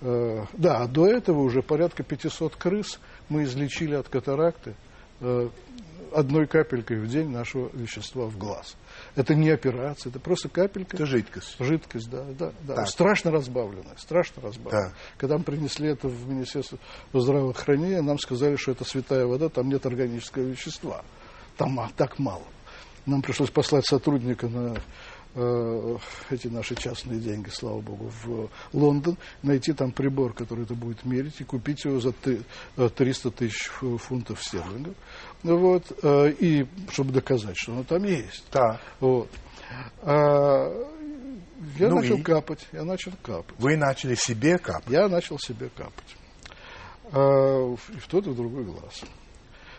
э, 0.00 0.44
Да, 0.52 0.86
до 0.86 1.06
этого 1.08 1.40
уже 1.40 1.62
порядка 1.62 2.02
500 2.04 2.54
крыс 2.56 3.00
мы 3.28 3.42
излечили 3.44 3.94
от 3.94 4.08
катаракты 4.08 4.74
э, 5.20 5.48
одной 6.14 6.46
капелькой 6.46 6.98
в 7.00 7.08
день 7.08 7.28
нашего 7.30 7.70
вещества 7.72 8.26
в 8.26 8.36
глаз. 8.38 8.76
Это 9.16 9.34
не 9.34 9.50
операция, 9.50 10.10
это 10.10 10.20
просто 10.20 10.48
капелька. 10.48 10.96
Это 10.96 11.06
жидкость. 11.06 11.56
Жидкость, 11.58 12.10
да, 12.10 12.24
да, 12.38 12.52
да. 12.62 12.74
Так. 12.76 12.88
Страшно 12.88 13.30
разбавленная, 13.30 13.96
страшно 13.96 14.42
разбавленная. 14.42 14.90
Так. 14.90 14.94
Когда 15.18 15.38
мы 15.38 15.44
принесли 15.44 15.88
это 15.88 16.08
в 16.08 16.28
Министерство 16.28 16.78
здравоохранения, 17.12 18.02
нам 18.02 18.18
сказали, 18.18 18.56
что 18.56 18.72
это 18.72 18.84
святая 18.84 19.26
вода, 19.26 19.48
там 19.48 19.68
нет 19.68 19.84
органического 19.86 20.42
вещества. 20.42 21.02
Там 21.56 21.72
ма- 21.72 21.90
так 21.96 22.18
мало. 22.18 22.42
Нам 23.06 23.20
пришлось 23.22 23.50
послать 23.50 23.86
сотрудника 23.86 24.48
на 24.48 24.76
э, 25.34 25.96
эти 26.30 26.46
наши 26.48 26.74
частные 26.74 27.18
деньги, 27.18 27.48
слава 27.48 27.80
богу, 27.80 28.10
в 28.24 28.48
Лондон, 28.72 29.16
найти 29.42 29.72
там 29.72 29.90
прибор, 29.90 30.34
который 30.34 30.64
это 30.64 30.74
будет 30.74 31.04
мерить, 31.04 31.40
и 31.40 31.44
купить 31.44 31.84
его 31.84 32.00
за 32.00 32.12
ты- 32.12 32.42
э, 32.76 32.88
300 32.88 33.30
тысяч 33.30 33.66
фу- 33.68 33.96
фунтов 33.98 34.42
стерлингов. 34.42 34.94
Ну 35.42 35.58
Вот, 35.58 35.84
э, 36.02 36.30
и 36.38 36.66
чтобы 36.90 37.12
доказать, 37.12 37.56
что 37.56 37.72
оно 37.72 37.84
там 37.84 38.04
есть. 38.04 38.44
Так. 38.50 38.80
Вот. 39.00 39.28
А, 40.02 40.68
я 41.78 41.88
Ну 41.88 41.96
начал 41.96 42.16
и? 42.18 42.22
капать, 42.22 42.66
я 42.72 42.84
начал 42.84 43.12
капать. 43.22 43.54
Вы 43.58 43.76
начали 43.76 44.14
себе 44.14 44.58
капать. 44.58 44.88
Я 44.88 45.08
начал 45.08 45.38
себе 45.38 45.68
капать. 45.76 46.16
А, 47.12 47.72
и 47.72 47.98
в 47.98 48.06
тот, 48.08 48.26
и 48.26 48.30
в 48.30 48.36
другой 48.36 48.64
глаз. 48.64 49.00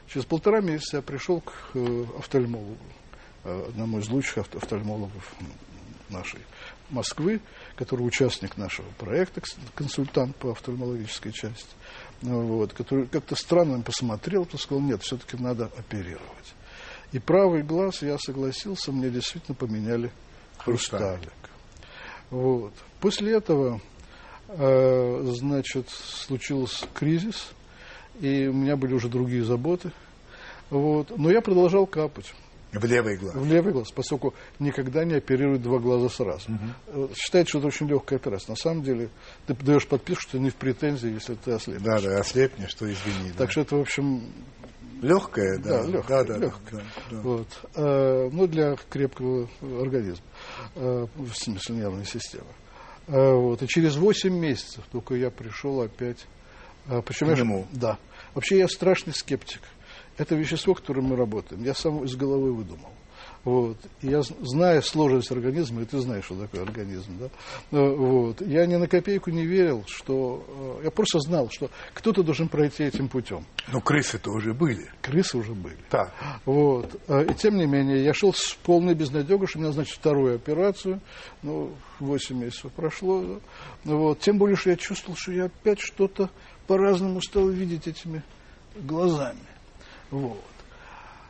Через 0.08 0.26
полтора 0.26 0.60
месяца 0.62 0.98
я 0.98 1.02
пришел 1.02 1.42
к 1.42 1.54
э, 1.76 2.06
офтальмологу, 2.20 2.78
э, 3.46 3.66
одному 3.70 4.00
из 4.00 4.10
лучших 4.10 4.40
офт- 4.40 4.58
офтальмологов 4.58 5.34
нашей 6.14 6.40
Москвы, 6.90 7.42
который 7.76 8.02
участник 8.02 8.58
нашего 8.58 8.88
проекта, 8.98 9.42
консультант 9.76 10.36
по 10.36 10.52
офтальмологической 10.52 11.32
части, 11.32 11.68
вот, 12.22 12.74
который 12.74 13.08
как-то 13.08 13.36
странно 13.36 13.82
посмотрел, 13.82 14.46
то 14.46 14.58
сказал, 14.58 14.82
нет, 14.82 15.02
все-таки 15.02 15.36
надо 15.38 15.66
оперировать. 15.78 16.54
И 17.12 17.20
правый 17.20 17.64
глаз, 17.64 18.02
я 18.02 18.18
согласился, 18.18 18.92
мне 18.92 19.10
действительно 19.10 19.56
поменяли 19.56 20.12
Хрусталик. 20.58 21.02
хрусталик. 21.02 21.34
Вот. 22.30 22.74
После 23.00 23.36
этого, 23.36 23.82
э, 24.48 25.22
значит, 25.26 25.90
случился 25.90 26.88
кризис, 26.94 27.52
и 28.20 28.48
у 28.48 28.54
меня 28.54 28.76
были 28.76 28.94
уже 28.94 29.10
другие 29.10 29.44
заботы. 29.44 29.92
Вот. 30.70 31.16
Но 31.18 31.30
я 31.30 31.42
продолжал 31.42 31.86
капать 31.86 32.34
В 32.74 32.86
левый 32.86 33.18
глаз. 33.18 33.36
в 33.36 33.46
левый 33.46 33.72
глаз, 33.74 33.92
поскольку 33.92 34.34
никогда 34.60 35.06
не 35.06 35.16
оперируют 35.16 35.62
два 35.62 35.80
глаза 35.80 36.10
сразу. 36.10 36.50
Э, 36.88 37.08
Считается, 37.16 37.50
что 37.52 37.60
это 37.60 37.68
очень 37.68 37.88
легкая 37.88 38.20
операция. 38.20 38.52
На 38.52 38.56
самом 38.58 38.84
деле, 38.84 39.10
ты 39.48 39.54
подаешь 39.54 39.88
подписку, 39.88 40.22
что 40.24 40.32
ты 40.34 40.40
не 40.40 40.50
в 40.50 40.56
претензии, 40.56 41.12
если 41.14 41.36
ты 41.36 41.52
ослепнешь. 41.52 41.84
Да, 41.84 42.02
да, 42.02 42.20
ослепнешь, 42.20 42.70
что 42.72 42.92
извини. 42.92 43.32
Так 43.38 43.52
что 43.52 43.62
это, 43.62 43.76
в 43.78 43.82
общем, 43.82 44.24
Легкое, 45.02 45.58
да. 45.60 45.84
Да, 45.84 45.90
легкое, 45.90 46.24
да, 46.24 46.34
да, 46.34 46.38
легкое. 46.46 46.80
да, 46.80 46.86
да. 47.12 47.22
Вот. 47.22 47.48
Э, 47.76 48.30
ну, 48.32 48.48
для 48.48 48.76
крепкого 48.90 49.50
организма, 49.62 50.24
э, 50.76 51.08
в 51.14 51.34
смысле 51.34 51.76
нервной 51.76 52.06
системы. 52.06 52.48
Э, 53.08 53.34
вот. 53.34 53.62
И 53.62 53.68
через 53.68 53.98
8 53.98 54.34
месяцев 54.34 54.86
только 54.94 55.16
я 55.16 55.30
пришел 55.30 55.82
опять. 55.82 56.26
причем 57.06 57.28
К 57.28 57.30
я 57.32 57.36
нему. 57.36 57.68
Да. 57.74 57.98
Вообще 58.34 58.60
я 58.60 58.68
страшный 58.70 59.14
скептик. 59.14 59.60
Это 60.18 60.36
вещество, 60.36 60.74
которым 60.74 61.06
мы 61.06 61.16
работаем, 61.16 61.64
я 61.64 61.74
сам 61.74 62.04
из 62.04 62.16
головы 62.16 62.54
выдумал. 62.54 62.90
Вот. 63.46 63.76
Я, 64.02 64.22
з- 64.24 64.34
зная 64.42 64.80
сложность 64.82 65.30
организма, 65.30 65.82
и 65.82 65.86
ты 65.86 66.00
знаешь, 66.00 66.24
что 66.24 66.36
такое 66.36 66.62
организм, 66.62 67.18
да? 67.20 67.26
Э, 67.78 67.94
Вот. 67.94 68.40
Я 68.42 68.66
ни 68.66 68.78
на 68.78 68.88
копейку 68.88 69.32
не 69.32 69.46
верил, 69.46 69.84
что... 69.86 70.46
э, 70.80 70.86
Я 70.86 70.92
просто 70.92 71.20
знал, 71.20 71.50
что 71.50 71.70
кто-то 71.94 72.24
должен 72.24 72.48
пройти 72.48 72.86
этим 72.86 73.10
путем. 73.10 73.44
Ну, 73.70 73.82
крысы-то 73.82 74.32
уже 74.32 74.54
были. 74.54 74.90
Крысы 75.02 75.38
уже 75.38 75.54
были. 75.54 75.76
Так. 75.90 76.14
Вот. 76.46 76.96
А, 77.10 77.22
И 77.24 77.34
тем 77.34 77.58
не 77.58 77.66
менее, 77.66 78.02
я 78.06 78.14
шел 78.14 78.34
с 78.34 78.54
полной 78.64 78.94
безнадегой, 78.94 79.48
что 79.48 79.58
у 79.60 79.62
меня, 79.64 79.74
значит, 79.74 79.96
вторую 79.96 80.36
операцию. 80.36 81.02
Ну, 81.42 81.74
8 82.00 82.38
месяцев 82.38 82.72
прошло. 82.72 83.22
да. 83.24 83.36
Ну, 83.84 83.98
вот. 83.98 84.20
Тем 84.22 84.38
более, 84.38 84.56
что 84.56 84.70
я 84.70 84.78
чувствовал, 84.78 85.18
что 85.18 85.34
я 85.34 85.46
опять 85.46 85.82
что-то 85.82 86.30
по-разному 86.68 87.22
стал 87.22 87.50
видеть 87.50 87.88
этими 87.90 88.24
глазами. 88.78 89.40
Вот. 90.14 90.44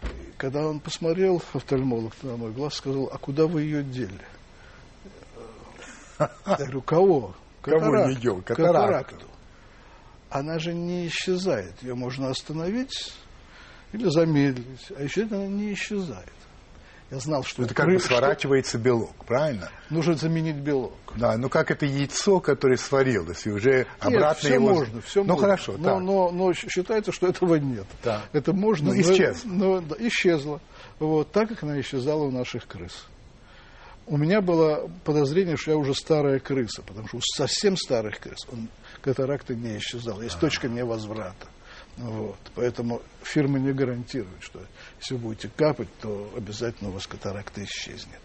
И 0.01 0.33
когда 0.37 0.67
он 0.67 0.81
посмотрел, 0.81 1.41
офтальмолог, 1.53 2.13
на 2.21 2.35
мой 2.35 2.51
глаз, 2.51 2.73
сказал, 2.75 3.09
а 3.11 3.17
куда 3.17 3.47
вы 3.47 3.61
ее 3.61 3.81
дели? 3.81 4.19
Я 6.19 6.29
говорю, 6.45 6.81
кого? 6.81 7.35
Кого 7.61 8.09
не 8.09 8.15
дел? 8.15 8.41
Катаракту. 8.41 9.25
Она 10.29 10.59
же 10.59 10.73
не 10.73 11.07
исчезает. 11.07 11.81
Ее 11.81 11.95
можно 11.95 12.29
остановить 12.29 13.13
или 13.93 14.09
замедлить. 14.09 14.91
А 14.97 15.03
еще 15.03 15.23
она 15.23 15.47
не 15.47 15.73
исчезает. 15.73 16.33
Я 17.13 17.19
знал, 17.19 17.43
что, 17.43 17.61
Это 17.61 17.75
как 17.75 17.85
бы 17.85 17.93
кры- 17.93 17.99
что 17.99 18.07
сворачивается 18.07 18.79
белок, 18.79 19.13
правильно? 19.27 19.69
нужно 19.91 20.15
заменить 20.15 20.55
белок. 20.55 20.93
Да, 21.15 21.37
ну 21.37 21.47
как 21.47 21.69
это 21.69 21.85
яйцо, 21.85 22.39
которое 22.39 22.75
сварилось, 22.75 23.45
и 23.45 23.51
уже 23.51 23.85
обратно 23.99 24.17
нет, 24.25 24.37
все 24.39 24.53
его... 24.55 24.69
можно, 24.73 25.01
все 25.01 25.23
ну 25.23 25.33
можно. 25.33 25.41
хорошо, 25.47 25.75
но, 25.77 25.83
так. 25.83 25.99
но, 26.01 26.31
но 26.31 26.53
считается, 26.53 27.11
что 27.11 27.27
этого 27.27 27.53
нет. 27.55 27.85
Так. 28.01 28.23
Это 28.31 28.51
можно. 28.51 28.89
Ну, 28.89 28.95
но- 28.95 29.01
исчез. 29.01 29.41
но- 29.45 29.81
да, 29.81 29.95
исчезла. 29.99 30.59
Вот, 30.97 31.31
так, 31.31 31.49
как 31.49 31.61
она 31.61 31.79
исчезала 31.81 32.23
у 32.23 32.31
наших 32.31 32.65
крыс. 32.65 33.05
У 34.07 34.17
меня 34.17 34.41
было 34.41 34.89
подозрение, 35.05 35.55
что 35.55 35.69
я 35.69 35.77
уже 35.77 35.93
старая 35.93 36.39
крыса, 36.39 36.81
потому 36.81 37.07
что 37.07 37.17
у 37.17 37.21
совсем 37.21 37.77
старых 37.77 38.19
крыс 38.19 38.39
он, 38.51 38.69
катаракта 39.01 39.53
не 39.53 39.77
исчезала. 39.77 40.23
Есть 40.23 40.39
точка 40.39 40.67
невозврата. 40.67 41.47
Вот. 41.97 42.39
Поэтому 42.55 43.01
фирмы 43.21 43.59
не 43.59 43.71
гарантируют, 43.71 44.41
что 44.41 44.61
если 44.99 45.15
будете 45.15 45.49
капать, 45.49 45.89
то 46.01 46.31
обязательно 46.35 46.89
у 46.89 46.93
вас 46.93 47.05
катаракта 47.05 47.63
исчезнет. 47.63 48.19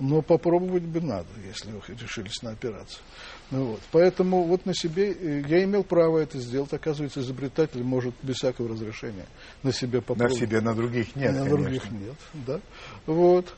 Но 0.00 0.22
попробовать 0.22 0.82
бы 0.82 1.00
надо, 1.00 1.28
если 1.44 1.70
вы 1.70 1.80
решились 1.88 2.42
на 2.42 2.50
операцию. 2.50 3.02
Ну, 3.50 3.64
вот. 3.66 3.80
Поэтому 3.92 4.44
вот 4.44 4.66
на 4.66 4.74
себе 4.74 5.12
э, 5.12 5.42
я 5.46 5.64
имел 5.64 5.84
право 5.84 6.18
это 6.18 6.38
сделать. 6.38 6.72
Оказывается, 6.72 7.20
изобретатель 7.20 7.82
может 7.82 8.14
без 8.22 8.36
всякого 8.36 8.70
разрешения 8.70 9.26
на 9.62 9.72
себе 9.72 10.00
попробовать. 10.00 10.32
На 10.32 10.38
себе, 10.38 10.60
на 10.60 10.74
других 10.74 11.14
нет. 11.14 11.32
На 11.32 11.38
конечно. 11.40 11.58
других 11.58 11.90
нет, 11.90 12.14
да. 12.32 12.60
Вот. 13.06 13.54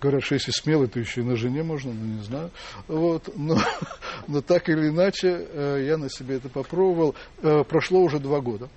Говорят, 0.00 0.24
что 0.24 0.34
если 0.34 0.52
смелый, 0.52 0.88
то 0.88 1.00
еще 1.00 1.22
и 1.22 1.24
на 1.24 1.36
жене 1.36 1.62
можно, 1.62 1.92
но 1.92 2.04
не 2.04 2.22
знаю. 2.22 2.50
Вот. 2.86 3.30
Но, 3.36 3.58
но 4.28 4.40
так 4.42 4.68
или 4.68 4.88
иначе, 4.88 5.46
э, 5.52 5.84
я 5.86 5.96
на 5.96 6.08
себе 6.08 6.36
это 6.36 6.48
попробовал. 6.48 7.14
Э, 7.42 7.64
прошло 7.64 8.00
уже 8.00 8.20
два 8.20 8.40
года. 8.40 8.68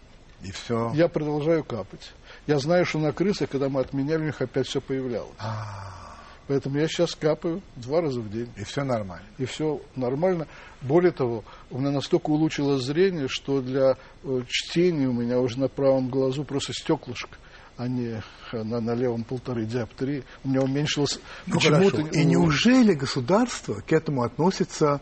И 0.41 0.51
все. 0.51 0.91
Я 0.93 1.09
продолжаю 1.09 1.63
капать. 1.63 2.11
Я 2.47 2.59
знаю, 2.59 2.85
что 2.85 2.99
на 2.99 3.11
крысах, 3.11 3.49
когда 3.49 3.69
мы 3.69 3.81
отменяли, 3.81 4.21
у 4.21 4.25
них 4.25 4.41
опять 4.41 4.67
все 4.67 4.81
появлялось. 4.81 5.35
А, 5.37 6.08
Поэтому 6.49 6.79
я 6.79 6.87
сейчас 6.87 7.13
капаю 7.13 7.61
два 7.75 8.01
раза 8.01 8.21
в 8.21 8.31
день. 8.31 8.49
И 8.57 8.63
все 8.63 8.83
нормально. 8.83 9.27
И 9.37 9.45
все 9.45 9.79
нормально. 9.95 10.47
Более 10.81 11.11
того, 11.11 11.43
у 11.69 11.77
меня 11.77 11.91
настолько 11.91 12.31
улучшилось 12.31 12.83
зрение, 12.83 13.27
что 13.27 13.61
для 13.61 13.97
э, 14.23 14.41
чтения 14.47 15.07
у 15.07 15.13
меня 15.13 15.39
уже 15.39 15.59
на 15.59 15.67
правом 15.67 16.09
глазу 16.09 16.43
просто 16.43 16.73
стеклышко, 16.73 17.37
а 17.77 17.87
не 17.87 18.23
на, 18.51 18.81
на 18.81 18.95
левом 18.95 19.25
полторы 19.25 19.65
диоптрии. 19.65 20.23
У 20.43 20.49
меня 20.49 20.61
уменьшилось 20.61 21.19
Ну, 21.45 21.53
почему-то... 21.53 22.01
И 22.01 22.25
неужели 22.25 22.95
государство 22.95 23.83
к 23.87 23.93
этому 23.93 24.23
относится 24.23 25.01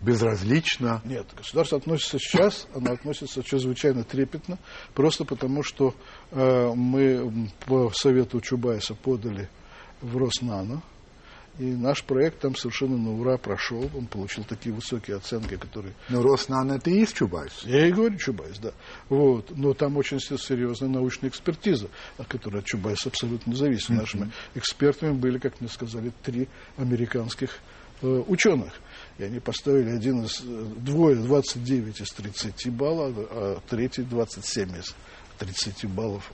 безразлично? 0.00 1.00
Нет, 1.04 1.28
государство 1.36 1.78
относится 1.78 2.18
сейчас, 2.18 2.66
оно 2.74 2.94
относится 2.94 3.44
чрезвычайно 3.44 4.02
трепетно, 4.02 4.58
просто 4.92 5.24
потому 5.24 5.62
что 5.62 5.94
э, 6.32 6.72
мы 6.74 7.48
по 7.64 7.92
совету 7.94 8.40
Чубайса 8.40 8.96
подали 8.96 9.48
в 10.04 10.16
Роснано, 10.18 10.82
и 11.58 11.64
наш 11.64 12.02
проект 12.02 12.40
там 12.40 12.56
совершенно 12.56 12.96
на 12.96 13.12
ура 13.12 13.36
прошел, 13.38 13.88
он 13.94 14.06
получил 14.06 14.42
такие 14.42 14.74
высокие 14.74 15.16
оценки, 15.16 15.56
которые... 15.56 15.94
Ну, 16.08 16.20
Роснано 16.20 16.74
это 16.74 16.90
и 16.90 16.98
есть 16.98 17.14
Чубайс. 17.14 17.62
Я 17.62 17.86
и 17.86 17.92
говорю 17.92 18.18
Чубайс, 18.18 18.58
да. 18.58 18.72
Вот. 19.08 19.56
Но 19.56 19.72
там 19.72 19.96
очень 19.96 20.18
серьезная 20.18 20.88
научная 20.88 21.30
экспертиза, 21.30 21.88
от 22.18 22.26
которой 22.26 22.58
от 22.58 22.64
Чубайса 22.64 23.08
абсолютно 23.08 23.54
зависит. 23.54 23.90
Нашими 23.90 24.32
экспертами 24.54 25.12
были, 25.12 25.38
как 25.38 25.60
мне 25.60 25.70
сказали, 25.70 26.12
три 26.24 26.48
американских 26.76 27.50
э, 28.02 28.06
ученых. 28.26 28.72
И 29.18 29.22
они 29.22 29.38
поставили 29.38 29.90
один 29.90 30.24
из, 30.24 30.40
э, 30.40 30.64
двое 30.78 31.14
29 31.14 32.00
из 32.00 32.10
30 32.10 32.68
баллов, 32.70 33.14
а 33.30 33.60
третий 33.68 34.02
27 34.02 34.76
из 34.76 34.92
30 35.38 35.84
баллов. 35.88 36.32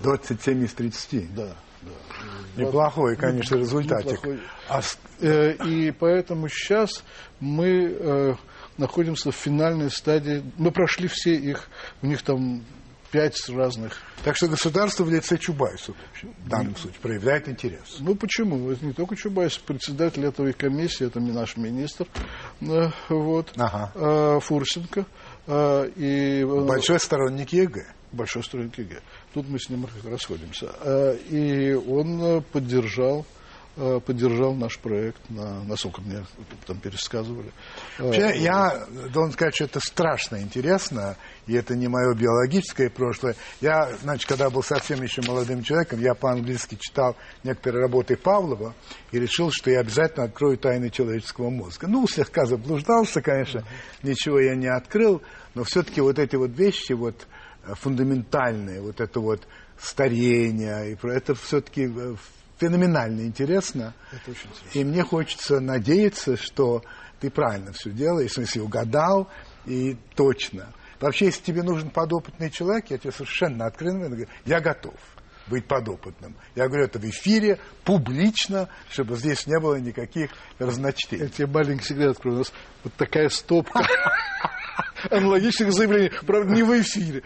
27 0.00 0.64
из 0.64 0.74
30. 0.74 1.34
Да, 1.34 1.56
да. 1.82 2.62
Неплохой, 2.62 3.16
конечно, 3.16 3.56
результатик. 3.56 4.12
Неплохой. 4.24 4.40
А 4.68 4.80
Э, 5.22 5.52
И 5.66 5.90
поэтому 5.90 6.48
сейчас 6.48 7.04
мы 7.40 7.66
э, 7.98 8.34
находимся 8.78 9.30
в 9.30 9.34
финальной 9.36 9.90
стадии. 9.90 10.42
Мы 10.56 10.70
прошли 10.70 11.08
все 11.08 11.34
их, 11.34 11.68
у 12.00 12.06
них 12.06 12.22
там 12.22 12.64
пять 13.12 13.46
разных. 13.50 13.98
Так 14.24 14.36
что 14.36 14.48
государство 14.48 15.04
в 15.04 15.10
лице 15.10 15.36
Чубайса 15.36 15.92
в 16.44 16.48
данном 16.48 16.74
случае 16.76 17.00
проявляет 17.02 17.48
интерес. 17.50 17.96
Ну 17.98 18.14
почему? 18.14 18.70
Это 18.70 18.84
не 18.86 18.92
только 18.94 19.14
Чубайс, 19.16 19.58
председатель 19.58 20.24
этой 20.24 20.52
комиссии, 20.54 21.06
это 21.06 21.20
не 21.20 21.32
наш 21.32 21.56
министр, 21.58 22.06
э, 22.62 22.88
вот, 23.10 23.52
Ага. 23.56 23.92
э, 23.94 24.40
Фурсенко. 24.40 25.04
э, 25.48 25.90
И, 25.96 26.44
Большой 26.44 26.98
сторонник 27.00 27.52
ЕГЭ. 27.52 27.84
большой 28.12 28.42
сторонник 28.42 28.78
ЕГЭ. 28.78 29.00
Тут 29.32 29.48
мы 29.48 29.60
с 29.60 29.68
ним 29.68 29.86
расходимся. 30.04 30.72
Э, 30.80 31.16
И 31.28 31.72
он 31.72 32.20
э, 32.22 32.40
поддержал 32.40 33.24
э, 33.76 34.00
поддержал 34.04 34.54
наш 34.54 34.78
проект, 34.78 35.20
на, 35.30 35.62
насколько 35.64 36.00
мне 36.00 36.24
там 36.66 36.78
пересказывали. 36.78 37.52
Вообще, 37.98 38.40
я 38.40 38.86
должен 39.12 39.32
сказать, 39.32 39.54
что 39.54 39.64
это 39.64 39.78
страшно 39.78 40.42
интересно, 40.42 41.16
и 41.46 41.54
это 41.54 41.76
не 41.76 41.86
мое 41.86 42.12
биологическое 42.14 42.90
прошлое. 42.90 43.36
Я, 43.60 43.92
значит, 44.02 44.28
когда 44.28 44.50
был 44.50 44.64
совсем 44.64 45.00
еще 45.02 45.22
молодым 45.22 45.62
человеком, 45.62 46.00
я 46.00 46.14
по-английски 46.14 46.76
читал 46.80 47.16
некоторые 47.44 47.82
работы 47.82 48.16
Павлова 48.16 48.74
и 49.12 49.20
решил, 49.20 49.50
что 49.52 49.70
я 49.70 49.80
обязательно 49.80 50.24
открою 50.24 50.58
тайны 50.58 50.90
человеческого 50.90 51.50
мозга. 51.50 51.86
Ну, 51.86 52.06
слегка 52.08 52.46
заблуждался, 52.46 53.22
конечно, 53.22 53.64
ничего 54.02 54.40
я 54.40 54.56
не 54.56 54.68
открыл, 54.68 55.22
но 55.54 55.62
все-таки 55.62 56.00
вот 56.00 56.18
эти 56.18 56.34
вот 56.34 56.50
вещи, 56.50 56.92
вот 56.92 57.26
э, 57.64 57.74
фундаментальные, 57.74 58.80
вот 58.80 59.00
это 59.00 59.20
вот 59.20 59.46
старение, 59.78 60.92
и 60.92 61.06
это 61.08 61.34
все-таки 61.34 61.90
феноменально 62.58 63.22
интересно. 63.22 63.94
Это 64.12 64.30
очень 64.30 64.50
интересно. 64.50 64.78
И 64.78 64.84
мне 64.84 65.02
хочется 65.02 65.60
надеяться, 65.60 66.36
что 66.36 66.82
ты 67.20 67.30
правильно 67.30 67.72
все 67.72 67.90
делаешь, 67.90 68.30
в 68.32 68.34
смысле 68.34 68.62
угадал 68.62 69.28
и 69.66 69.96
точно. 70.14 70.72
Вообще, 71.00 71.26
если 71.26 71.42
тебе 71.42 71.62
нужен 71.62 71.90
подопытный 71.90 72.50
человек, 72.50 72.90
я 72.90 72.98
тебе 72.98 73.12
совершенно 73.12 73.66
откровенно 73.66 74.08
говорю, 74.08 74.28
я 74.44 74.60
готов 74.60 74.94
быть 75.50 75.66
подопытным. 75.66 76.36
Я 76.54 76.68
говорю 76.68 76.84
это 76.84 76.98
в 76.98 77.04
эфире, 77.04 77.58
публично, 77.84 78.68
чтобы 78.88 79.16
здесь 79.16 79.46
не 79.46 79.58
было 79.58 79.76
никаких 79.76 80.30
Я 80.58 80.66
разночтений. 80.66 81.28
тебе 81.28 81.46
маленький 81.48 81.84
секрет 81.84 82.10
открою. 82.10 82.36
У 82.36 82.38
нас 82.40 82.52
вот 82.84 82.92
такая 82.94 83.28
стопка 83.30 83.80
аналогичных 85.10 85.72
заявлений. 85.72 86.10
Правда, 86.26 86.54
не 86.54 86.62
в 86.62 86.80
эфире. 86.80 87.22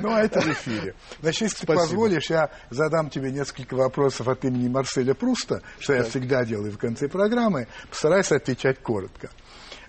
Ну, 0.00 0.12
а 0.12 0.20
это 0.20 0.40
в 0.40 0.46
эфире. 0.48 0.94
Значит, 1.20 1.42
если 1.42 1.56
ты 1.56 1.62
Спасибо. 1.64 1.82
позволишь, 1.82 2.30
я 2.30 2.50
задам 2.70 3.10
тебе 3.10 3.30
несколько 3.30 3.74
вопросов 3.74 4.28
от 4.28 4.44
имени 4.44 4.68
Марселя 4.68 5.14
Пруста, 5.14 5.62
что 5.78 5.94
я 5.94 6.04
всегда 6.04 6.44
делаю 6.44 6.72
в 6.72 6.78
конце 6.78 7.08
программы. 7.08 7.68
Постарайся 7.88 8.36
отвечать 8.36 8.80
коротко. 8.82 9.30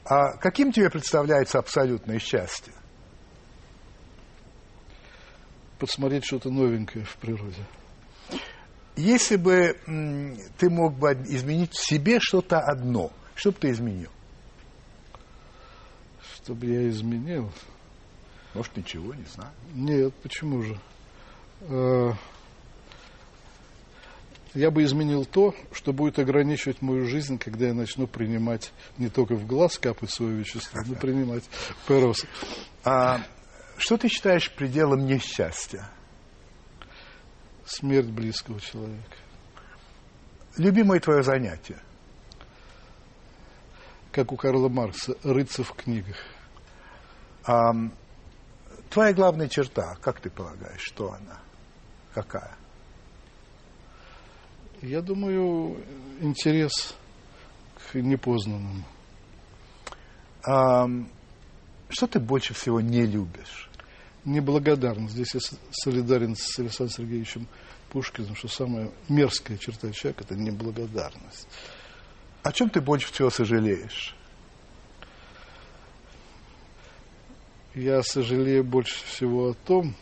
А 0.05 0.37
каким 0.37 0.71
тебе 0.71 0.89
представляется 0.89 1.59
абсолютное 1.59 2.19
счастье? 2.19 2.73
Подсмотреть 5.79 6.25
что-то 6.25 6.49
новенькое 6.49 7.05
в 7.05 7.15
природе. 7.17 7.63
Если 8.95 9.37
бы 9.37 9.77
ты 10.57 10.69
мог 10.69 10.97
бы 10.97 11.13
изменить 11.29 11.73
в 11.73 11.83
себе 11.83 12.19
что-то 12.19 12.59
одно, 12.59 13.11
что 13.35 13.51
бы 13.51 13.57
ты 13.57 13.71
изменил? 13.71 14.09
Чтобы 16.43 16.65
я 16.65 16.89
изменил. 16.89 17.51
Может, 18.53 18.75
ничего, 18.75 19.13
не 19.13 19.25
знаю. 19.25 19.51
Нет, 19.73 20.13
почему 20.23 20.61
же? 20.63 20.79
Э, 21.61 22.11
Я 24.53 24.71
бы 24.71 24.83
изменил 24.83 25.23
то, 25.25 25.55
что 25.71 25.93
будет 25.93 26.19
ограничивать 26.19 26.81
мою 26.81 27.05
жизнь, 27.05 27.37
когда 27.37 27.67
я 27.67 27.73
начну 27.73 28.07
принимать 28.07 28.73
не 28.97 29.07
только 29.07 29.35
в 29.35 29.45
глаз 29.47 29.77
капать 29.77 30.09
свое 30.11 30.35
вещество, 30.35 30.81
но 30.85 30.95
принимать 30.99 31.43
перос. 31.87 32.25
А 32.83 33.21
что 33.77 33.97
ты 33.97 34.09
считаешь 34.09 34.51
пределом 34.51 35.05
несчастья? 35.05 35.89
Смерть 37.65 38.09
близкого 38.09 38.59
человека. 38.59 39.15
Любимое 40.57 40.99
твое 40.99 41.23
занятие? 41.23 41.77
Как 44.11 44.31
у 44.31 44.35
Карла 44.35 44.67
Маркса, 44.67 45.15
рыться 45.23 45.63
в 45.63 45.73
книгах. 45.73 46.17
А, 47.45 47.71
твоя 48.89 49.13
главная 49.13 49.47
черта, 49.47 49.95
как 50.01 50.19
ты 50.19 50.29
полагаешь, 50.29 50.81
что 50.81 51.13
она? 51.13 51.39
Какая? 52.13 52.55
Я 54.81 55.01
думаю, 55.01 55.77
интерес 56.19 56.95
к 57.75 57.95
непознанному. 57.95 58.83
А, 60.43 60.87
что 61.89 62.07
ты 62.07 62.19
больше 62.19 62.53
всего 62.53 62.81
не 62.81 63.05
любишь? 63.05 63.69
Неблагодарность. 64.25 65.13
Здесь 65.13 65.33
я 65.35 65.39
солидарен 65.71 66.35
с 66.35 66.59
Александром 66.59 66.95
Сергеевичем 66.95 67.47
Пушкиным, 67.89 68.35
что 68.35 68.47
самая 68.47 68.91
мерзкая 69.07 69.57
черта 69.57 69.91
человека– 69.91 70.23
это 70.25 70.35
неблагодарность. 70.35 71.47
О 72.43 72.51
чем 72.51 72.69
ты 72.69 72.81
больше 72.81 73.11
всего 73.13 73.29
сожалеешь? 73.29 74.15
Я 77.75 78.01
сожалею 78.01 78.63
больше 78.63 79.03
всего 79.05 79.51
о 79.51 79.53
том, 79.53 79.95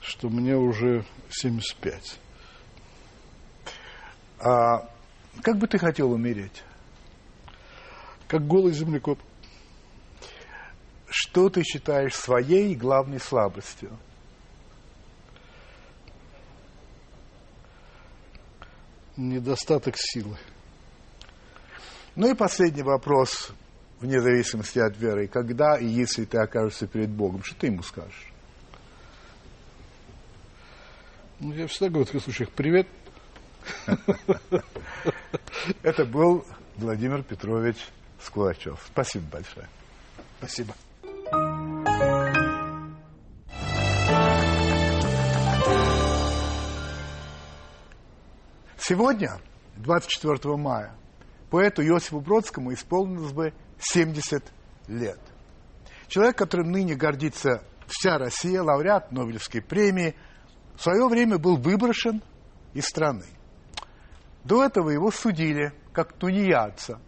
что 0.00 0.28
мне 0.28 0.56
уже 0.56 1.04
75. 1.30 2.18
А, 4.40 4.90
как 5.42 5.56
бы 5.58 5.66
ты 5.66 5.78
хотел 5.78 6.12
умереть? 6.12 6.62
Как 8.26 8.46
голый 8.46 8.72
землекоп. 8.72 9.18
Что 11.08 11.48
ты 11.48 11.62
считаешь 11.62 12.14
своей 12.14 12.74
главной 12.74 13.20
слабостью? 13.20 13.96
Недостаток 19.16 19.94
силы. 19.96 20.36
Ну 22.18 22.28
и 22.28 22.34
последний 22.34 22.82
вопрос, 22.82 23.52
вне 24.00 24.20
зависимости 24.20 24.80
от 24.80 24.96
веры. 24.98 25.28
Когда 25.28 25.78
и 25.78 25.86
если 25.86 26.24
ты 26.24 26.38
окажешься 26.38 26.88
перед 26.88 27.10
Богом, 27.10 27.44
что 27.44 27.54
ты 27.54 27.68
ему 27.68 27.84
скажешь? 27.84 28.32
Ну, 31.38 31.52
я 31.52 31.68
всегда 31.68 31.90
говорю 31.90 32.06
в 32.06 32.08
таких 32.08 32.24
случаях 32.24 32.50
«привет». 32.50 32.88
Это 35.82 36.04
был 36.04 36.44
Владимир 36.74 37.22
Петрович 37.22 37.76
Скулачев. 38.20 38.82
Спасибо 38.88 39.24
большое. 39.30 39.68
Спасибо. 40.38 40.74
Сегодня, 48.76 49.38
24 49.76 50.56
мая, 50.56 50.97
поэту 51.50 51.82
Иосифу 51.82 52.20
Бродскому 52.20 52.72
исполнилось 52.72 53.32
бы 53.32 53.52
70 53.78 54.44
лет. 54.88 55.18
Человек, 56.08 56.36
которым 56.36 56.72
ныне 56.72 56.94
гордится 56.94 57.62
вся 57.86 58.18
Россия, 58.18 58.62
лауреат 58.62 59.12
Нобелевской 59.12 59.60
премии, 59.60 60.14
в 60.76 60.82
свое 60.82 61.06
время 61.08 61.38
был 61.38 61.56
выброшен 61.56 62.22
из 62.72 62.84
страны. 62.84 63.24
До 64.44 64.64
этого 64.64 64.90
его 64.90 65.10
судили 65.10 65.72
как 65.92 66.12
тунеядца. 66.12 67.00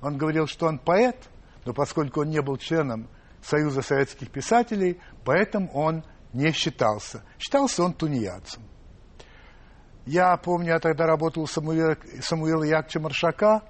Он 0.00 0.16
говорил, 0.16 0.46
что 0.46 0.66
он 0.66 0.78
поэт, 0.78 1.16
но 1.64 1.74
поскольку 1.74 2.22
он 2.22 2.30
не 2.30 2.40
был 2.40 2.56
членом 2.56 3.08
Союза 3.42 3.82
советских 3.82 4.30
писателей, 4.30 5.00
поэтому 5.24 5.70
он 5.72 6.04
не 6.32 6.52
считался. 6.52 7.22
Считался 7.38 7.82
он 7.84 7.92
тунеядцем. 7.92 8.62
Я 10.06 10.36
помню, 10.38 10.72
я 10.72 10.78
тогда 10.78 11.06
работал 11.06 11.42
у 11.42 11.46
Самуила, 11.46 11.96
Самуила 12.22 12.64
Яковлевича 12.64 13.00
Маршака 13.00 13.62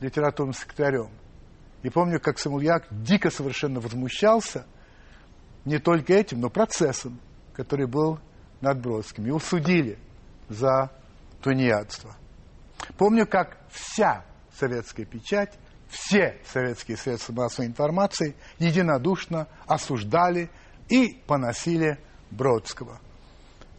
литературным 0.00 0.54
секретарем. 0.54 1.10
И 1.82 1.90
помню, 1.90 2.20
как 2.20 2.38
Самуил 2.38 2.62
Як 2.62 2.86
дико 2.90 3.30
совершенно 3.30 3.80
возмущался 3.80 4.66
не 5.64 5.78
только 5.78 6.14
этим, 6.14 6.40
но 6.40 6.50
процессом, 6.50 7.20
который 7.54 7.86
был 7.86 8.18
над 8.60 8.80
Бродским. 8.80 9.26
Его 9.26 9.38
судили 9.38 9.98
за 10.48 10.90
тунеядство. 11.42 12.16
Помню, 12.98 13.26
как 13.26 13.58
вся 13.70 14.24
советская 14.58 15.06
печать, 15.06 15.58
все 15.88 16.38
советские 16.44 16.96
средства 16.96 17.32
массовой 17.32 17.68
информации 17.68 18.34
единодушно 18.58 19.46
осуждали 19.66 20.50
и 20.88 21.20
поносили 21.26 21.98
Бродского. 22.30 22.98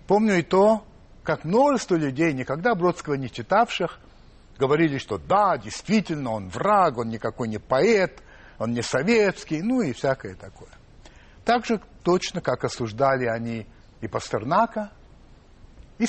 Помню 0.08 0.40
и 0.40 0.44
то, 0.44 0.86
как 1.24 1.44
множество 1.44 1.96
людей, 1.96 2.32
никогда 2.34 2.76
Бродского 2.76 3.16
не 3.16 3.30
читавших, 3.30 4.00
говорили, 4.58 4.98
что 4.98 5.18
да, 5.18 5.58
действительно, 5.58 6.32
он 6.32 6.50
враг, 6.50 6.98
он 6.98 7.10
никакой 7.10 7.48
не 7.48 7.60
поэт, 7.60 8.22
он 8.60 8.74
не 8.74 8.82
советский, 8.82 9.62
ну 9.62 9.82
и 9.82 9.94
всякое 9.94 10.36
такое. 10.36 10.70
Так 11.46 11.66
же 11.66 11.80
точно, 12.04 12.42
как 12.42 12.64
осуждали 12.64 13.26
они 13.26 13.68
и 14.02 14.08
Пастернака, 14.08 14.92
и 15.98 16.06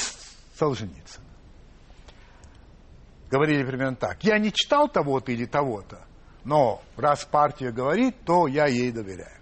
Солженицына. 0.59 1.25
Говорили 3.31 3.65
примерно 3.65 3.97
так. 3.97 4.25
Я 4.25 4.39
не 4.39 4.53
читал 4.53 4.89
того-то 4.89 5.33
или 5.33 5.45
того-то, 5.45 6.01
но 6.45 6.83
раз 6.97 7.25
партия 7.25 7.71
говорит, 7.71 8.17
то 8.25 8.47
я 8.47 8.67
ей 8.67 8.91
доверяю. 8.91 9.39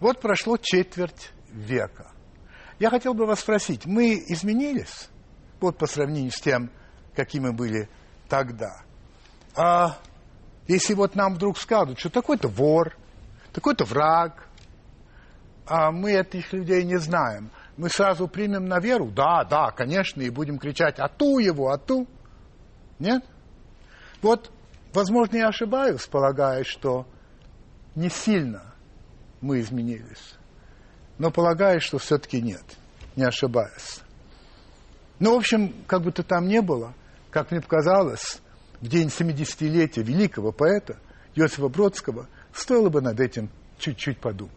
Вот 0.00 0.20
прошло 0.20 0.56
четверть 0.56 1.30
века. 1.52 2.10
Я 2.78 2.90
хотел 2.90 3.14
бы 3.14 3.26
вас 3.26 3.40
спросить, 3.40 3.86
мы 3.86 4.14
изменились? 4.14 5.08
Вот 5.60 5.76
по 5.76 5.86
сравнению 5.86 6.32
с 6.32 6.40
тем, 6.40 6.70
какими 7.14 7.48
мы 7.48 7.52
были 7.52 7.88
тогда. 8.30 8.82
А 9.54 9.98
если 10.66 10.94
вот 10.94 11.14
нам 11.16 11.34
вдруг 11.34 11.58
скажут, 11.58 11.98
что 11.98 12.08
такой-то 12.08 12.48
вор, 12.48 12.96
такой-то 13.52 13.84
враг, 13.84 14.46
а 15.66 15.90
мы 15.90 16.12
этих 16.12 16.52
людей 16.52 16.84
не 16.84 16.96
знаем, 16.96 17.50
мы 17.76 17.90
сразу 17.90 18.28
примем 18.28 18.66
на 18.66 18.78
веру, 18.78 19.10
да, 19.10 19.44
да, 19.44 19.70
конечно, 19.72 20.22
и 20.22 20.30
будем 20.30 20.58
кричать, 20.58 20.98
а 20.98 21.08
ту 21.08 21.38
его, 21.38 21.70
а 21.70 21.78
ту. 21.78 22.06
Нет? 22.98 23.24
Вот, 24.22 24.52
возможно, 24.94 25.36
я 25.36 25.48
ошибаюсь, 25.48 26.06
полагая, 26.06 26.64
что 26.64 27.06
не 27.94 28.08
сильно 28.08 28.74
мы 29.40 29.60
изменились. 29.60 30.34
Но 31.18 31.30
полагаю, 31.30 31.80
что 31.80 31.98
все-таки 31.98 32.40
нет, 32.40 32.64
не 33.16 33.24
ошибаюсь. 33.24 34.00
Ну, 35.18 35.34
в 35.34 35.38
общем, 35.38 35.74
как 35.86 36.02
бы 36.02 36.12
то 36.12 36.22
там 36.22 36.48
ни 36.48 36.60
было, 36.60 36.94
как 37.30 37.50
мне 37.50 37.60
показалось, 37.60 38.40
в 38.80 38.88
день 38.88 39.08
70-летия 39.08 40.02
великого 40.02 40.52
поэта 40.52 40.96
Иосифа 41.34 41.68
Бродского 41.68 42.28
стоило 42.52 42.88
бы 42.88 43.00
над 43.00 43.20
этим 43.20 43.50
чуть-чуть 43.78 44.18
подумать. 44.18 44.54